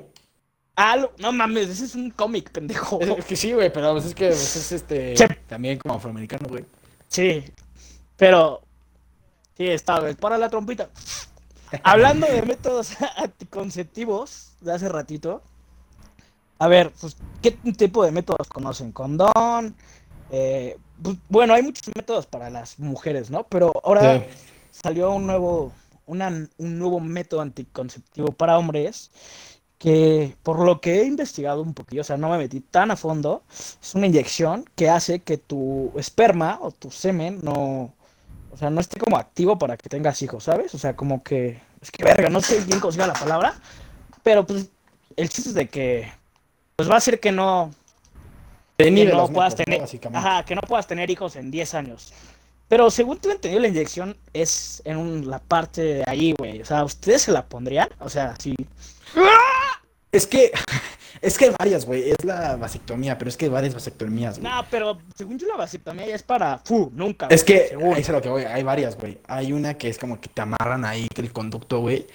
Ah, 0.75 0.97
lo- 0.97 1.13
no 1.19 1.31
mames, 1.31 1.69
ese 1.69 1.85
es 1.85 1.95
un 1.95 2.11
cómic, 2.11 2.51
pendejo. 2.51 2.99
Es, 3.01 3.09
es 3.09 3.25
que 3.25 3.35
sí, 3.37 3.53
güey, 3.53 3.71
pero 3.71 3.93
pues, 3.93 4.05
es 4.05 4.13
que 4.13 4.27
pues, 4.27 4.55
es 4.57 4.71
este. 4.73 5.15
Sí. 5.15 5.23
También 5.47 5.77
como 5.79 5.95
afroamericano, 5.95 6.47
güey. 6.49 6.65
Sí, 7.07 7.45
pero 8.17 8.61
sí, 9.55 9.67
está, 9.67 9.99
güey, 10.01 10.15
para 10.15 10.37
la 10.37 10.49
trompita. 10.49 10.89
Hablando 11.83 12.27
de 12.27 12.41
métodos 12.41 12.91
anticonceptivos 13.17 14.51
de 14.61 14.73
hace 14.73 14.89
ratito, 14.89 15.41
a 16.59 16.67
ver, 16.67 16.91
pues, 16.99 17.17
¿qué 17.41 17.51
tipo 17.51 18.03
de 18.05 18.11
métodos 18.11 18.47
conocen? 18.47 18.91
Condón, 18.91 19.75
eh, 20.31 20.77
pues, 21.01 21.17
bueno, 21.29 21.53
hay 21.53 21.61
muchos 21.61 21.93
métodos 21.95 22.25
para 22.25 22.49
las 22.49 22.79
mujeres, 22.79 23.29
¿no? 23.29 23.43
Pero 23.47 23.71
ahora 23.83 24.19
Sí. 24.19 24.25
salió 24.71 25.11
un 25.11 25.27
nuevo, 25.27 25.71
una- 26.05 26.47
un 26.57 26.79
nuevo 26.79 26.99
método 26.99 27.41
anticonceptivo 27.41 28.31
para 28.31 28.57
hombres 28.57 29.11
que 29.77 30.35
por 30.41 30.59
lo 30.59 30.79
que 30.79 31.01
he 31.01 31.05
investigado 31.05 31.61
un 31.61 31.73
poquillo, 31.73 32.01
o 32.01 32.05
sea, 32.05 32.15
no 32.17 32.29
me 32.29 32.37
metí 32.37 32.61
tan 32.61 32.91
a 32.91 32.95
fondo, 32.95 33.43
es 33.49 33.93
una 33.93 34.07
inyección 34.07 34.65
que 34.75 34.89
hace 34.89 35.19
que 35.19 35.37
tu 35.37 35.91
esperma 35.97 36.59
o 36.61 36.71
tu 36.71 36.89
semen 36.91 37.39
no, 37.43 37.93
o 38.51 38.57
sea, 38.57 38.69
no 38.69 38.79
esté 38.79 38.99
como 38.99 39.17
activo 39.17 39.57
para 39.57 39.75
que 39.75 39.89
tengas 39.89 40.21
hijos, 40.21 40.45
¿sabes? 40.45 40.73
O 40.73 40.77
sea, 40.77 40.95
como 40.95 41.23
que, 41.23 41.59
es 41.81 41.91
que 41.91 42.03
verga, 42.05 42.29
no 42.29 42.39
sé 42.39 42.61
bien 42.61 42.79
llama 42.79 43.07
la 43.07 43.13
palabra, 43.13 43.55
pero 44.23 44.45
pues 44.45 44.69
el 45.17 45.29
chiste 45.29 45.49
es 45.49 45.55
de 45.55 45.67
que, 45.67 46.11
pues 46.75 46.89
va 46.89 46.97
a 46.97 47.01
ser 47.01 47.19
que 47.19 47.31
no, 47.31 47.71
que 48.77 48.91
no 48.91 49.27
puedas 49.29 49.55
tener, 49.55 49.81
ajá, 50.13 50.43
que 50.43 50.55
no 50.55 50.61
puedas 50.61 50.87
tener 50.87 51.09
hijos 51.09 51.35
en 51.35 51.51
10 51.51 51.73
años. 51.73 52.13
Pero 52.67 52.89
según 52.89 53.19
tengo 53.19 53.35
entendido, 53.35 53.61
la 53.61 53.67
inyección 53.67 54.17
es 54.33 54.81
en 54.85 54.97
un- 54.97 55.29
la 55.29 55.39
parte 55.39 55.81
de 55.83 56.03
ahí, 56.07 56.33
güey. 56.37 56.61
O 56.61 56.65
sea, 56.65 56.83
¿ustedes 56.83 57.21
se 57.21 57.31
la 57.31 57.45
pondrían? 57.45 57.87
O 57.99 58.09
sea, 58.09 58.35
sí. 58.39 58.55
Es 60.11 60.27
que. 60.27 60.51
Es 61.21 61.37
que 61.37 61.45
hay 61.45 61.51
varias, 61.57 61.85
güey. 61.85 62.09
Es 62.11 62.23
la 62.25 62.57
vasectomía, 62.57 63.17
pero 63.17 63.29
es 63.29 63.37
que 63.37 63.45
hay 63.45 63.49
varias 63.51 63.73
vasectomías, 63.73 64.37
güey. 64.37 64.51
No, 64.51 64.63
pero 64.69 64.99
según 65.15 65.39
yo 65.39 65.47
la 65.47 65.55
vasectomía 65.55 66.05
ya 66.05 66.13
es 66.13 66.21
para 66.23 66.59
fu, 66.59 66.91
nunca. 66.93 67.27
Es 67.31 67.43
que, 67.43 67.69
según. 67.69 67.95
es 67.95 68.07
lo 68.09 68.21
que 68.21 68.29
voy, 68.29 68.43
hay 68.43 68.61
varias, 68.63 68.97
güey. 68.97 69.17
Hay 69.25 69.53
una 69.53 69.75
que 69.75 69.87
es 69.87 69.97
como 69.97 70.19
que 70.19 70.27
te 70.27 70.41
amarran 70.41 70.83
ahí 70.83 71.07
el 71.15 71.31
conducto, 71.31 71.79
güey, 71.79 72.05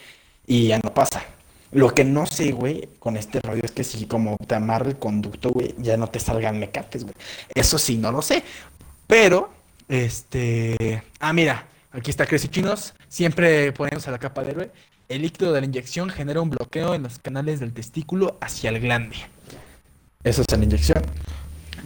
y 0.47 0.69
ya 0.69 0.79
no 0.85 0.93
pasa. 0.93 1.25
Lo 1.73 1.95
que 1.95 2.05
no 2.05 2.27
sé, 2.27 2.51
güey, 2.53 2.89
con 2.99 3.17
este 3.17 3.41
rollo 3.41 3.63
es 3.65 3.71
que 3.71 3.85
si 3.85 4.07
como 4.07 4.37
te 4.47 4.57
amarra 4.57 4.89
el 4.89 4.99
conducto, 4.99 5.51
güey, 5.51 5.75
ya 5.79 5.97
no 5.97 6.09
te 6.09 6.19
salgan 6.19 6.59
mecates, 6.59 7.05
güey. 7.05 7.15
Eso 7.55 7.79
sí, 7.79 7.97
no 7.97 8.11
lo 8.11 8.23
sé. 8.23 8.43
Pero, 9.07 9.51
este... 9.89 11.03
Ah, 11.21 11.33
mira, 11.33 11.69
aquí 11.93 12.11
está 12.11 12.27
Chinos. 12.27 12.95
Siempre 13.09 13.73
ponemos 13.73 14.07
a 14.09 14.11
la 14.11 14.19
capa 14.19 14.43
de 14.43 14.51
héroe. 14.51 14.71
El 15.09 15.23
líquido 15.23 15.53
de 15.53 15.61
la 15.61 15.67
inyección 15.67 16.11
genera 16.11 16.41
un 16.41 16.51
bloqueo 16.51 16.95
en 16.95 17.05
los 17.05 17.19
canales 17.19 17.61
del 17.61 17.73
testículo 17.73 18.37
hacia 18.41 18.71
el 18.71 18.81
glande. 18.81 19.17
Eso 20.25 20.43
es 20.43 20.57
la 20.57 20.65
inyección. 20.65 21.03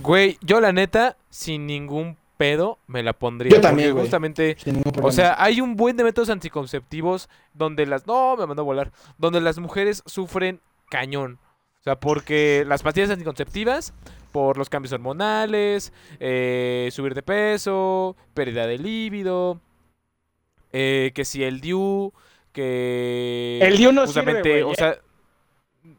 Güey, 0.03 0.39
yo 0.43 0.61
la 0.61 0.72
neta, 0.72 1.16
sin 1.30 1.66
ningún 1.66 2.16
pedo, 2.37 2.78
me 2.87 3.03
la 3.03 3.12
pondría. 3.12 3.51
Yo 3.53 3.61
también, 3.61 3.91
porque. 3.91 4.03
Justamente, 4.03 4.57
o 5.03 5.12
sea, 5.12 5.37
hay 5.39 5.61
un 5.61 5.76
buen 5.76 5.97
de 5.97 6.05
métodos 6.05 6.30
anticonceptivos 6.30 7.28
donde 7.53 7.87
las... 7.87 8.07
No, 8.07 8.37
me 8.37 8.47
mandó 8.47 8.62
a 8.62 8.64
volar. 8.64 8.93
Donde 9.18 9.41
las 9.41 9.59
mujeres 9.59 10.03
sufren 10.07 10.61
cañón. 10.91 11.39
O 11.80 11.82
sea, 11.85 12.01
porque 12.01 12.64
las 12.66 12.82
pastillas 12.82 13.11
anticonceptivas, 13.11 13.93
por 14.32 14.57
los 14.57 14.70
cambios 14.70 14.93
hormonales, 14.93 15.93
eh, 16.18 16.89
subir 16.93 17.14
de 17.14 17.22
peso, 17.22 18.16
pérdida 18.32 18.66
de 18.66 18.78
líbido, 18.78 19.61
eh, 20.72 21.12
que 21.14 21.26
si 21.26 21.45
el 21.45 21.61
DIU, 21.61 22.12
que 22.53 23.59
El 23.61 23.76
DIU 23.76 23.93
no 23.93 24.07
justamente, 24.07 24.43
sirve, 24.43 24.62
güey, 24.62 24.72
o 24.72 24.76
sea, 24.76 24.99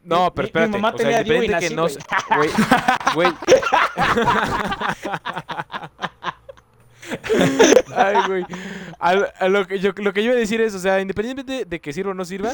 no, 0.02 0.34
pero 0.34 0.44
mi 0.44 0.48
espérate, 0.48 0.72
mamá 0.72 0.88
o 0.92 0.98
sea, 0.98 1.06
tenía 1.06 1.22
DIU 1.22 1.44
y 1.44 1.48
que 1.60 1.70
no, 1.70 1.86
güey, 2.36 2.50
güey, 3.14 3.28
Ay, 7.94 8.16
güey. 8.28 8.44
A 8.98 9.48
lo, 9.48 9.66
que 9.66 9.78
yo, 9.78 9.92
lo 9.96 10.12
que 10.12 10.22
yo 10.22 10.30
iba 10.30 10.36
a 10.36 10.40
decir 10.40 10.60
es, 10.60 10.74
o 10.74 10.78
sea, 10.78 11.00
independientemente 11.00 11.64
de 11.64 11.80
que 11.80 11.92
sirva 11.92 12.12
o 12.12 12.14
no 12.14 12.24
sirva, 12.24 12.52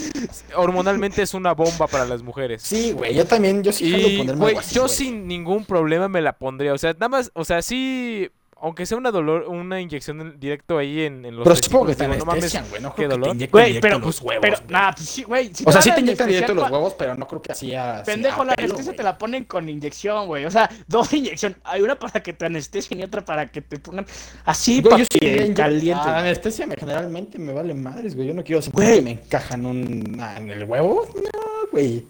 hormonalmente 0.57 1.23
es 1.23 1.35
una 1.35 1.53
bomba 1.55 1.87
para 1.87 2.05
las 2.05 2.23
mujeres. 2.23 2.63
Sí, 2.63 2.93
güey, 2.93 3.15
yo 3.15 3.25
también, 3.27 3.63
yo 3.63 3.73
sí 3.73 3.95
Y, 3.95 4.19
ponerme 4.19 4.41
güey, 4.41 4.57
así, 4.57 4.75
yo 4.75 4.83
güey. 4.83 4.95
sin 4.95 5.27
ningún 5.27 5.65
problema 5.65 6.09
me 6.09 6.21
la 6.21 6.37
pondría. 6.39 6.73
O 6.75 6.79
sea, 6.79 6.93
nada 6.95 7.09
más, 7.09 7.31
o 7.35 7.45
sea, 7.45 7.63
sí, 7.63 8.31
aunque 8.63 8.87
sea 8.87 8.97
una 8.97 9.11
dolor, 9.11 9.47
una 9.49 9.81
inyección 9.81 10.39
directo 10.39 10.79
ahí 10.79 11.01
en, 11.01 11.25
en 11.25 11.35
los 11.35 11.43
Pero 11.43 11.57
supongo 11.57 11.87
que 11.87 11.97
te 11.97 12.05
digo, 12.05 12.17
no 12.17 12.25
mames, 12.25 12.45
anestesian, 12.45 12.71
güey, 12.71 12.81
no 12.81 12.91
qué 12.91 12.95
creo 12.95 13.09
que 13.09 13.15
te 13.15 13.21
dolor. 13.21 13.35
inyecten 13.35 13.65
directo 13.65 13.81
pero, 13.89 13.99
los 13.99 14.23
huevos, 14.23 14.41
pero, 14.41 14.57
nah, 14.69 14.93
pues 14.93 15.09
sí, 15.09 15.23
güey. 15.25 15.53
si 15.53 15.65
O 15.67 15.73
sea, 15.73 15.81
te 15.81 15.89
sí 15.89 15.95
te 15.95 16.01
inyectan 16.01 16.29
directo 16.29 16.55
los 16.55 16.71
huevos, 16.71 16.95
pero 16.97 17.17
no 17.17 17.27
creo 17.27 17.43
que 17.43 17.51
así 17.51 17.75
a... 17.75 18.05
Pendejo, 18.07 18.45
la 18.45 18.55
anestesia 18.57 18.95
te 18.95 19.03
la 19.03 19.19
ponen 19.19 19.45
con 19.47 19.69
inyección, 19.69 20.29
güey. 20.29 20.45
O 20.45 20.51
sea, 20.53 20.71
dos 20.87 21.13
inyecciones. 21.13 21.59
Hay 21.65 21.83
una 21.83 21.97
para 21.99 22.23
que 22.23 22.33
te 22.33 22.47
anestesien 22.47 23.01
y 23.01 23.03
otra 23.03 23.25
para 23.25 23.51
que 23.51 23.63
te 23.63 23.81
pongan 23.81 24.07
así, 24.45 24.81
Güey, 24.81 24.99
yo 24.99 25.05
papi, 25.05 25.07
sí 25.11 25.27
en 25.27 25.43
en 25.43 25.55
caliente. 25.55 26.05
La 26.07 26.19
anestesia 26.21 26.65
me, 26.67 26.77
generalmente 26.77 27.41
me 27.41 27.53
vale 27.53 27.75
madres, 27.75 28.15
güey. 28.15 28.29
Yo 28.29 28.35
no 28.35 28.45
quiero 28.45 28.63
sentir 28.63 28.85
Güey. 28.85 28.97
que 28.97 29.03
me 29.03 29.11
encajan 29.11 29.67
un, 29.67 30.19
ah, 30.21 30.37
en 30.37 30.51
el 30.51 30.65
huevo. 30.65 31.09
No, 31.17 31.69
güey. 31.73 32.07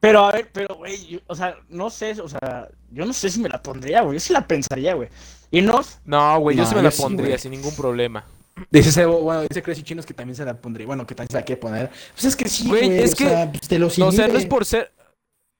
Pero, 0.00 0.24
a 0.24 0.32
ver, 0.32 0.48
pero, 0.52 0.74
güey, 0.76 1.20
o 1.26 1.34
sea, 1.34 1.56
no 1.68 1.88
sé, 1.90 2.20
o 2.20 2.28
sea, 2.28 2.68
yo 2.90 3.04
no 3.06 3.12
sé 3.12 3.30
si 3.30 3.40
me 3.40 3.48
la 3.48 3.62
pondría, 3.62 4.02
güey. 4.02 4.16
Yo 4.16 4.20
sí 4.20 4.32
la 4.32 4.46
pensaría, 4.46 4.94
güey. 4.94 5.08
Y 5.50 5.62
no, 5.62 5.80
No, 6.04 6.38
güey, 6.40 6.56
yo 6.56 6.64
sí 6.66 6.74
me 6.74 6.80
yo 6.80 6.84
la 6.84 6.90
sí, 6.90 7.02
pondría 7.02 7.38
sin 7.38 7.50
ningún 7.52 7.74
problema. 7.74 8.24
Dice 8.70 8.90
Sebo, 8.90 9.20
bueno, 9.20 9.42
dice 9.42 9.62
Crazy 9.62 9.82
Chinos 9.82 10.06
que 10.06 10.14
también 10.14 10.34
se 10.34 10.44
la 10.44 10.54
pondría. 10.54 10.86
Bueno, 10.86 11.06
que 11.06 11.14
también 11.14 11.30
se 11.30 11.36
la 11.36 11.44
quiere 11.44 11.60
poner. 11.60 11.90
Pues 12.14 12.24
es 12.24 12.36
que 12.36 12.48
sí, 12.48 12.66
Güey, 12.66 12.98
es 12.98 13.12
o 13.12 13.16
que- 13.16 13.24
sea, 13.28 13.50
pues 13.52 13.68
te 13.68 13.78
los 13.78 13.98
No, 13.98 14.06
o 14.06 14.12
sea, 14.12 14.28
no 14.28 14.38
es 14.38 14.46
por 14.46 14.64
ser... 14.64 14.92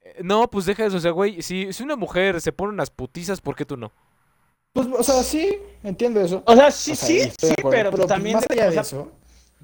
eh, 0.02 0.20
No, 0.22 0.48
pues 0.50 0.64
deja 0.66 0.86
eso, 0.86 0.96
o 0.96 1.00
sea, 1.00 1.10
güey, 1.10 1.42
si, 1.42 1.72
si 1.72 1.82
una 1.82 1.94
mujer 1.96 2.40
se 2.40 2.52
pone 2.52 2.72
unas 2.72 2.90
putizas, 2.90 3.40
¿por 3.40 3.54
qué 3.54 3.64
tú 3.66 3.76
no? 3.76 3.92
Pues, 4.72 4.88
o 4.88 5.02
sea, 5.02 5.22
sí, 5.22 5.56
entiendo 5.84 6.20
eso. 6.20 6.42
o 6.46 6.54
sea, 6.54 6.70
sí, 6.70 6.92
O 6.92 6.94
sea, 6.96 7.06
sí, 7.08 7.20
sí, 7.38 7.54
pero, 7.70 7.90
pues, 7.90 8.06
también 8.06 8.36
más 8.36 8.46
de- 8.48 8.54
allá 8.54 8.64
o 8.64 8.66
de 8.68 8.72
sea, 8.72 8.82
eso, 8.82 9.12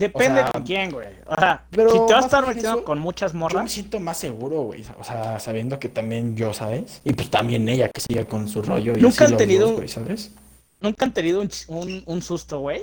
depende 0.03 0.41
o 0.41 0.43
sea, 0.45 0.53
con 0.53 0.63
quién, 0.63 0.91
güey. 0.91 1.09
O 1.27 1.35
sea, 1.35 1.65
pero 1.71 1.91
si 1.91 1.99
te 2.07 2.13
vas 2.15 2.23
a 2.23 2.27
estar 2.27 2.47
metiendo 2.47 2.71
eso, 2.79 2.85
con 2.85 2.99
muchas 2.99 3.33
yo 3.33 3.37
me 3.37 3.41
morras, 3.41 3.73
siento 3.73 3.99
más 4.01 4.17
seguro, 4.19 4.63
güey. 4.63 4.85
O 4.99 5.05
sea, 5.05 5.39
sabiendo 5.41 5.79
que 5.79 5.89
también 5.89 6.37
yo, 6.37 6.53
¿sabes? 6.55 7.01
Y 7.05 7.13
pues 7.15 7.31
también 7.31 7.69
ella 7.69 7.89
que 7.89 8.01
sigue 8.01 8.27
con 8.27 8.49
su 8.49 8.63
rollo. 8.63 8.93
Y 8.97 9.01
Nunca 9.01 9.25
así 9.25 9.33
han 9.33 9.39
tenido- 9.39 9.67
dos, 9.69 9.77
güey, 9.77 9.89
¿sabes? 9.89 10.33
nunca 10.81 11.05
han 11.05 11.15
tenido 11.15 11.41
un, 11.41 11.49
un, 11.69 12.03
un 12.07 12.23
susto, 12.23 12.59
güey. 12.59 12.83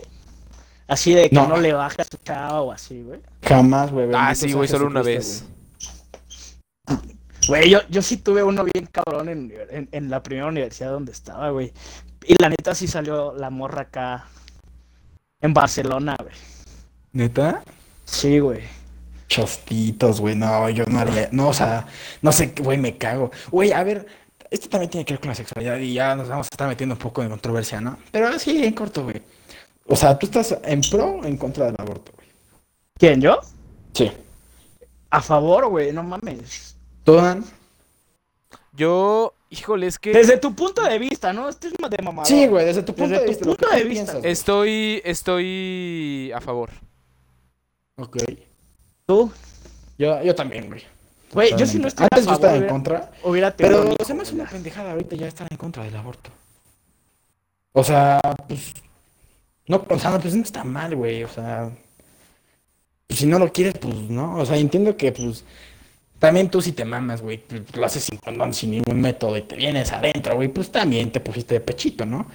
Así 0.87 1.13
de 1.13 1.29
que 1.29 1.35
No. 1.35 1.47
no, 1.47 1.57
le 1.57 1.73
baja 1.73 2.01
a 2.01 2.05
su 2.05 2.17
chava 2.23 2.61
o 2.61 2.71
así, 2.71 3.03
güey. 3.03 3.19
Jamás, 3.43 3.91
güey. 3.91 4.09
Ah, 4.15 4.33
sí, 4.33 4.51
güey, 4.53 4.67
solo 4.67 4.87
una 4.87 5.01
vez. 5.03 5.43
güey. 6.87 6.99
Güey, 7.47 7.69
yo, 7.69 7.79
yo 7.89 8.01
sí 8.01 8.17
tuve 8.17 8.43
uno 8.43 8.63
bien 8.63 8.87
cabrón 8.91 9.29
en, 9.29 9.53
en, 9.69 9.89
en 9.91 10.09
la 10.09 10.21
primera 10.23 10.47
universidad 10.47 10.91
donde 10.91 11.11
estaba, 11.11 11.49
güey. 11.51 11.73
Y 12.25 12.35
la 12.41 12.49
neta 12.49 12.75
sí 12.75 12.87
salió 12.87 13.33
la 13.33 13.49
morra 13.49 13.83
acá 13.83 14.25
en 15.41 15.53
Barcelona, 15.53 16.15
güey. 16.19 16.33
¿Neta? 17.13 17.63
Sí, 18.05 18.39
güey. 18.39 18.61
Chostitos, 19.27 20.19
güey, 20.19 20.35
no, 20.35 20.69
yo 20.69 20.85
no 20.85 20.99
haría, 20.99 21.29
no, 21.31 21.49
o 21.49 21.53
sea, 21.53 21.85
no 22.21 22.31
sé, 22.31 22.53
güey, 22.61 22.77
me 22.77 22.97
cago. 22.97 23.31
Güey, 23.51 23.71
a 23.71 23.83
ver, 23.83 24.07
esto 24.49 24.69
también 24.69 24.89
tiene 24.89 25.05
que 25.05 25.13
ver 25.13 25.19
con 25.19 25.29
la 25.29 25.35
sexualidad 25.35 25.77
y 25.77 25.93
ya 25.93 26.15
nos 26.15 26.27
vamos 26.27 26.47
a 26.47 26.53
estar 26.53 26.67
metiendo 26.67 26.95
un 26.95 26.99
poco 26.99 27.21
en 27.21 27.29
controversia, 27.29 27.79
¿no? 27.79 27.97
Pero 28.11 28.27
así, 28.27 28.63
en 28.63 28.73
corto, 28.73 29.03
güey. 29.03 29.21
O 29.85 29.95
sea, 29.95 30.17
¿tú 30.17 30.25
estás 30.25 30.57
en 30.63 30.81
pro 30.81 31.05
o 31.05 31.25
en 31.25 31.37
contra 31.37 31.65
del 31.65 31.75
aborto, 31.77 32.11
güey? 32.15 32.27
¿Quién, 32.97 33.21
yo? 33.21 33.39
Sí. 33.93 34.11
A 35.11 35.21
favor, 35.21 35.67
güey, 35.69 35.91
no 35.91 36.01
mames. 36.03 36.75
¿Tú, 37.03 37.13
Dan? 37.15 37.43
Yo, 38.73 39.33
híjole, 39.49 39.87
es 39.87 39.99
que 39.99 40.11
Desde 40.11 40.37
tu 40.37 40.55
punto 40.55 40.81
de 40.83 40.97
vista, 40.97 41.33
¿no? 41.33 41.49
Este 41.49 41.67
es 41.67 41.73
más 41.79 41.91
de 41.91 41.97
mamador. 42.03 42.27
Sí, 42.27 42.47
güey, 42.47 42.65
desde 42.65 42.81
tu 42.81 42.95
punto 42.95 43.11
Desde 43.11 43.25
de 43.25 43.25
tu 43.25 43.31
vista. 43.31 43.45
punto 43.45 43.75
de 43.75 43.83
vista, 43.83 44.11
piensas, 44.13 44.25
estoy, 44.25 45.01
estoy 45.05 46.31
a 46.33 46.41
favor. 46.41 46.69
Ok. 47.99 48.17
Tú, 49.05 49.31
Yo, 49.97 50.21
yo 50.23 50.33
también, 50.35 50.67
güey. 50.67 50.81
güey, 51.33 51.51
yo 51.57 51.65
sí 51.65 51.79
no 51.79 51.87
estoy 51.87 52.07
Antes 52.11 52.27
a 52.27 52.31
yo 52.31 52.39
favor. 52.39 52.39
estaba 52.39 52.53
en 52.53 52.59
hubiera- 52.61 52.73
contra, 52.73 53.11
Hubiera 53.23 53.51
tenido 53.55 53.83
pero 53.95 54.05
se 54.05 54.13
me 54.13 54.21
hace 54.21 54.35
una 54.35 54.45
pendejada 54.49 54.91
ahorita 54.91 55.15
ya 55.15 55.27
estar 55.27 55.47
en 55.49 55.57
contra 55.57 55.83
del 55.83 55.95
aborto. 55.95 56.29
O 57.73 57.83
sea, 57.83 58.19
pues. 58.47 58.73
No, 59.67 59.85
o 59.89 59.99
sea, 59.99 60.17
pues 60.19 60.33
no 60.35 60.43
está 60.43 60.63
mal, 60.63 60.95
güey. 60.95 61.23
O 61.23 61.27
sea. 61.29 61.69
Pues 63.07 63.19
si 63.19 63.25
no 63.25 63.39
lo 63.39 63.51
quieres, 63.51 63.75
pues 63.79 63.95
no. 63.95 64.37
O 64.37 64.45
sea, 64.45 64.57
entiendo 64.57 64.95
que, 64.97 65.11
pues. 65.11 65.43
También 66.19 66.49
tú 66.49 66.61
si 66.61 66.73
te 66.73 66.83
mamas, 66.83 67.21
güey, 67.21 67.37
pues, 67.37 67.61
lo 67.75 67.85
haces 67.85 68.03
sin 68.03 68.17
condón, 68.17 68.53
sin 68.53 68.71
ningún 68.71 68.99
método 68.99 69.37
y 69.37 69.41
te 69.43 69.55
vienes 69.55 69.91
adentro, 69.93 70.35
güey, 70.35 70.49
pues 70.49 70.69
también 70.69 71.11
te 71.13 71.21
pusiste 71.21 71.53
de 71.55 71.61
pechito, 71.61 72.05
¿no? 72.05 72.27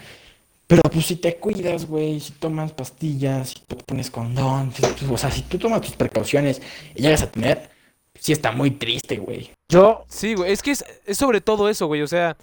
Pero 0.67 0.83
pues 0.91 1.07
si 1.07 1.17
te 1.17 1.37
cuidas, 1.37 1.87
güey, 1.87 2.21
si 2.21 2.33
tomas 2.33 2.73
pastillas, 2.73 3.51
si 3.51 3.61
te 3.67 3.77
pones 3.77 4.11
condón, 4.11 4.73
si- 4.73 4.83
pues, 4.83 5.03
o 5.11 5.17
sea, 5.19 5.31
si 5.31 5.43
tú 5.43 5.59
tomas 5.59 5.83
tus 5.83 5.93
precauciones 5.95 6.62
y 6.95 7.03
llegas 7.03 7.23
a 7.23 7.31
tener, 7.31 7.71
sí 8.19 8.33
está 8.33 8.51
muy 8.51 8.71
triste, 8.71 9.19
güey. 9.19 9.51
Yo, 9.69 10.05
Sí, 10.09 10.35
güey, 10.35 10.53
es 10.53 10.62
que 10.62 10.71
es, 10.71 10.85
es 11.05 11.19
sobre 11.19 11.41
todo 11.43 11.69
eso, 11.69 11.87
güey, 11.87 12.01
o 12.03 12.07
sea, 12.07 12.37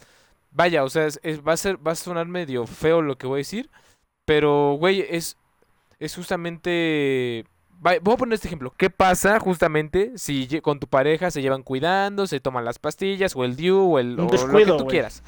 vaya, 0.51 0.84
o 0.84 0.89
sea, 0.89 1.07
es- 1.07 1.19
es- 1.24 1.41
va 1.41 1.53
a 1.53 1.57
ser, 1.57 1.86
va 1.86 1.93
a 1.93 1.95
sonar 1.95 2.28
medio 2.28 2.67
feo 2.67 3.01
lo 3.01 3.17
que 3.17 3.26
voy 3.26 3.38
a 3.38 3.45
decir, 3.45 3.69
pero, 4.26 4.74
güey, 4.78 5.03
es, 5.09 5.38
es 5.99 6.15
justamente, 6.15 7.45
va- 7.86 7.97
voy 8.01 8.13
a 8.13 8.17
poner 8.17 8.36
este 8.36 8.47
ejemplo, 8.47 8.72
¿qué 8.78 8.89
pasa 8.91 9.39
justamente 9.39 10.11
si 10.17 10.47
con 10.61 10.80
tu 10.80 10.88
pareja 10.88 11.32
se 11.32 11.41
llevan 11.41 11.63
cuidando, 11.63 12.28
se 12.28 12.39
toman 12.39 12.65
las 12.65 12.78
pastillas, 12.80 13.36
o 13.36 13.43
el 13.45 13.55
DIU, 13.55 13.80
o, 13.93 13.99
el, 13.99 14.11
Un 14.13 14.19
o 14.19 14.24
lo 14.24 14.30
que 14.30 14.38
descuido, 14.38 14.78
tú 14.78 14.88
quieras, 14.88 15.24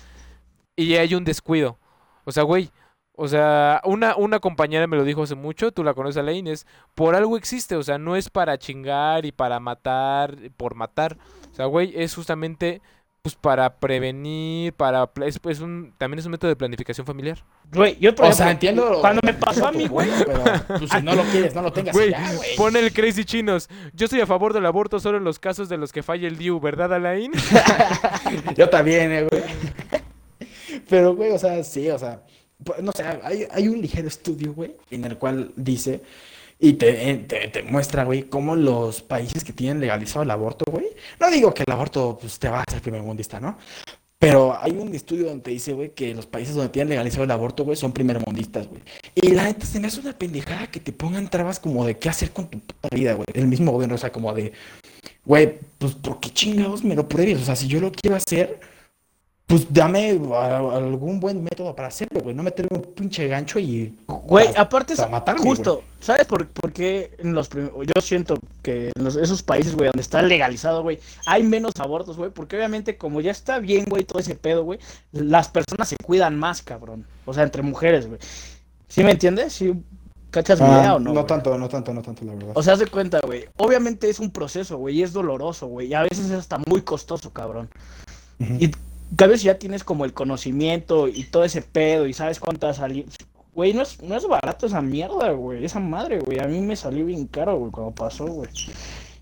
y 0.76 0.94
hay 0.96 1.16
un 1.16 1.24
descuido, 1.24 1.78
o 2.26 2.32
sea, 2.32 2.44
güey, 2.44 2.70
o 3.16 3.28
sea, 3.28 3.82
una, 3.86 4.16
una 4.16 4.40
compañera 4.40 4.88
me 4.88 4.98
lo 4.98 5.04
dijo 5.04 5.24
hace 5.24 5.36
mucho, 5.36 5.72
tú 5.72 5.84
la 5.84 5.94
conoces 5.94 6.18
a 6.18 6.24
Lane, 6.24 6.52
es 6.52 6.66
por 6.96 7.16
algo 7.16 7.38
existe, 7.38 7.76
o 7.76 7.84
sea, 7.84 7.98
no 7.98 8.16
es 8.16 8.30
para 8.30 8.58
chingar 8.58 9.26
y 9.26 9.32
para 9.32 9.60
matar, 9.60 10.36
por 10.58 10.76
matar. 10.76 11.18
O 11.52 11.56
sea, 11.56 11.66
güey, 11.66 11.94
es 11.96 12.16
justamente 12.16 12.82
pues 13.22 13.36
para 13.36 13.78
prevenir, 13.78 14.74
para 14.74 15.08
pla- 15.08 15.28
es, 15.28 15.40
es 15.48 15.62
un 15.62 15.94
también 15.98 16.20
es 16.20 16.26
un 16.26 16.34
método 16.34 16.50
de 16.50 16.58
planificación 16.58 17.08
familiar. 17.08 17.38
güey, 17.74 17.98
yo 17.98 18.14
por 18.14 18.26
O 18.26 18.34
sea, 18.34 18.52
entiendo. 18.52 18.98
Cuando 19.00 19.22
me 19.24 19.34
pasó 19.34 19.66
a 19.68 19.72
mí, 19.72 19.88
güey. 19.88 20.10
Pero 20.26 20.44
pues, 20.68 20.90
si 20.92 21.02
no 21.02 21.16
lo 21.16 21.24
quieres, 21.24 21.56
no 21.56 21.62
lo 21.62 21.72
tengas 21.72 21.96
Güey, 21.96 22.12
ya, 22.12 22.34
güey. 22.36 22.56
pone 22.58 22.80
el 22.80 22.92
crazy 22.92 23.24
chinos. 23.24 23.70
Yo 23.94 24.06
estoy 24.08 24.20
a 24.20 24.26
favor 24.28 24.52
del 24.52 24.66
aborto 24.66 25.00
solo 25.00 25.20
en 25.20 25.24
los 25.24 25.40
casos 25.40 25.70
de 25.70 25.78
los 25.78 25.94
que 25.94 26.04
falla 26.04 26.28
el 26.28 26.38
DIU, 26.38 26.60
¿verdad, 26.60 26.94
Alain? 26.94 27.32
Yo 28.58 28.70
también, 28.70 29.10
eh, 29.14 29.28
güey. 29.32 29.44
Pero, 30.90 31.16
güey, 31.16 31.32
o 31.32 31.40
sea, 31.40 31.64
sí, 31.64 31.90
o 31.90 31.98
sea, 32.00 32.24
no 32.82 32.92
sé, 32.96 33.04
hay, 33.24 33.48
hay 33.52 33.68
un 33.68 33.82
ligero 33.82 34.08
estudio, 34.08 34.54
güey, 34.54 34.76
en 34.92 35.06
el 35.06 35.18
cual 35.18 35.52
dice 35.56 36.02
y 36.60 36.74
te, 36.74 37.16
te, 37.28 37.50
te 37.50 37.64
muestra, 37.64 38.06
güey, 38.06 38.24
cómo 38.24 38.56
los 38.56 39.02
países 39.02 39.44
que 39.44 39.52
tienen 39.52 39.82
legalizado 39.82 40.24
el 40.24 40.32
aborto, 40.32 40.64
güey, 40.72 40.86
no 41.20 41.30
digo 41.30 41.54
que 41.54 41.64
el 41.68 41.74
aborto, 41.74 42.18
pues, 42.22 42.40
te 42.40 42.48
va 42.48 42.60
a 42.60 42.64
hacer 42.66 42.82
primer 42.82 43.02
mundista, 43.02 43.40
¿no? 43.40 43.58
Pero 44.18 44.58
hay 44.58 44.72
un 44.72 44.96
estudio 44.96 45.26
donde 45.26 45.52
dice, 45.52 45.74
güey, 45.74 45.90
que 45.90 46.16
los 46.16 46.26
países 46.26 46.56
donde 46.56 46.70
tienen 46.70 46.92
legalizado 46.92 47.26
el 47.26 47.32
aborto, 47.32 47.66
güey, 47.66 47.76
son 47.76 47.92
primermundistas, 47.92 48.70
güey. 48.70 48.82
Y 49.16 49.32
la 49.32 49.44
neta 49.44 49.66
se 49.66 49.82
me 49.82 49.88
hace 49.88 50.00
una 50.00 50.18
pendejada 50.18 50.68
que 50.68 50.80
te 50.80 50.94
pongan 50.94 51.30
trabas 51.30 51.60
como 51.60 51.86
de 51.86 51.98
qué 51.98 52.08
hacer 52.08 52.32
con 52.32 52.48
tu 52.48 52.60
puta 52.60 52.96
vida, 52.96 53.16
güey. 53.16 53.26
El 53.34 53.48
mismo 53.48 53.74
gobierno, 53.74 53.96
o 53.96 53.98
sea, 53.98 54.14
como 54.14 54.34
de, 54.34 54.54
güey, 55.26 55.60
pues, 55.78 55.96
¿por 55.96 56.22
qué 56.22 56.30
chingados 56.30 56.86
me 56.86 56.96
lo 56.96 57.10
pruebes? 57.10 57.42
O 57.42 57.46
sea, 57.46 57.58
si 57.58 57.68
yo 57.68 57.82
lo 57.82 57.92
quiero 57.92 58.16
hacer, 58.16 58.62
pues 59.46 59.68
dame 59.72 60.10
algún 60.12 61.20
buen 61.20 61.44
método 61.44 61.76
para 61.76 61.90
hacerlo, 61.90 62.22
güey. 62.22 62.34
No 62.36 62.44
meterme 62.44 62.78
un 62.78 62.82
pinche 62.94 63.28
gancho 63.28 63.60
y. 63.60 63.96
Güey, 64.08 64.48
para- 64.48 64.62
aparte 64.62 64.96
para 64.96 65.10
matarme, 65.10 65.42
justo, 65.42 65.84
¿sabes 66.00 66.26
por, 66.26 66.48
por 66.48 66.72
qué 66.72 67.12
en 67.20 67.34
los 67.34 67.50
prim- 67.50 67.70
yo 67.86 68.02
siento 68.02 68.36
que 68.62 68.92
en 68.96 69.04
los- 69.04 69.16
esos 69.18 69.44
países, 69.44 69.76
güey, 69.76 69.88
donde 69.88 70.02
está 70.02 70.22
legalizado, 70.22 70.82
güey, 70.82 71.00
hay 71.26 71.44
menos 71.44 71.74
abortos, 71.80 72.18
güey, 72.18 72.32
porque 72.32 72.56
obviamente 72.56 72.98
como 72.98 73.22
ya 73.22 73.32
está 73.32 73.60
bien, 73.60 73.86
güey, 73.88 74.06
todo 74.06 74.20
ese 74.20 74.36
pedo, 74.36 74.64
güey, 74.64 74.80
las 75.12 75.50
personas 75.50 75.90
se 75.90 75.98
cuidan 76.04 76.38
más, 76.40 76.62
cabrón. 76.62 77.06
O 77.26 77.34
sea, 77.34 77.44
entre 77.44 77.62
mujeres, 77.64 78.08
güey. 78.08 78.20
¿Sí 78.88 79.04
me 79.04 79.12
entiendes? 79.12 79.54
¿Sí 79.54 79.74
cachas 80.32 80.60
mi 80.62 80.68
idea 80.68 80.92
Ah, 80.92 80.96
o 80.96 81.00
no? 81.00 81.06
no 81.10 81.14
güey? 81.16 81.26
tanto, 81.28 81.56
no 81.58 81.70
tanto, 81.70 81.94
no 81.94 82.02
tanto, 82.02 82.26
la 82.26 82.34
verdad. 82.34 82.52
O 82.56 82.64
sea, 82.64 82.74
haz 82.74 82.80
de 82.80 82.88
cuenta, 82.88 83.20
güey. 83.24 83.46
Obviamente 83.58 84.10
es 84.10 84.20
un 84.20 84.32
proceso, 84.32 84.78
güey, 84.78 84.98
y 85.00 85.04
es 85.04 85.14
doloroso, 85.14 85.68
güey, 85.68 85.88
y 85.90 85.94
a 85.94 86.02
veces 86.02 86.26
es 86.28 86.32
hasta 86.32 86.58
muy 86.66 86.82
costoso, 86.82 87.32
cabrón. 87.34 87.70
Ujú. 88.40 88.54
Y 88.60 88.72
cada 89.16 89.32
vez 89.32 89.44
ya 89.44 89.60
tienes 89.60 89.84
como 89.84 90.06
el 90.06 90.14
conocimiento 90.14 91.08
y 91.08 91.24
todo 91.26 91.44
ese 91.44 91.62
pedo 91.62 92.08
y 92.08 92.14
sabes 92.14 92.40
a 92.62 92.74
salir. 92.74 93.06
Güey, 93.54 93.74
no 93.74 93.84
es, 93.84 94.02
no 94.02 94.16
es 94.16 94.28
barato 94.28 94.66
esa 94.66 94.82
mierda, 94.82 95.32
güey. 95.32 95.64
Esa 95.64 95.80
madre, 95.80 96.20
güey. 96.20 96.40
A 96.40 96.48
mí 96.48 96.60
me 96.62 96.76
salió 96.76 97.06
bien 97.06 97.28
caro, 97.28 97.58
güey, 97.58 97.72
cuando 97.72 97.94
pasó, 97.94 98.26
güey. 98.26 98.50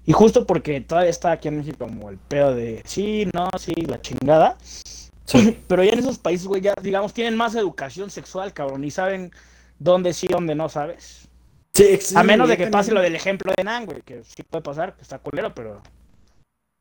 Y 0.05 0.13
justo 0.13 0.45
porque 0.45 0.81
todavía 0.81 1.09
está 1.09 1.31
aquí 1.31 1.49
en 1.49 1.57
México 1.57 1.77
como 1.79 2.09
el 2.09 2.17
pedo 2.17 2.55
de 2.55 2.81
sí, 2.85 3.27
no, 3.33 3.49
sí, 3.59 3.73
la 3.87 4.01
chingada. 4.01 4.57
Sí. 4.61 5.57
Pero 5.67 5.83
ya 5.83 5.91
en 5.91 5.99
esos 5.99 6.17
países, 6.17 6.47
güey, 6.47 6.61
ya, 6.61 6.73
digamos, 6.81 7.13
tienen 7.13 7.35
más 7.35 7.55
educación 7.55 8.09
sexual, 8.09 8.53
cabrón, 8.53 8.83
y 8.83 8.91
saben 8.91 9.31
dónde 9.79 10.13
sí, 10.13 10.27
dónde 10.27 10.55
no, 10.55 10.69
¿sabes? 10.69 11.27
Sí, 11.73 11.97
sí, 12.01 12.15
A 12.17 12.23
menos 12.23 12.49
de 12.49 12.57
que 12.57 12.67
pase 12.67 12.91
lo 12.91 13.01
del 13.01 13.15
ejemplo 13.15 13.53
de 13.55 13.63
Nan, 13.63 13.85
güey, 13.85 14.01
que 14.01 14.23
sí 14.23 14.43
puede 14.43 14.61
pasar, 14.61 14.95
que 14.95 15.01
está 15.01 15.19
culero, 15.19 15.53
pero... 15.53 15.81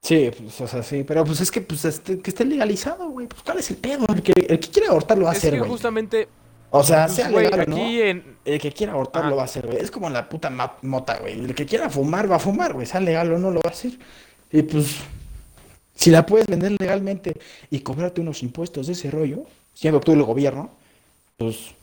Sí, 0.02 0.30
pues, 0.36 0.60
o 0.60 0.66
sea, 0.66 0.82
sí, 0.82 1.04
pero 1.04 1.24
pues 1.24 1.40
es 1.40 1.50
que, 1.50 1.60
pues, 1.60 1.84
este, 1.84 2.20
que 2.20 2.30
esté 2.30 2.44
legalizado, 2.44 3.10
güey, 3.10 3.26
pues, 3.26 3.42
¿cuál 3.42 3.58
es 3.58 3.70
el 3.70 3.76
pedo? 3.76 4.06
El 4.08 4.22
que, 4.22 4.32
el 4.48 4.58
que 4.58 4.68
quiere 4.70 4.88
abortar 4.88 5.18
lo 5.18 5.24
va 5.24 5.30
a 5.30 5.32
Es 5.34 5.38
hacer, 5.38 5.52
que 5.52 5.58
güey. 5.58 5.70
justamente, 5.70 6.28
O 6.70 6.82
sea, 6.82 7.04
pues, 7.06 7.16
sea 7.16 7.30
güey, 7.30 7.44
legal 7.44 7.60
o 7.60 7.70
no, 7.70 7.76
aquí 7.76 8.00
en... 8.02 8.36
el 8.44 8.60
que 8.60 8.72
quiera 8.72 8.92
abortar 8.94 9.22
Ajá. 9.22 9.30
lo 9.30 9.36
va 9.36 9.42
a 9.42 9.44
hacer, 9.44 9.66
güey. 9.66 9.78
Es 9.78 9.90
como 9.90 10.08
la 10.08 10.26
puta 10.28 10.48
ma- 10.48 10.76
mota, 10.82 11.18
güey. 11.18 11.34
El 11.38 11.54
que 11.54 11.66
quiera 11.66 11.90
fumar 11.90 12.30
va 12.30 12.36
a 12.36 12.38
fumar, 12.38 12.72
güey. 12.72 12.86
Sea 12.86 13.00
legal 13.00 13.30
o 13.32 13.38
no 13.38 13.50
lo 13.50 13.60
va 13.60 13.68
a 13.70 13.72
hacer. 13.72 13.92
Y 14.50 14.62
pues, 14.62 14.96
si 15.94 16.10
la 16.10 16.24
puedes 16.24 16.46
vender 16.46 16.72
legalmente 16.80 17.38
y 17.70 17.80
cobrarte 17.80 18.22
unos 18.22 18.42
impuestos 18.42 18.86
de 18.86 18.94
ese 18.94 19.10
rollo, 19.10 19.44
siendo 19.74 20.00
tú 20.00 20.12
el 20.12 20.22
gobierno, 20.22 20.70
pues, 21.36 21.74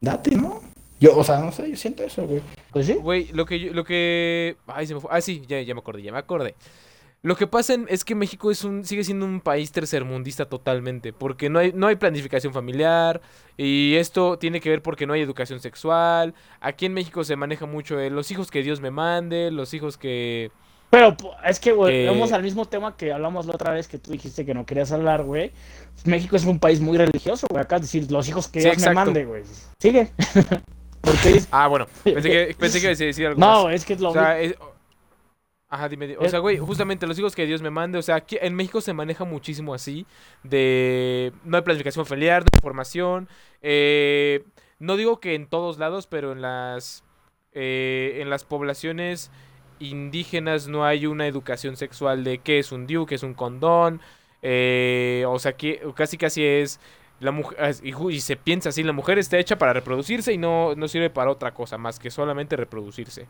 date, 0.00 0.30
¿no? 0.34 0.62
Yo, 1.04 1.16
o 1.18 1.22
sea, 1.24 1.38
no 1.38 1.52
sé, 1.52 1.68
yo 1.68 1.76
siento 1.76 2.02
eso, 2.02 2.26
güey. 2.26 2.40
Pues 2.72 2.86
sí. 2.86 2.94
Güey, 2.94 3.28
lo 3.32 3.44
que 3.44 3.60
yo- 3.60 3.72
lo 3.74 3.84
que 3.84 4.56
ay, 4.66 4.86
se 4.86 4.94
me 4.94 5.00
fue. 5.00 5.10
Ah, 5.12 5.20
sí, 5.20 5.42
ya, 5.46 5.60
ya 5.60 5.74
me 5.74 5.80
acordé, 5.80 6.02
ya 6.02 6.12
me 6.12 6.18
acordé. 6.18 6.54
Lo 7.20 7.36
que 7.36 7.46
pasa 7.46 7.74
es 7.88 8.04
que 8.04 8.14
México 8.14 8.50
es 8.50 8.64
un 8.64 8.84
sigue 8.84 9.02
siendo 9.04 9.24
un 9.24 9.40
país 9.40 9.72
tercermundista 9.72 10.44
totalmente, 10.46 11.12
porque 11.14 11.48
no 11.50 11.58
hay 11.58 11.72
no 11.74 11.86
hay 11.86 11.96
planificación 11.96 12.52
familiar 12.52 13.20
y 13.56 13.94
esto 13.96 14.38
tiene 14.38 14.60
que 14.60 14.68
ver 14.70 14.82
porque 14.82 15.06
no 15.06 15.12
hay 15.14 15.22
educación 15.22 15.58
sexual. 15.60 16.34
Aquí 16.60 16.84
en 16.86 16.92
México 16.94 17.22
se 17.24 17.36
maneja 17.36 17.64
mucho 17.66 17.98
eh, 18.00 18.10
los 18.10 18.30
hijos 18.30 18.50
que 18.50 18.62
Dios 18.62 18.80
me 18.82 18.90
mande, 18.90 19.50
los 19.50 19.72
hijos 19.72 19.96
que 19.96 20.50
Pero 20.90 21.16
es 21.46 21.60
que, 21.60 21.72
güey, 21.72 22.04
Eh, 22.04 22.06
vamos 22.06 22.32
al 22.32 22.42
mismo 22.42 22.66
tema 22.66 22.94
que 22.96 23.10
hablamos 23.12 23.46
la 23.46 23.54
otra 23.54 23.72
vez 23.72 23.88
que 23.88 23.98
tú 23.98 24.12
dijiste 24.12 24.44
que 24.44 24.52
no 24.52 24.66
querías 24.66 24.92
hablar, 24.92 25.22
güey. 25.24 25.50
México 26.04 26.36
es 26.36 26.44
un 26.44 26.58
país 26.58 26.80
muy 26.80 26.98
religioso, 26.98 27.46
güey. 27.50 27.62
Acá 27.62 27.78
decir 27.78 28.10
los 28.12 28.28
hijos 28.28 28.48
que 28.48 28.60
Sí, 28.60 28.68
Dios 28.68 28.82
me 28.86 28.92
mande, 28.94 29.24
güey. 29.24 29.42
Sigue. 29.80 30.10
Porque 31.04 31.42
Ah, 31.50 31.68
bueno, 31.68 31.86
pensé 32.02 32.30
que 32.30 32.56
pensé 32.58 32.80
que 32.80 32.86
ibas 32.86 33.00
a 33.00 33.04
decir 33.04 33.26
algo 33.26 33.40
más. 33.40 33.62
no, 33.64 33.70
es 33.70 33.84
que 33.84 33.92
es 33.94 34.00
lo 34.00 34.10
O 34.10 34.12
sea, 34.12 34.40
es- 34.40 34.56
Ajá, 35.68 35.88
dime. 35.88 36.16
O 36.18 36.28
sea, 36.28 36.38
güey, 36.38 36.56
justamente 36.58 37.04
los 37.06 37.18
hijos 37.18 37.34
que 37.34 37.46
Dios 37.46 37.60
me 37.60 37.70
mande. 37.70 37.98
O 37.98 38.02
sea, 38.02 38.14
aquí 38.14 38.38
en 38.40 38.54
México 38.54 38.80
se 38.80 38.92
maneja 38.92 39.24
muchísimo 39.24 39.74
así. 39.74 40.06
De. 40.44 41.32
No 41.44 41.56
hay 41.56 41.62
planificación 41.64 42.06
familiar, 42.06 42.42
no 42.42 42.48
hay 42.52 42.60
formación. 42.60 43.28
eh, 43.60 44.44
no 44.78 44.96
digo 44.96 45.18
que 45.18 45.34
en 45.34 45.46
todos 45.46 45.78
lados, 45.78 46.06
pero 46.06 46.30
en 46.32 46.42
las. 46.42 47.02
eh, 47.52 48.18
en 48.20 48.30
las 48.30 48.44
poblaciones 48.44 49.30
indígenas 49.80 50.68
no 50.68 50.84
hay 50.84 51.06
una 51.06 51.26
educación 51.26 51.76
sexual 51.76 52.22
de 52.24 52.38
qué 52.38 52.58
es 52.60 52.70
un 52.72 52.86
DIU, 52.86 53.06
qué 53.06 53.16
es 53.16 53.22
un 53.22 53.34
condón. 53.34 54.00
eh, 54.42 55.24
o 55.26 55.38
sea, 55.38 55.54
que 55.54 55.80
casi 55.96 56.18
casi 56.18 56.44
es. 56.44 56.78
La 57.24 57.32
mujer, 57.32 57.74
y, 57.82 58.20
se 58.20 58.36
piensa 58.36 58.68
así, 58.68 58.82
la 58.82 58.92
mujer 58.92 59.18
está 59.18 59.38
hecha 59.38 59.56
para 59.56 59.72
reproducirse 59.72 60.32
y 60.32 60.38
no, 60.38 60.74
no 60.74 60.88
sirve 60.88 61.08
para 61.08 61.30
otra 61.30 61.54
cosa 61.54 61.78
más 61.78 61.98
que 61.98 62.10
solamente 62.10 62.54
reproducirse. 62.54 63.26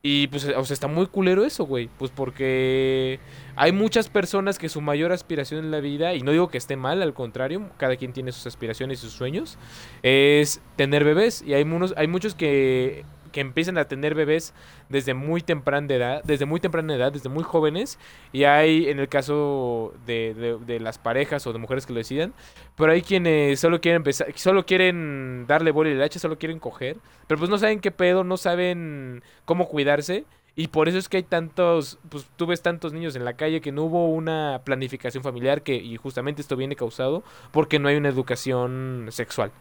Y 0.00 0.28
pues, 0.28 0.44
o 0.44 0.64
sea, 0.64 0.74
está 0.74 0.86
muy 0.86 1.06
culero 1.06 1.44
eso, 1.44 1.66
güey. 1.66 1.90
Pues 1.98 2.10
porque 2.10 3.18
hay 3.56 3.72
muchas 3.72 4.08
personas 4.08 4.58
que 4.58 4.68
su 4.68 4.80
mayor 4.80 5.12
aspiración 5.12 5.64
en 5.64 5.70
la 5.70 5.80
vida, 5.80 6.14
y 6.14 6.20
no 6.20 6.30
digo 6.30 6.48
que 6.48 6.58
esté 6.58 6.76
mal, 6.76 7.02
al 7.02 7.14
contrario, 7.14 7.68
cada 7.76 7.96
quien 7.96 8.12
tiene 8.12 8.30
sus 8.32 8.46
aspiraciones 8.46 8.98
y 8.98 9.02
sus 9.02 9.12
sueños, 9.12 9.58
es 10.02 10.60
tener 10.76 11.04
bebés. 11.04 11.42
Y 11.42 11.54
hay, 11.54 11.64
unos, 11.64 11.94
hay 11.96 12.06
muchos 12.06 12.34
que, 12.34 13.04
empiezan 13.40 13.78
a 13.78 13.84
tener 13.86 14.14
bebés 14.14 14.54
desde 14.88 15.14
muy 15.14 15.40
temprana 15.40 15.92
edad, 15.94 16.22
desde 16.24 16.46
muy 16.46 16.60
temprana 16.60 16.94
edad, 16.94 17.12
desde 17.12 17.28
muy 17.28 17.42
jóvenes. 17.44 17.98
Y 18.32 18.44
hay, 18.44 18.88
en 18.88 18.98
el 18.98 19.08
caso 19.08 19.94
de, 20.06 20.34
de- 20.34 20.58
de 20.58 20.80
las 20.80 20.98
parejas 20.98 21.46
o 21.46 21.52
de 21.52 21.58
mujeres 21.58 21.86
que 21.86 21.92
lo 21.92 21.98
decidan, 21.98 22.34
pero 22.76 22.92
hay 22.92 23.02
quienes 23.02 23.60
solo 23.60 23.80
quieren 23.80 23.96
empezar, 23.98 24.28
solo 24.36 24.64
quieren 24.66 25.46
darle 25.46 25.70
bola 25.72 25.90
y 25.90 25.94
leche, 25.94 26.18
solo 26.18 26.38
quieren 26.38 26.58
coger. 26.58 26.96
Pero 27.26 27.38
pues 27.38 27.50
no 27.50 27.58
saben 27.58 27.80
qué 27.80 27.90
pedo, 27.90 28.24
no 28.24 28.36
saben 28.36 29.22
cómo 29.44 29.68
cuidarse. 29.68 30.24
Y 30.56 30.68
por 30.68 30.88
eso 30.88 30.98
es 30.98 31.08
que 31.08 31.18
hay 31.18 31.22
tantos, 31.22 31.98
pues 32.08 32.26
tú 32.36 32.46
ves 32.46 32.62
tantos 32.62 32.92
niños 32.92 33.14
en 33.14 33.24
la 33.24 33.34
calle 33.34 33.60
que 33.60 33.70
no 33.70 33.84
hubo 33.84 34.08
una 34.08 34.62
planificación 34.64 35.22
familiar 35.22 35.62
que, 35.62 35.76
y 35.76 35.96
justamente 35.96 36.42
esto 36.42 36.56
viene 36.56 36.74
causado 36.74 37.22
porque 37.52 37.78
no 37.78 37.88
hay 37.88 37.94
una 37.96 38.08
educación 38.08 39.06
sexual. 39.10 39.52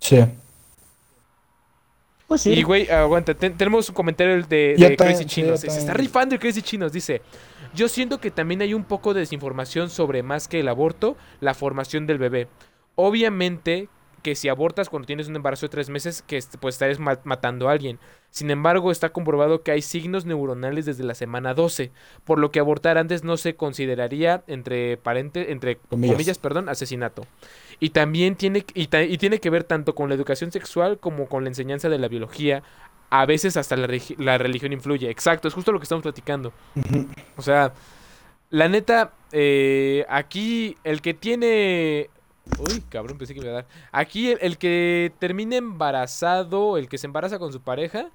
Sí. 0.00 0.24
Pues 2.28 2.42
sí. 2.42 2.52
Y 2.52 2.62
güey, 2.62 2.88
aguanta, 2.90 3.34
ten- 3.34 3.56
tenemos 3.56 3.88
un 3.88 3.94
comentario 3.94 4.36
de, 4.46 4.74
de 4.88 4.96
Crazy 4.96 5.24
Chinos. 5.24 5.60
Se 5.60 5.66
está 5.68 5.94
rifando 5.94 6.34
el 6.34 6.40
Crazy 6.40 6.62
Chinos, 6.62 6.92
dice. 6.92 7.22
Yo 7.74 7.88
siento 7.88 8.20
que 8.20 8.30
también 8.30 8.62
hay 8.62 8.72
un 8.74 8.84
poco 8.84 9.12
de 9.14 9.20
desinformación 9.20 9.90
sobre 9.90 10.22
más 10.22 10.46
que 10.46 10.60
el 10.60 10.68
aborto, 10.68 11.16
la 11.40 11.54
formación 11.54 12.06
del 12.06 12.18
bebé. 12.18 12.48
Obviamente 12.94 13.88
que 14.22 14.34
si 14.34 14.48
abortas 14.48 14.88
cuando 14.88 15.06
tienes 15.06 15.28
un 15.28 15.36
embarazo 15.36 15.66
de 15.66 15.70
tres 15.70 15.88
meses, 15.90 16.22
que 16.26 16.42
pues 16.60 16.74
estarías 16.74 16.98
ma- 16.98 17.20
matando 17.22 17.68
a 17.68 17.72
alguien. 17.72 18.00
Sin 18.30 18.50
embargo, 18.50 18.90
está 18.90 19.10
comprobado 19.10 19.62
que 19.62 19.70
hay 19.70 19.80
signos 19.80 20.26
neuronales 20.26 20.84
desde 20.86 21.04
la 21.04 21.14
semana 21.14 21.54
12, 21.54 21.92
por 22.24 22.38
lo 22.40 22.50
que 22.50 22.58
abortar 22.58 22.98
antes 22.98 23.22
no 23.22 23.36
se 23.36 23.54
consideraría 23.54 24.42
entre 24.48 24.96
parentes, 24.96 25.48
entre 25.48 25.76
Comillas. 25.76 26.14
comillas, 26.16 26.38
perdón, 26.38 26.68
asesinato. 26.68 27.26
Y 27.80 27.90
también 27.90 28.34
tiene 28.36 28.64
y, 28.74 28.88
ta- 28.88 29.02
y 29.02 29.18
tiene 29.18 29.38
que 29.40 29.50
ver 29.50 29.64
tanto 29.64 29.94
con 29.94 30.08
la 30.08 30.14
educación 30.14 30.50
sexual 30.50 30.98
como 30.98 31.26
con 31.28 31.44
la 31.44 31.50
enseñanza 31.50 31.88
de 31.88 31.98
la 31.98 32.08
biología. 32.08 32.62
A 33.10 33.24
veces 33.24 33.56
hasta 33.56 33.76
la, 33.76 33.86
religión 34.38 34.72
influye. 34.72 35.08
Exacto, 35.10 35.48
es 35.48 35.54
justo 35.54 35.72
lo 35.72 35.78
que 35.78 35.84
estamos 35.84 36.02
platicando. 36.02 36.52
O 37.36 37.42
sea, 37.42 37.72
la 38.50 38.68
neta, 38.68 39.12
eh, 39.32 40.04
aquí 40.08 40.76
el 40.84 41.00
que 41.00 41.14
tiene... 41.14 42.10
Uy, 42.58 42.82
cabrón, 42.88 43.16
pensé 43.18 43.34
que 43.34 43.40
me 43.40 43.46
iba 43.46 43.58
a 43.58 43.62
dar. 43.62 43.66
Aquí 43.92 44.30
el, 44.32 44.38
el 44.40 44.58
que 44.58 45.12
termina 45.18 45.56
embarazado, 45.56 46.78
el 46.78 46.88
que 46.88 46.98
se 46.98 47.06
embaraza 47.06 47.38
con 47.38 47.52
su 47.52 47.60
pareja, 47.60 48.10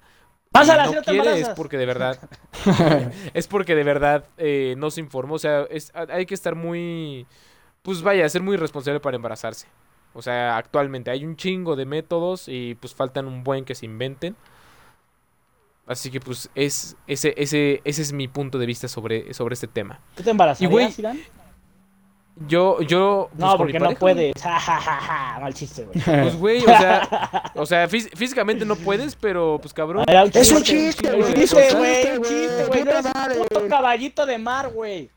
Pásala, 0.50 0.84
y 0.84 0.88
si 0.88 0.94
no 0.94 1.00
no 1.00 1.04
te 1.04 1.10
quiere 1.12 1.40
es 1.40 1.48
porque 1.50 1.76
de 1.76 1.86
verdad, 1.86 2.18
es 3.34 3.48
porque 3.48 3.74
de 3.74 3.82
verdad 3.82 4.24
eh, 4.38 4.74
no 4.78 4.90
se 4.92 5.00
informó. 5.00 5.34
O 5.34 5.38
sea, 5.38 5.62
es- 5.70 5.90
hay 5.94 6.26
que 6.26 6.34
estar 6.34 6.54
muy, 6.54 7.26
pues 7.84 8.00
vaya, 8.00 8.26
ser 8.30 8.42
muy 8.42 8.56
responsable 8.56 8.98
para 8.98 9.16
embarazarse. 9.16 9.68
O 10.14 10.22
sea, 10.22 10.56
actualmente 10.56 11.10
hay 11.10 11.24
un 11.24 11.36
chingo 11.36 11.76
de 11.76 11.84
métodos 11.84 12.48
y 12.48 12.76
pues 12.76 12.94
faltan 12.94 13.26
un 13.26 13.44
buen 13.44 13.66
que 13.66 13.74
se 13.74 13.84
inventen. 13.84 14.34
Así 15.86 16.10
que 16.10 16.18
pues 16.18 16.48
es 16.54 16.96
ese 17.06 17.34
ese 17.36 17.82
ese 17.84 18.00
es 18.00 18.12
mi 18.14 18.26
punto 18.26 18.58
de 18.58 18.64
vista 18.64 18.88
sobre 18.88 19.34
sobre 19.34 19.52
este 19.52 19.66
tema. 19.66 20.00
¿Tú 20.16 20.22
te 20.22 20.30
embarazarías, 20.30 20.98
Y, 20.98 21.02
Irán? 21.02 21.20
Yo 22.48 22.80
yo 22.82 23.28
pues, 23.30 23.38
No, 23.40 23.56
porque 23.56 23.78
no 23.78 23.90
puedes. 23.94 24.34
Ja, 24.42 24.58
ja, 24.58 24.80
ja, 24.80 25.00
ja. 25.00 25.38
Mal 25.40 25.54
chiste, 25.54 25.84
güey. 25.84 26.00
Pues 26.04 26.36
güey, 26.36 26.62
o 26.62 26.66
sea, 26.66 27.52
o 27.54 27.64
sea, 27.66 27.88
fís- 27.88 28.10
físicamente 28.16 28.64
no 28.64 28.74
puedes, 28.76 29.14
pero 29.14 29.58
pues 29.62 29.72
cabrón. 29.72 30.04
Un 30.08 30.30
Es 30.34 30.50
un 30.50 30.62
chiste, 30.62 31.12
un 31.12 31.20
güey, 31.20 31.34
chiste, 31.34 31.68
un 31.72 31.78
güey, 31.78 32.10
un 32.12 32.18
güey, 32.18 32.30
chiste, 32.30 32.64
güey. 32.66 32.80
No 32.80 32.86
puta 32.86 32.98
eres 32.98 33.14
madre, 33.14 33.38
un 33.40 33.46
puto 33.46 33.68
caballito 33.68 34.26
de 34.26 34.38
mar, 34.38 34.68
güey. 34.70 35.10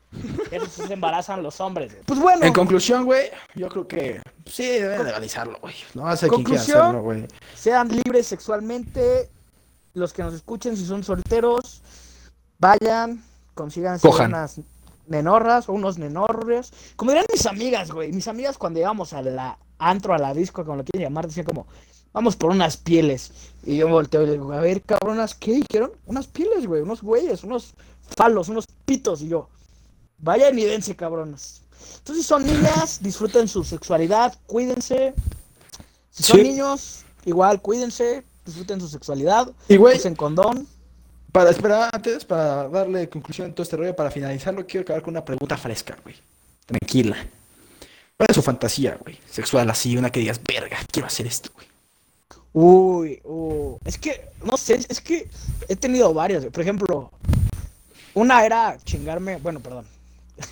Esos 0.50 0.70
se 0.70 0.92
embarazan 0.92 1.42
los 1.42 1.60
hombres. 1.60 1.90
güey. 1.92 2.04
Pues 2.06 2.20
bueno, 2.20 2.44
En 2.46 2.52
conclusión, 2.52 3.04
güey, 3.04 3.30
yo 3.56 3.68
creo 3.68 3.86
que 3.88 4.20
sí 4.46 4.64
deben 4.66 5.04
legalizarlo, 5.04 5.58
güey. 5.60 5.74
No 5.94 6.04
quiera 6.04 6.28
Conclusión. 6.28 6.78
hacerlo, 6.80 7.02
güey. 7.02 7.26
sean 7.54 7.88
libres 7.88 8.26
sexualmente. 8.28 9.28
Los 9.94 10.12
que 10.12 10.22
nos 10.22 10.32
escuchen, 10.34 10.76
si 10.76 10.86
son 10.86 11.02
solteros, 11.02 11.82
vayan, 12.58 13.22
consigan 13.54 13.98
Cojan. 13.98 14.28
unas 14.28 14.60
nenorras 15.08 15.68
o 15.68 15.72
unos 15.72 15.98
nenorrios. 15.98 16.72
Como 16.96 17.10
dirán 17.10 17.26
mis 17.32 17.46
amigas, 17.46 17.90
güey. 17.90 18.12
Mis 18.12 18.28
amigas 18.28 18.58
cuando 18.58 18.78
llegamos 18.80 19.12
a 19.12 19.22
la 19.22 19.58
antro, 19.78 20.14
a 20.14 20.18
la 20.18 20.34
disco, 20.34 20.64
como 20.64 20.78
lo 20.78 20.84
quieren 20.84 21.08
llamar, 21.08 21.26
decían 21.26 21.46
como, 21.46 21.66
vamos 22.12 22.36
por 22.36 22.50
unas 22.50 22.76
pieles. 22.76 23.32
Y 23.64 23.76
yo 23.76 23.88
volteo 23.88 24.22
y 24.22 24.26
le 24.26 24.32
digo, 24.32 24.52
a 24.52 24.60
ver, 24.60 24.82
cabronas, 24.82 25.34
¿qué 25.34 25.52
dijeron? 25.52 25.92
Unas 26.06 26.26
pieles, 26.26 26.66
güey, 26.66 26.82
unos 26.82 27.02
güeyes, 27.02 27.44
unos 27.44 27.74
falos, 28.16 28.48
unos 28.48 28.64
pitos. 28.84 29.22
Y 29.22 29.28
yo, 29.28 29.48
vayan 30.18 30.58
y 30.58 30.64
dense, 30.64 30.96
cabronas. 30.96 31.62
Entonces, 31.98 32.24
si 32.24 32.28
son 32.28 32.44
niñas, 32.46 32.98
disfruten 33.02 33.46
su 33.48 33.62
sexualidad, 33.64 34.34
cuídense. 34.46 35.14
Si 36.10 36.22
son 36.22 36.38
Sí. 36.38 36.42
niños, 36.42 37.04
igual, 37.24 37.60
cuídense, 37.62 38.24
disfruten 38.44 38.80
su 38.80 38.88
sexualidad, 38.88 39.52
Y, 39.68 39.76
güey, 39.76 39.98
usen 39.98 40.16
condón. 40.16 40.66
Para 41.32 41.50
esperar 41.50 41.90
antes, 41.92 42.24
para 42.24 42.68
darle 42.68 43.08
conclusión 43.08 43.50
a 43.50 43.54
todo 43.54 43.62
este 43.62 43.76
rollo, 43.76 43.94
para 43.94 44.10
finalizarlo, 44.10 44.66
quiero 44.66 44.82
acabar 44.82 45.02
con 45.02 45.12
una 45.14 45.24
pregunta 45.24 45.56
fresca, 45.56 45.96
güey. 46.02 46.16
Tranquila. 46.66 47.16
¿Cuál 48.16 48.26
es 48.30 48.34
su 48.34 48.42
fantasía, 48.42 48.96
güey? 49.00 49.18
Sexual 49.30 49.68
así, 49.70 49.96
una 49.96 50.10
que 50.10 50.20
digas, 50.20 50.40
verga, 50.42 50.78
quiero 50.90 51.06
hacer 51.06 51.26
esto, 51.26 51.50
güey. 51.54 51.66
Uy, 52.52 53.20
uh, 53.24 53.78
es 53.84 53.98
que, 53.98 54.26
no 54.42 54.56
sé, 54.56 54.80
es 54.88 55.00
que 55.00 55.28
he 55.68 55.76
tenido 55.76 56.12
varias. 56.12 56.40
güey. 56.42 56.50
Por 56.52 56.62
ejemplo, 56.62 57.12
una 58.14 58.44
era 58.44 58.76
chingarme, 58.84 59.36
bueno, 59.36 59.60
perdón. 59.60 59.86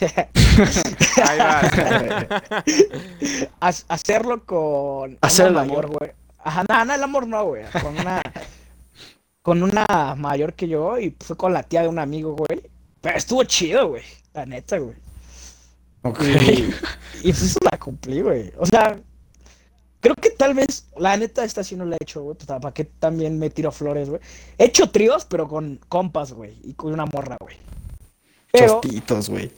Ahí 0.00 1.38
va. 1.38 1.62
Ha- 3.60 3.72
hacerlo 3.88 4.44
con 4.44 5.18
Hacer 5.20 5.48
el 5.48 5.58
amor. 5.58 5.86
güey. 5.88 6.12
Ajá, 6.44 6.64
nada, 6.68 6.84
nada, 6.84 6.94
el 6.96 7.02
amor 7.02 7.26
no, 7.26 7.44
güey. 7.46 7.64
Con 7.82 7.98
una, 7.98 8.22
con 9.46 9.62
una 9.62 9.86
mayor 10.16 10.54
que 10.54 10.66
yo 10.66 10.98
y 10.98 11.14
fue 11.20 11.36
con 11.36 11.52
la 11.52 11.62
tía 11.62 11.82
de 11.82 11.86
un 11.86 12.00
amigo, 12.00 12.34
güey. 12.34 12.68
Pero 13.00 13.16
estuvo 13.16 13.44
chido, 13.44 13.90
güey. 13.90 14.02
La 14.34 14.44
neta, 14.44 14.76
güey. 14.78 14.96
Ok. 16.02 16.20
Y, 17.22 17.28
y 17.28 17.32
pues 17.32 17.56
la 17.62 17.78
cumplí, 17.78 18.22
güey. 18.22 18.52
O 18.58 18.66
sea, 18.66 18.98
Creo 20.00 20.16
que 20.16 20.30
tal 20.30 20.54
vez, 20.54 20.88
la 20.96 21.16
neta, 21.16 21.44
esta 21.44 21.62
sí 21.62 21.76
no 21.76 21.84
la 21.84 21.94
he 21.94 22.02
hecho, 22.02 22.22
güey. 22.22 22.36
Pues, 22.36 22.48
¿Para 22.48 22.74
qué 22.74 22.86
también 22.86 23.38
me 23.38 23.48
tiro 23.50 23.70
flores, 23.70 24.08
güey? 24.08 24.20
He 24.58 24.64
hecho 24.64 24.90
tríos, 24.90 25.24
pero 25.24 25.46
con 25.46 25.78
compas, 25.88 26.32
güey. 26.32 26.56
Y 26.64 26.74
con 26.74 26.92
una 26.92 27.06
morra, 27.06 27.36
güey. 27.38 27.56
Pero, 28.50 28.80
Chostitos, 28.80 29.30
güey. 29.30 29.52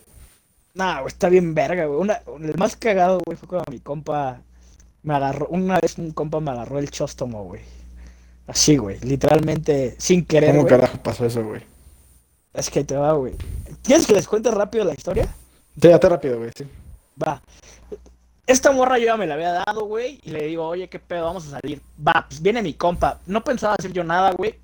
nah, 0.75 1.01
güey, 1.01 1.09
está 1.09 1.31
bien 1.31 1.55
verga, 1.55 1.87
güey. 1.87 1.99
Una, 1.99 2.21
el 2.43 2.59
más 2.59 2.77
cagado, 2.77 3.23
güey, 3.25 3.39
fue 3.39 3.49
cuando 3.49 3.73
mi 3.73 3.81
compa 3.81 4.43
me 5.03 5.15
agarró. 5.15 5.47
Una 5.49 5.81
vez 5.81 5.97
un 5.97 6.11
compa 6.11 6.41
me 6.41 6.51
agarró 6.51 6.79
el 6.79 6.91
chóstomo, 6.91 7.45
güey. 7.45 7.78
Así, 8.49 8.79
güey. 8.79 8.99
Literalmente, 9.01 9.95
sin 9.99 10.25
querer, 10.25 10.57
¿Cómo 10.57 10.67
carajo 10.67 10.99
pasó 11.03 11.27
eso, 11.27 11.45
güey? 11.45 11.61
Es 12.55 12.71
que 12.71 12.83
te 12.83 12.97
va, 12.97 13.13
güey. 13.13 13.35
¿Quieres 13.85 14.07
que 14.07 14.15
les 14.15 14.27
cuente 14.27 14.51
rápido 14.51 14.85
la 14.85 14.95
historia? 14.95 15.29
Sí, 15.81 15.89
rápido, 15.89 16.39
güey, 16.39 16.51
sí. 16.57 16.65
Va. 17.23 17.43
Esta 18.47 18.73
morra 18.73 18.99
yo 18.99 19.05
ya 19.05 19.17
me 19.19 19.27
la 19.27 19.35
había 19.35 19.53
dado, 19.53 19.85
güey. 19.85 20.19
Y 20.25 20.31
le 20.31 20.47
digo, 20.47 20.67
oye, 20.67 20.89
qué 20.89 20.99
pedo, 20.99 21.27
vamos 21.27 21.47
a 21.47 21.61
salir. 21.61 21.83
Va, 22.05 22.25
pues 22.27 22.41
viene 22.41 22.63
mi 22.63 22.73
compa. 22.73 23.21
No 23.27 23.45
pensaba 23.45 23.75
hacer 23.79 23.93
yo 23.93 24.03
nada, 24.03 24.33
güey. 24.33 24.55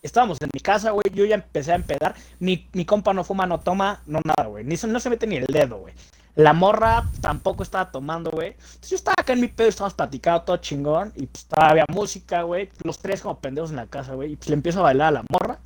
Estábamos 0.00 0.38
en 0.40 0.50
mi 0.54 0.60
casa, 0.60 0.92
güey. 0.92 1.04
Yo 1.12 1.24
ya 1.24 1.34
empecé 1.34 1.72
a 1.72 1.74
empedar. 1.74 2.14
Mi, 2.38 2.68
mi 2.72 2.84
compa 2.84 3.12
no 3.12 3.24
fuma, 3.24 3.46
no 3.46 3.58
toma, 3.58 4.00
no 4.06 4.20
nada, 4.24 4.48
güey. 4.48 4.64
Ni 4.64 4.76
no 4.86 5.00
se 5.00 5.10
mete 5.10 5.26
ni 5.26 5.36
el 5.36 5.46
dedo, 5.46 5.78
güey. 5.78 5.92
La 6.34 6.52
morra 6.52 7.08
tampoco 7.20 7.62
estaba 7.62 7.90
tomando, 7.90 8.30
güey. 8.30 8.50
Entonces 8.50 8.90
yo 8.90 8.96
estaba 8.96 9.16
acá 9.18 9.32
en 9.32 9.40
mi 9.40 9.48
pedo, 9.48 9.68
estábamos 9.68 9.94
platicando 9.94 10.42
todo 10.42 10.56
chingón. 10.58 11.12
Y 11.16 11.26
pues 11.26 11.46
había 11.50 11.84
música, 11.92 12.42
güey. 12.42 12.68
Los 12.84 12.98
tres 12.98 13.22
como 13.22 13.40
pendejos 13.40 13.70
en 13.70 13.76
la 13.76 13.86
casa, 13.86 14.14
güey. 14.14 14.32
Y 14.32 14.36
pues 14.36 14.48
le 14.48 14.54
empiezo 14.54 14.80
a 14.80 14.82
bailar 14.82 15.08
a 15.08 15.10
la 15.10 15.24
morra. 15.28 15.58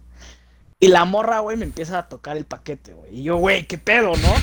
Y 0.80 0.88
la 0.88 1.04
morra, 1.04 1.38
güey, 1.38 1.56
me 1.56 1.64
empieza 1.64 1.98
a 1.98 2.08
tocar 2.08 2.36
el 2.36 2.44
paquete, 2.44 2.92
güey. 2.92 3.20
Y 3.20 3.22
yo, 3.22 3.36
güey, 3.36 3.66
qué 3.66 3.78
pedo, 3.78 4.16
¿no? 4.16 4.34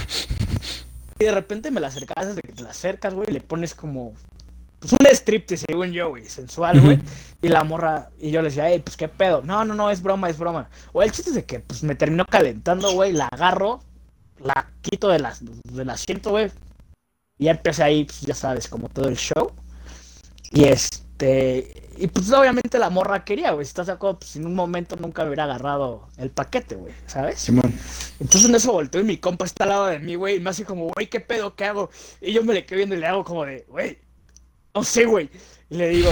Y 1.19 1.25
de 1.25 1.31
repente 1.31 1.69
me 1.69 1.81
la 1.81 1.87
acercas, 1.87 2.27
desde 2.27 2.41
que 2.41 2.53
te 2.53 2.63
la 2.63 2.69
acercas, 2.69 3.13
güey, 3.13 3.27
le 3.27 3.41
pones 3.41 3.75
como. 3.75 4.13
Pues 4.79 4.93
un 4.93 5.05
striptease, 5.07 5.65
según 5.67 5.91
yo, 5.91 6.07
güey, 6.11 6.29
sensual, 6.29 6.79
güey. 6.79 6.99
Y 7.41 7.49
la 7.49 7.65
morra, 7.65 8.09
y 8.17 8.31
yo 8.31 8.41
le 8.41 8.47
decía, 8.47 8.69
hey, 8.69 8.81
pues 8.81 8.95
qué 8.95 9.09
pedo. 9.09 9.41
No, 9.41 9.65
no, 9.65 9.75
no, 9.75 9.91
es 9.91 10.01
broma, 10.01 10.29
es 10.29 10.37
broma. 10.37 10.69
O 10.93 11.03
el 11.03 11.11
chiste 11.11 11.31
es 11.31 11.35
de 11.35 11.43
que, 11.43 11.59
pues 11.59 11.83
me 11.83 11.95
terminó 11.95 12.25
calentando, 12.25 12.93
güey, 12.93 13.11
la 13.11 13.27
agarro, 13.27 13.81
la 14.43 14.71
quito 14.81 15.07
de 15.09 15.19
las, 15.19 15.41
del 15.43 15.89
asiento, 15.89 16.31
güey. 16.31 16.51
Y 17.37 17.45
ya 17.45 17.51
empecé 17.51 17.83
ahí, 17.83 18.05
pues 18.05 18.21
ya 18.21 18.33
sabes, 18.35 18.67
como 18.67 18.89
todo 18.89 19.07
el 19.07 19.15
show. 19.17 19.51
Y 20.51 20.65
este. 20.65 21.83
Y 21.97 22.07
pues 22.07 22.31
obviamente 22.31 22.79
la 22.79 22.89
morra 22.89 23.25
quería, 23.25 23.51
güey. 23.51 23.65
Si 23.65 23.69
estás 23.69 23.87
de 23.87 23.93
acuerdo, 23.93 24.19
pues 24.19 24.35
en 24.37 24.45
un 24.45 24.55
momento 24.55 24.95
nunca 24.95 25.21
me 25.23 25.29
hubiera 25.29 25.43
agarrado 25.43 26.07
el 26.17 26.29
paquete, 26.29 26.75
güey, 26.75 26.93
¿sabes? 27.07 27.39
Simón. 27.39 27.73
Entonces 28.21 28.49
en 28.49 28.55
eso 28.55 28.71
volteo 28.71 29.01
y 29.01 29.03
mi 29.03 29.17
compa 29.17 29.43
está 29.45 29.65
al 29.65 29.69
lado 29.71 29.85
de 29.87 29.99
mí, 29.99 30.15
güey, 30.15 30.37
y 30.37 30.39
me 30.39 30.49
hace 30.49 30.63
como, 30.63 30.87
güey, 30.95 31.07
¿qué 31.09 31.19
pedo? 31.19 31.55
¿Qué 31.55 31.65
hago? 31.65 31.89
Y 32.21 32.31
yo 32.31 32.43
me 32.43 32.53
le 32.53 32.65
quedo 32.65 32.77
viendo 32.77 32.95
y 32.95 32.99
le 32.99 33.07
hago 33.07 33.25
como 33.25 33.43
de, 33.45 33.65
güey, 33.67 33.99
no 34.73 34.83
sé, 34.83 35.05
güey. 35.05 35.29
Y 35.69 35.75
le 35.75 35.89
digo, 35.89 36.09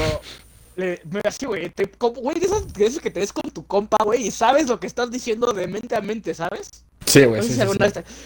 le, 0.75 1.01
me 1.09 1.21
así, 1.23 1.45
güey, 1.45 1.69
te- 1.69 1.89
como- 1.91 2.19
güey, 2.19 2.37
de 2.37 2.47
esos, 2.47 2.73
de 2.73 2.85
esos 2.85 3.01
que 3.01 3.09
te 3.09 3.21
ves 3.21 3.31
con 3.31 3.49
tu 3.51 3.65
compa, 3.65 3.97
güey, 4.03 4.27
y 4.27 4.31
sabes 4.31 4.67
lo 4.67 4.81
que 4.81 4.87
estás 4.87 5.09
diciendo 5.09 5.53
de 5.53 5.67
mente 5.67 5.95
a 5.95 6.01
mente, 6.01 6.33
¿sabes? 6.33 6.83
Sí, 7.07 7.23
güey, 7.23 7.41
sí, 7.41 7.53
sí, 7.53 7.61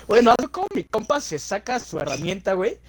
Bueno, 0.08 0.34
algo 0.38 0.52
como 0.52 0.68
mi 0.74 0.84
compa 0.84 1.22
se 1.22 1.38
saca 1.38 1.80
su 1.80 2.00
herramienta, 2.00 2.54
güey. 2.54 2.80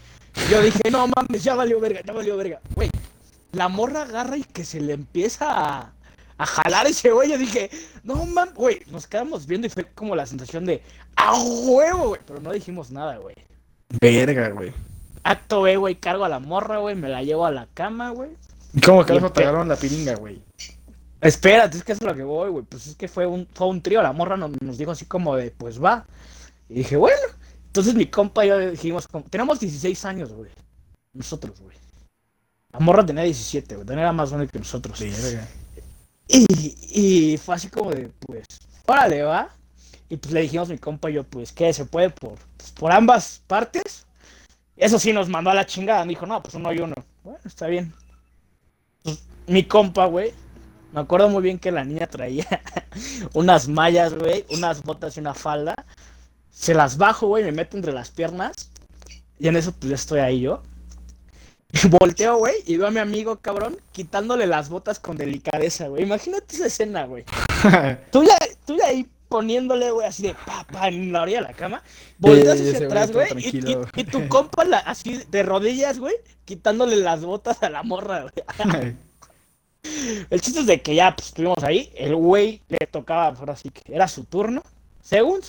Yo 0.51 0.63
dije, 0.63 0.91
no 0.91 1.07
mames, 1.07 1.45
ya 1.45 1.55
valió 1.55 1.79
verga, 1.81 2.01
ya 2.05 2.13
valió 2.15 2.37
verga. 2.39 2.61
Güey, 2.75 2.91
la 3.53 3.69
morra 3.69 4.03
agarra 4.03 4.39
y 4.39 4.43
que 4.43 4.65
se 4.65 4.81
le 4.81 4.95
empieza 4.95 5.47
a, 5.51 5.93
a 6.39 6.47
jalar 6.47 6.87
ese 6.87 7.11
güey. 7.11 7.31
Yo 7.31 7.37
dije, 7.37 7.71
no 8.05 8.25
mames, 8.25 8.55
güey. 8.55 8.81
Nos 8.87 9.07
quedamos 9.07 9.47
viendo 9.47 9.67
y 9.67 9.71
fue 9.71 9.85
como 9.85 10.17
la 10.17 10.25
sensación 10.25 10.65
de, 10.65 10.83
a 11.17 11.35
huevo, 11.35 12.09
güey. 12.09 12.21
Pero 12.27 12.41
no 12.41 12.53
dijimos 12.53 12.91
nada, 12.91 13.19
güey. 13.19 13.35
Verga, 14.01 14.49
güey. 14.49 14.73
Acto 15.25 15.63
B, 15.63 15.77
güey, 15.77 15.97
cargo 15.97 16.25
a 16.25 16.31
la 16.31 16.39
morra, 16.39 16.79
güey. 16.79 16.97
Me 16.97 17.11
la 17.11 17.23
llevo 17.23 17.45
a 17.45 17.51
la 17.51 17.69
cama, 17.75 18.11
güey. 18.11 18.31
¿Y 18.73 18.81
cómo 18.81 19.05
Bien 19.05 19.31
te 19.31 19.43
agarraron 19.43 19.69
la 19.69 19.77
piringa, 19.77 20.15
güey? 20.15 20.41
Espérate, 21.23 21.79
es 21.79 21.85
que 21.85 21.93
eso 21.93 22.05
es 22.05 22.11
lo 22.11 22.17
que 22.17 22.25
voy, 22.25 22.51
güey. 22.51 22.65
Pues 22.65 22.89
es 22.89 22.97
que 22.97 23.07
fue 23.07 23.27
un, 23.27 23.47
fue 23.55 23.69
un 23.69 23.81
trío. 23.81 24.03
La 24.03 24.13
morra 24.13 24.37
nos, 24.37 24.51
nos 24.61 24.77
dijo 24.77 24.91
así 24.91 25.07
como 25.07 25.37
de, 25.37 25.53
pues 25.53 25.83
va. 25.83 26.05
Y 26.69 26.75
dije, 26.75 26.97
bueno. 26.97 27.17
Entonces 27.67 27.95
mi 27.95 28.07
compa 28.07 28.45
y 28.45 28.49
yo 28.49 28.59
dijimos, 28.59 29.07
como, 29.07 29.25
tenemos 29.25 29.61
16 29.61 30.05
años, 30.05 30.33
güey. 30.33 30.51
Nosotros, 31.13 31.61
güey. 31.61 31.77
La 32.73 32.81
morra 32.81 33.07
tenía 33.07 33.23
17, 33.23 33.77
güey. 33.77 33.87
Tenía 33.87 34.13
más 34.13 34.31
grande 34.31 34.49
que 34.49 34.59
nosotros. 34.59 34.99
Verga. 34.99 35.49
Y, 36.27 37.33
y 37.33 37.39
fue 37.39 37.55
así 37.55 37.69
como 37.69 37.93
de, 37.93 38.11
pues, 38.27 38.45
órale, 38.87 39.23
va. 39.23 39.49
Y 40.09 40.17
pues 40.17 40.35
le 40.35 40.43
dijimos 40.43 40.69
a 40.69 40.73
mi 40.73 40.79
compa 40.79 41.09
y 41.09 41.15
yo, 41.15 41.25
pues, 41.25 41.53
¿qué? 41.53 41.73
¿Se 41.73 41.85
puede 41.85 42.11
por, 42.11 42.39
pues, 42.57 42.73
por 42.73 42.91
ambas 42.91 43.43
partes? 43.47 44.07
Eso 44.77 44.99
sí 44.99 45.13
nos 45.13 45.29
mandó 45.29 45.51
a 45.51 45.55
la 45.55 45.67
chingada. 45.67 46.05
Me 46.05 46.11
dijo, 46.11 46.27
no, 46.27 46.43
pues 46.43 46.55
uno 46.55 46.73
y 46.73 46.81
uno. 46.81 46.95
Bueno, 47.23 47.39
está 47.45 47.69
bien. 47.69 47.95
Pues, 49.05 49.23
mi 49.47 49.65
compa, 49.65 50.07
güey. 50.07 50.35
Me 50.93 51.01
acuerdo 51.01 51.29
muy 51.29 51.43
bien 51.43 51.59
que 51.59 51.73
la 51.73 51.85
niña 51.85 52.07
traía 52.07 52.47
unas 53.35 53.69
mallas, 53.69 54.15
güey, 54.15 54.45
unas 54.51 54.83
botas 54.83 55.17
y 55.17 55.21
una 55.21 55.35
falda. 55.35 55.75
Se 56.51 56.75
las 56.75 56.99
bajo, 56.99 57.27
güey, 57.29 57.45
me 57.45 57.53
meto 57.53 57.77
entre 57.77 57.93
las 57.93 58.11
piernas. 58.11 58.71
Y 59.39 59.49
en 59.49 59.57
eso, 59.57 59.73
pues, 59.73 59.89
ya 59.91 59.95
estoy 59.95 60.21
ahí 60.21 60.41
yo. 60.41 60.63
Y 61.73 61.89
volteo, 62.01 62.37
güey, 62.37 62.57
y 62.67 62.77
veo 62.77 62.89
a 62.89 62.91
mi 62.91 63.01
amigo, 63.01 63.37
cabrón, 63.39 63.79
quitándole 63.93 64.47
las 64.47 64.69
botas 64.69 65.01
con 65.01 65.17
delicadeza, 65.17 65.89
güey. 65.89 66.03
Imagínate 66.03 66.55
esa 66.57 66.67
escena, 66.67 67.07
güey. 67.07 67.25
Tú 68.13 68.23
ya, 68.25 68.37
tú 68.67 68.77
ya 68.77 68.87
ahí 68.89 69.09
poniéndole, 69.29 69.91
güey, 69.93 70.07
así 70.07 70.25
de 70.25 70.35
pa, 70.35 70.67
pa, 70.71 70.89
en 70.89 71.11
la 71.11 71.23
orilla 71.23 71.39
de 71.39 71.45
la 71.49 71.55
cama. 71.55 71.83
Volteas 72.19 72.61
hacia 72.61 72.87
atrás, 72.87 73.13
güey, 73.13 73.29
y, 73.39 73.51
y- 73.71 73.77
y 73.97 74.05
tu 74.05 74.29
compa 74.29 74.65
la- 74.67 74.79
así 74.81 75.23
de 75.31 75.43
rodillas, 75.43 75.99
güey, 75.99 76.15
quitándole 76.45 76.97
las 76.97 77.25
botas 77.25 77.63
a 77.63 77.71
la 77.71 77.83
morra, 77.83 78.23
güey. 78.25 78.33
El 80.31 80.41
chiste 80.41 80.61
es 80.61 80.67
de 80.67 80.81
que 80.81 80.95
ya, 80.95 81.15
pues, 81.15 81.29
estuvimos 81.29 81.63
ahí. 81.63 81.91
El 81.97 82.15
güey 82.15 82.63
le 82.69 82.79
tocaba, 82.87 83.27
ahora 83.39 83.57
sí 83.57 83.71
que 83.71 83.95
era 83.95 84.07
su 84.09 84.25
turno, 84.25 84.63
según. 85.03 85.41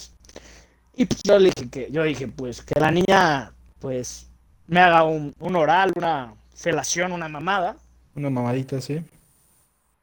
Y 0.95 1.05
pues 1.05 1.21
yo 1.23 1.39
le 1.39 1.51
dije 1.55 1.69
que, 1.69 1.91
yo 1.91 2.03
dije, 2.03 2.27
pues, 2.27 2.61
que 2.61 2.79
la 2.79 2.91
niña, 2.91 3.53
pues, 3.79 4.27
me 4.67 4.79
haga 4.79 5.03
un, 5.03 5.33
un 5.39 5.55
oral, 5.55 5.91
una 5.95 6.33
felación, 6.55 7.11
una 7.11 7.27
mamada. 7.29 7.77
Una 8.15 8.29
mamadita, 8.29 8.79
sí. 8.81 9.01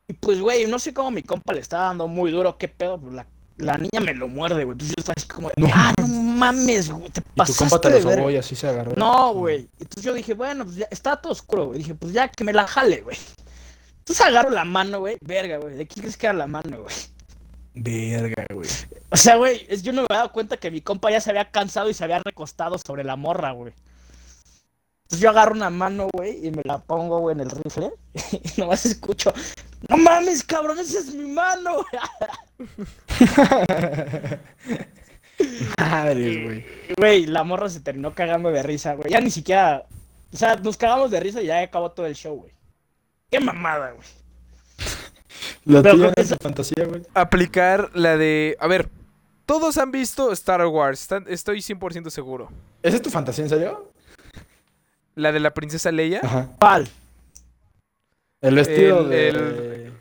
Y 0.08 0.12
pues, 0.14 0.40
güey, 0.40 0.66
no 0.66 0.78
sé 0.78 0.92
cómo 0.92 1.10
mi 1.10 1.22
compa 1.22 1.52
le 1.52 1.60
estaba 1.60 1.84
dando 1.86 2.08
muy 2.08 2.30
duro, 2.32 2.58
qué 2.58 2.66
pedo, 2.66 2.98
pues 2.98 3.12
la, 3.14 3.26
la 3.58 3.78
niña 3.78 4.00
me 4.00 4.14
lo 4.14 4.26
muerde, 4.26 4.64
güey. 4.64 4.72
Entonces 4.74 4.94
yo 4.96 5.00
estaba 5.00 5.14
así 5.16 5.28
como, 5.28 5.48
de, 5.48 5.54
No. 5.56 5.68
ah, 5.72 5.92
no 5.98 6.06
mames, 6.08 6.90
güey, 6.90 7.10
te 7.10 7.20
Y 7.20 7.22
tu 7.22 7.30
pasaste 7.36 7.58
compa 7.58 7.80
te 7.80 7.90
lo 7.90 7.98
sobó 8.00 8.10
verga". 8.10 8.32
y 8.32 8.36
así 8.36 8.56
se 8.56 8.66
agarró. 8.68 8.92
No, 8.96 9.34
güey. 9.34 9.68
Entonces 9.78 10.02
yo 10.02 10.12
dije, 10.12 10.34
bueno, 10.34 10.64
pues 10.64 10.76
ya 10.76 10.88
está 10.90 11.16
todo 11.16 11.32
oscuro, 11.32 11.66
güey. 11.66 11.78
Dije, 11.78 11.94
pues 11.94 12.12
ya 12.12 12.26
que 12.28 12.42
me 12.42 12.52
la 12.52 12.66
jale, 12.66 13.02
güey. 13.02 13.16
Entonces 14.00 14.26
agarro 14.26 14.50
la 14.50 14.64
mano, 14.64 15.00
güey. 15.00 15.16
Verga, 15.20 15.58
güey. 15.58 15.76
¿De 15.76 15.86
quién 15.86 16.02
crees 16.02 16.16
que 16.16 16.26
era 16.26 16.34
la 16.34 16.46
mano, 16.46 16.82
güey? 16.82 16.94
Verga, 17.74 18.46
güey. 18.52 18.68
O 19.10 19.16
sea, 19.16 19.36
güey, 19.36 19.66
yo 19.82 19.92
no 19.92 20.02
me 20.02 20.06
había 20.10 20.18
dado 20.18 20.32
cuenta 20.32 20.56
que 20.56 20.70
mi 20.70 20.80
compa 20.80 21.10
ya 21.10 21.20
se 21.20 21.30
había 21.30 21.50
cansado 21.50 21.88
y 21.88 21.94
se 21.94 22.04
había 22.04 22.18
recostado 22.18 22.78
sobre 22.78 23.04
la 23.04 23.16
morra, 23.16 23.52
güey. 23.52 23.72
Entonces 25.04 25.22
yo 25.22 25.30
agarro 25.30 25.54
una 25.54 25.70
mano, 25.70 26.08
güey, 26.12 26.46
y 26.46 26.50
me 26.50 26.62
la 26.64 26.78
pongo, 26.78 27.18
güey, 27.18 27.34
en 27.34 27.40
el 27.40 27.50
rifle. 27.50 27.92
Y 28.32 28.60
nomás 28.60 28.86
escucho, 28.86 29.32
no 29.88 29.96
mames, 29.96 30.44
cabrón, 30.44 30.78
esa 30.78 30.98
es 30.98 31.14
mi 31.14 31.30
mano, 31.30 31.84
Madre, 35.78 36.44
güey. 36.44 36.66
Güey, 36.96 37.26
la 37.26 37.44
morra 37.44 37.68
se 37.68 37.80
terminó 37.80 38.14
cagando 38.14 38.50
de 38.50 38.62
risa, 38.62 38.94
güey. 38.94 39.10
Ya 39.10 39.20
ni 39.20 39.30
siquiera. 39.30 39.86
O 40.32 40.36
sea, 40.36 40.56
nos 40.56 40.76
cagamos 40.76 41.10
de 41.10 41.18
risa 41.18 41.42
y 41.42 41.46
ya 41.46 41.60
acabó 41.60 41.90
todo 41.90 42.06
el 42.06 42.14
show, 42.14 42.36
güey. 42.36 42.52
Qué 43.30 43.40
mamada, 43.40 43.92
güey. 43.92 44.06
La 45.64 45.82
Pero 45.82 46.06
es 46.08 46.14
de 46.14 46.22
esa- 46.22 46.36
fantasía, 46.40 46.84
güey. 46.86 47.02
Aplicar 47.14 47.90
la 47.94 48.16
de. 48.16 48.56
A 48.60 48.66
ver, 48.66 48.88
todos 49.46 49.78
han 49.78 49.90
visto 49.90 50.32
Star 50.32 50.64
Wars, 50.66 51.00
están- 51.02 51.26
estoy 51.28 51.60
100% 51.62 52.10
seguro. 52.10 52.50
¿Esa 52.82 52.96
es 52.96 53.02
tu 53.02 53.10
fantasía, 53.10 53.44
en 53.44 53.50
serio? 53.50 53.92
La 55.14 55.32
de 55.32 55.40
la 55.40 55.52
princesa 55.54 55.90
Leia. 55.92 56.20
Ajá. 56.22 56.48
¿Cuál? 56.58 56.88
El 58.40 58.54
vestido 58.54 59.00
El- 59.02 59.08
de... 59.10 59.28
el- 59.28 59.92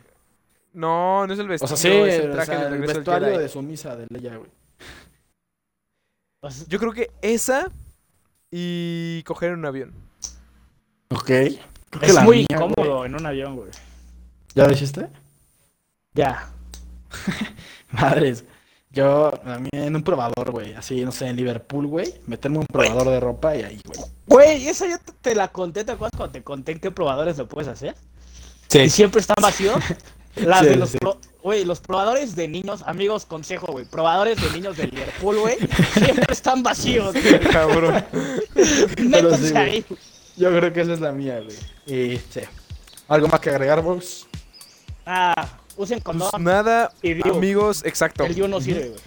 No, 0.72 1.26
no 1.26 1.32
es 1.32 1.38
el 1.38 1.46
O 1.46 1.48
vestido, 1.48 1.76
sea, 1.76 1.76
sí, 1.76 1.88
es 1.98 2.14
el 2.20 2.30
o 2.30 2.32
traje 2.34 2.52
sea, 2.52 2.64
del 2.64 2.74
el 2.74 2.80
vestuario 2.80 3.38
de 3.38 3.48
sumisa 3.48 3.96
de 3.96 4.06
Leia, 4.08 4.36
güey. 4.36 4.50
O 6.42 6.50
sea, 6.50 6.64
Yo 6.68 6.78
creo 6.78 6.92
que 6.92 7.10
esa 7.22 7.70
y 8.50 9.22
coger 9.24 9.52
un 9.52 9.64
avión. 9.66 9.92
Ok. 11.10 11.30
Creo 11.90 12.00
que 12.00 12.06
es 12.06 12.14
la 12.14 12.22
muy 12.22 12.36
mía, 12.38 12.46
incómodo 12.50 12.96
güey. 12.98 13.08
en 13.10 13.14
un 13.16 13.26
avión, 13.26 13.56
güey. 13.56 13.70
¿Ya 14.54 14.66
lo 14.66 14.72
hiciste? 14.72 15.08
Ya. 16.14 16.48
Madres. 17.90 18.44
Yo, 18.92 19.30
a 19.44 19.58
mí 19.58 19.68
en 19.72 19.94
un 19.94 20.02
probador, 20.02 20.50
güey. 20.50 20.74
Así, 20.74 21.04
no 21.04 21.12
sé, 21.12 21.28
en 21.28 21.36
Liverpool, 21.36 21.86
güey. 21.86 22.12
Meterme 22.26 22.58
un 22.58 22.66
probador 22.66 23.08
de 23.08 23.20
ropa 23.20 23.54
y 23.56 23.62
ahí, 23.62 23.80
güey. 23.84 24.00
Güey, 24.26 24.68
esa 24.68 24.88
yo 24.88 24.98
te, 24.98 25.12
te 25.20 25.34
la 25.34 25.48
conté, 25.48 25.84
¿te 25.84 25.92
acuerdas 25.92 26.16
cuando 26.16 26.32
te 26.32 26.42
conté 26.42 26.72
en 26.72 26.80
qué 26.80 26.90
probadores 26.90 27.38
lo 27.38 27.46
puedes 27.48 27.68
hacer? 27.68 27.94
Sí. 28.68 28.80
Y 28.80 28.90
siempre 28.90 29.20
están 29.20 29.36
vacíos. 29.40 29.76
Las 30.36 30.60
Sí, 30.60 30.66
de 30.66 30.76
los 30.76 30.90
sí. 30.90 30.98
pro- 30.98 31.18
güey, 31.42 31.64
los 31.64 31.80
probadores 31.80 32.36
de 32.36 32.46
niños, 32.46 32.82
amigos, 32.86 33.26
consejo, 33.26 33.66
güey. 33.72 33.84
Probadores 33.84 34.40
de 34.40 34.48
niños 34.52 34.76
de 34.76 34.86
Liverpool, 34.86 35.38
güey. 35.40 35.56
Siempre 35.92 36.26
están 36.32 36.62
vacíos, 36.62 37.12
güey. 37.12 37.40
Cabrón. 37.50 38.04
Métanse 38.98 39.48
sí, 39.48 39.52
güey. 39.52 39.84
Yo 40.36 40.48
creo 40.56 40.72
que 40.72 40.80
esa 40.80 40.92
es 40.94 41.00
la 41.00 41.12
mía, 41.12 41.40
güey. 41.40 41.56
Y 42.14 42.18
sí. 42.30 42.40
¿Algo 43.08 43.28
más 43.28 43.40
que 43.40 43.50
agregar, 43.50 43.82
vos? 43.82 44.26
Ah, 45.04 45.58
usen 45.76 46.00
Pues 46.00 46.16
condón. 46.18 46.44
nada, 46.44 46.92
Y 47.02 47.14
Diu. 47.14 47.34
amigos, 47.34 47.82
exacto. 47.84 48.24
El 48.24 48.34
Diu 48.34 48.46
no 48.48 48.60
sirve, 48.60 48.88
güey. 48.90 49.00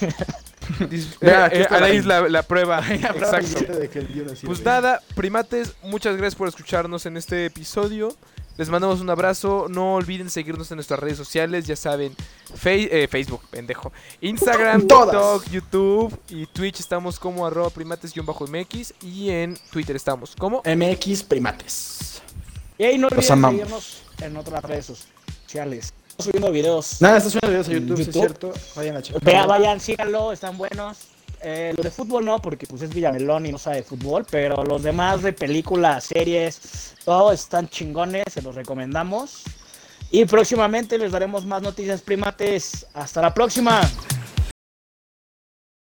Mira, 1.20 1.46
eh, 1.48 1.50
eh, 1.52 1.60
está 1.62 1.80
la- 1.80 1.86
Anaís, 1.86 2.06
la, 2.06 2.28
la 2.28 2.42
prueba. 2.44 2.78
Exacto. 2.90 3.72
Exacto. 3.82 4.46
Pues 4.46 4.64
nada, 4.64 5.00
primates, 5.16 5.74
muchas 5.82 6.16
gracias 6.16 6.36
por 6.36 6.46
escucharnos 6.48 7.06
en 7.06 7.16
este 7.16 7.46
episodio. 7.46 8.14
Les 8.60 8.68
mandamos 8.68 9.00
un 9.00 9.08
abrazo. 9.08 9.68
No 9.70 9.94
olviden 9.94 10.28
seguirnos 10.28 10.70
en 10.70 10.76
nuestras 10.76 11.00
redes 11.00 11.16
sociales. 11.16 11.66
Ya 11.66 11.76
saben, 11.76 12.14
Fe- 12.54 13.04
eh, 13.04 13.08
Facebook, 13.08 13.40
pendejo. 13.50 13.90
Instagram, 14.20 14.86
Todas. 14.86 15.44
TikTok, 15.44 15.50
YouTube 15.50 16.20
y 16.28 16.44
Twitch 16.44 16.78
estamos 16.78 17.18
como 17.18 17.46
arroba 17.46 17.70
primates-mx. 17.70 18.92
Y 19.02 19.30
en 19.30 19.56
Twitter 19.72 19.96
estamos 19.96 20.36
como. 20.36 20.60
MX 20.66 21.22
Primates. 21.22 22.20
Y 22.76 22.84
ahí 22.84 22.98
no 22.98 23.08
Los 23.08 23.30
olviden 23.30 23.32
amamos. 23.32 23.60
seguirnos 23.60 24.02
en 24.20 24.36
otras 24.36 24.62
redes 24.62 24.84
sociales. 24.84 25.94
Estamos 26.10 26.24
subiendo 26.26 26.52
videos. 26.52 27.00
Nada, 27.00 27.16
estás 27.16 27.32
subiendo 27.32 27.48
videos 27.62 27.68
a 27.68 27.72
YouTube, 27.72 27.96
sí 28.04 28.10
es 28.10 28.12
cierto. 28.14 28.52
Vayan 28.76 28.96
a 28.98 29.00
checar. 29.02 29.22
Vea, 29.24 29.46
vayan, 29.46 29.80
síganlo, 29.80 30.32
están 30.32 30.58
buenos. 30.58 30.98
Eh, 31.42 31.72
los 31.76 31.84
de 31.84 31.90
fútbol 31.90 32.24
no, 32.24 32.40
porque 32.40 32.66
pues 32.66 32.82
es 32.82 32.92
Villamelón 32.92 33.46
y 33.46 33.52
no 33.52 33.58
sabe 33.58 33.76
de 33.76 33.82
fútbol, 33.82 34.26
pero 34.30 34.62
los 34.64 34.82
demás 34.82 35.22
de 35.22 35.32
películas, 35.32 36.04
series, 36.04 36.94
todos 37.04 37.34
están 37.34 37.68
chingones, 37.68 38.24
se 38.30 38.42
los 38.42 38.54
recomendamos. 38.54 39.44
Y 40.10 40.24
próximamente 40.24 40.98
les 40.98 41.12
daremos 41.12 41.46
más 41.46 41.62
noticias 41.62 42.02
primates. 42.02 42.86
Hasta 42.94 43.22
la 43.22 43.32
próxima. 43.32 43.80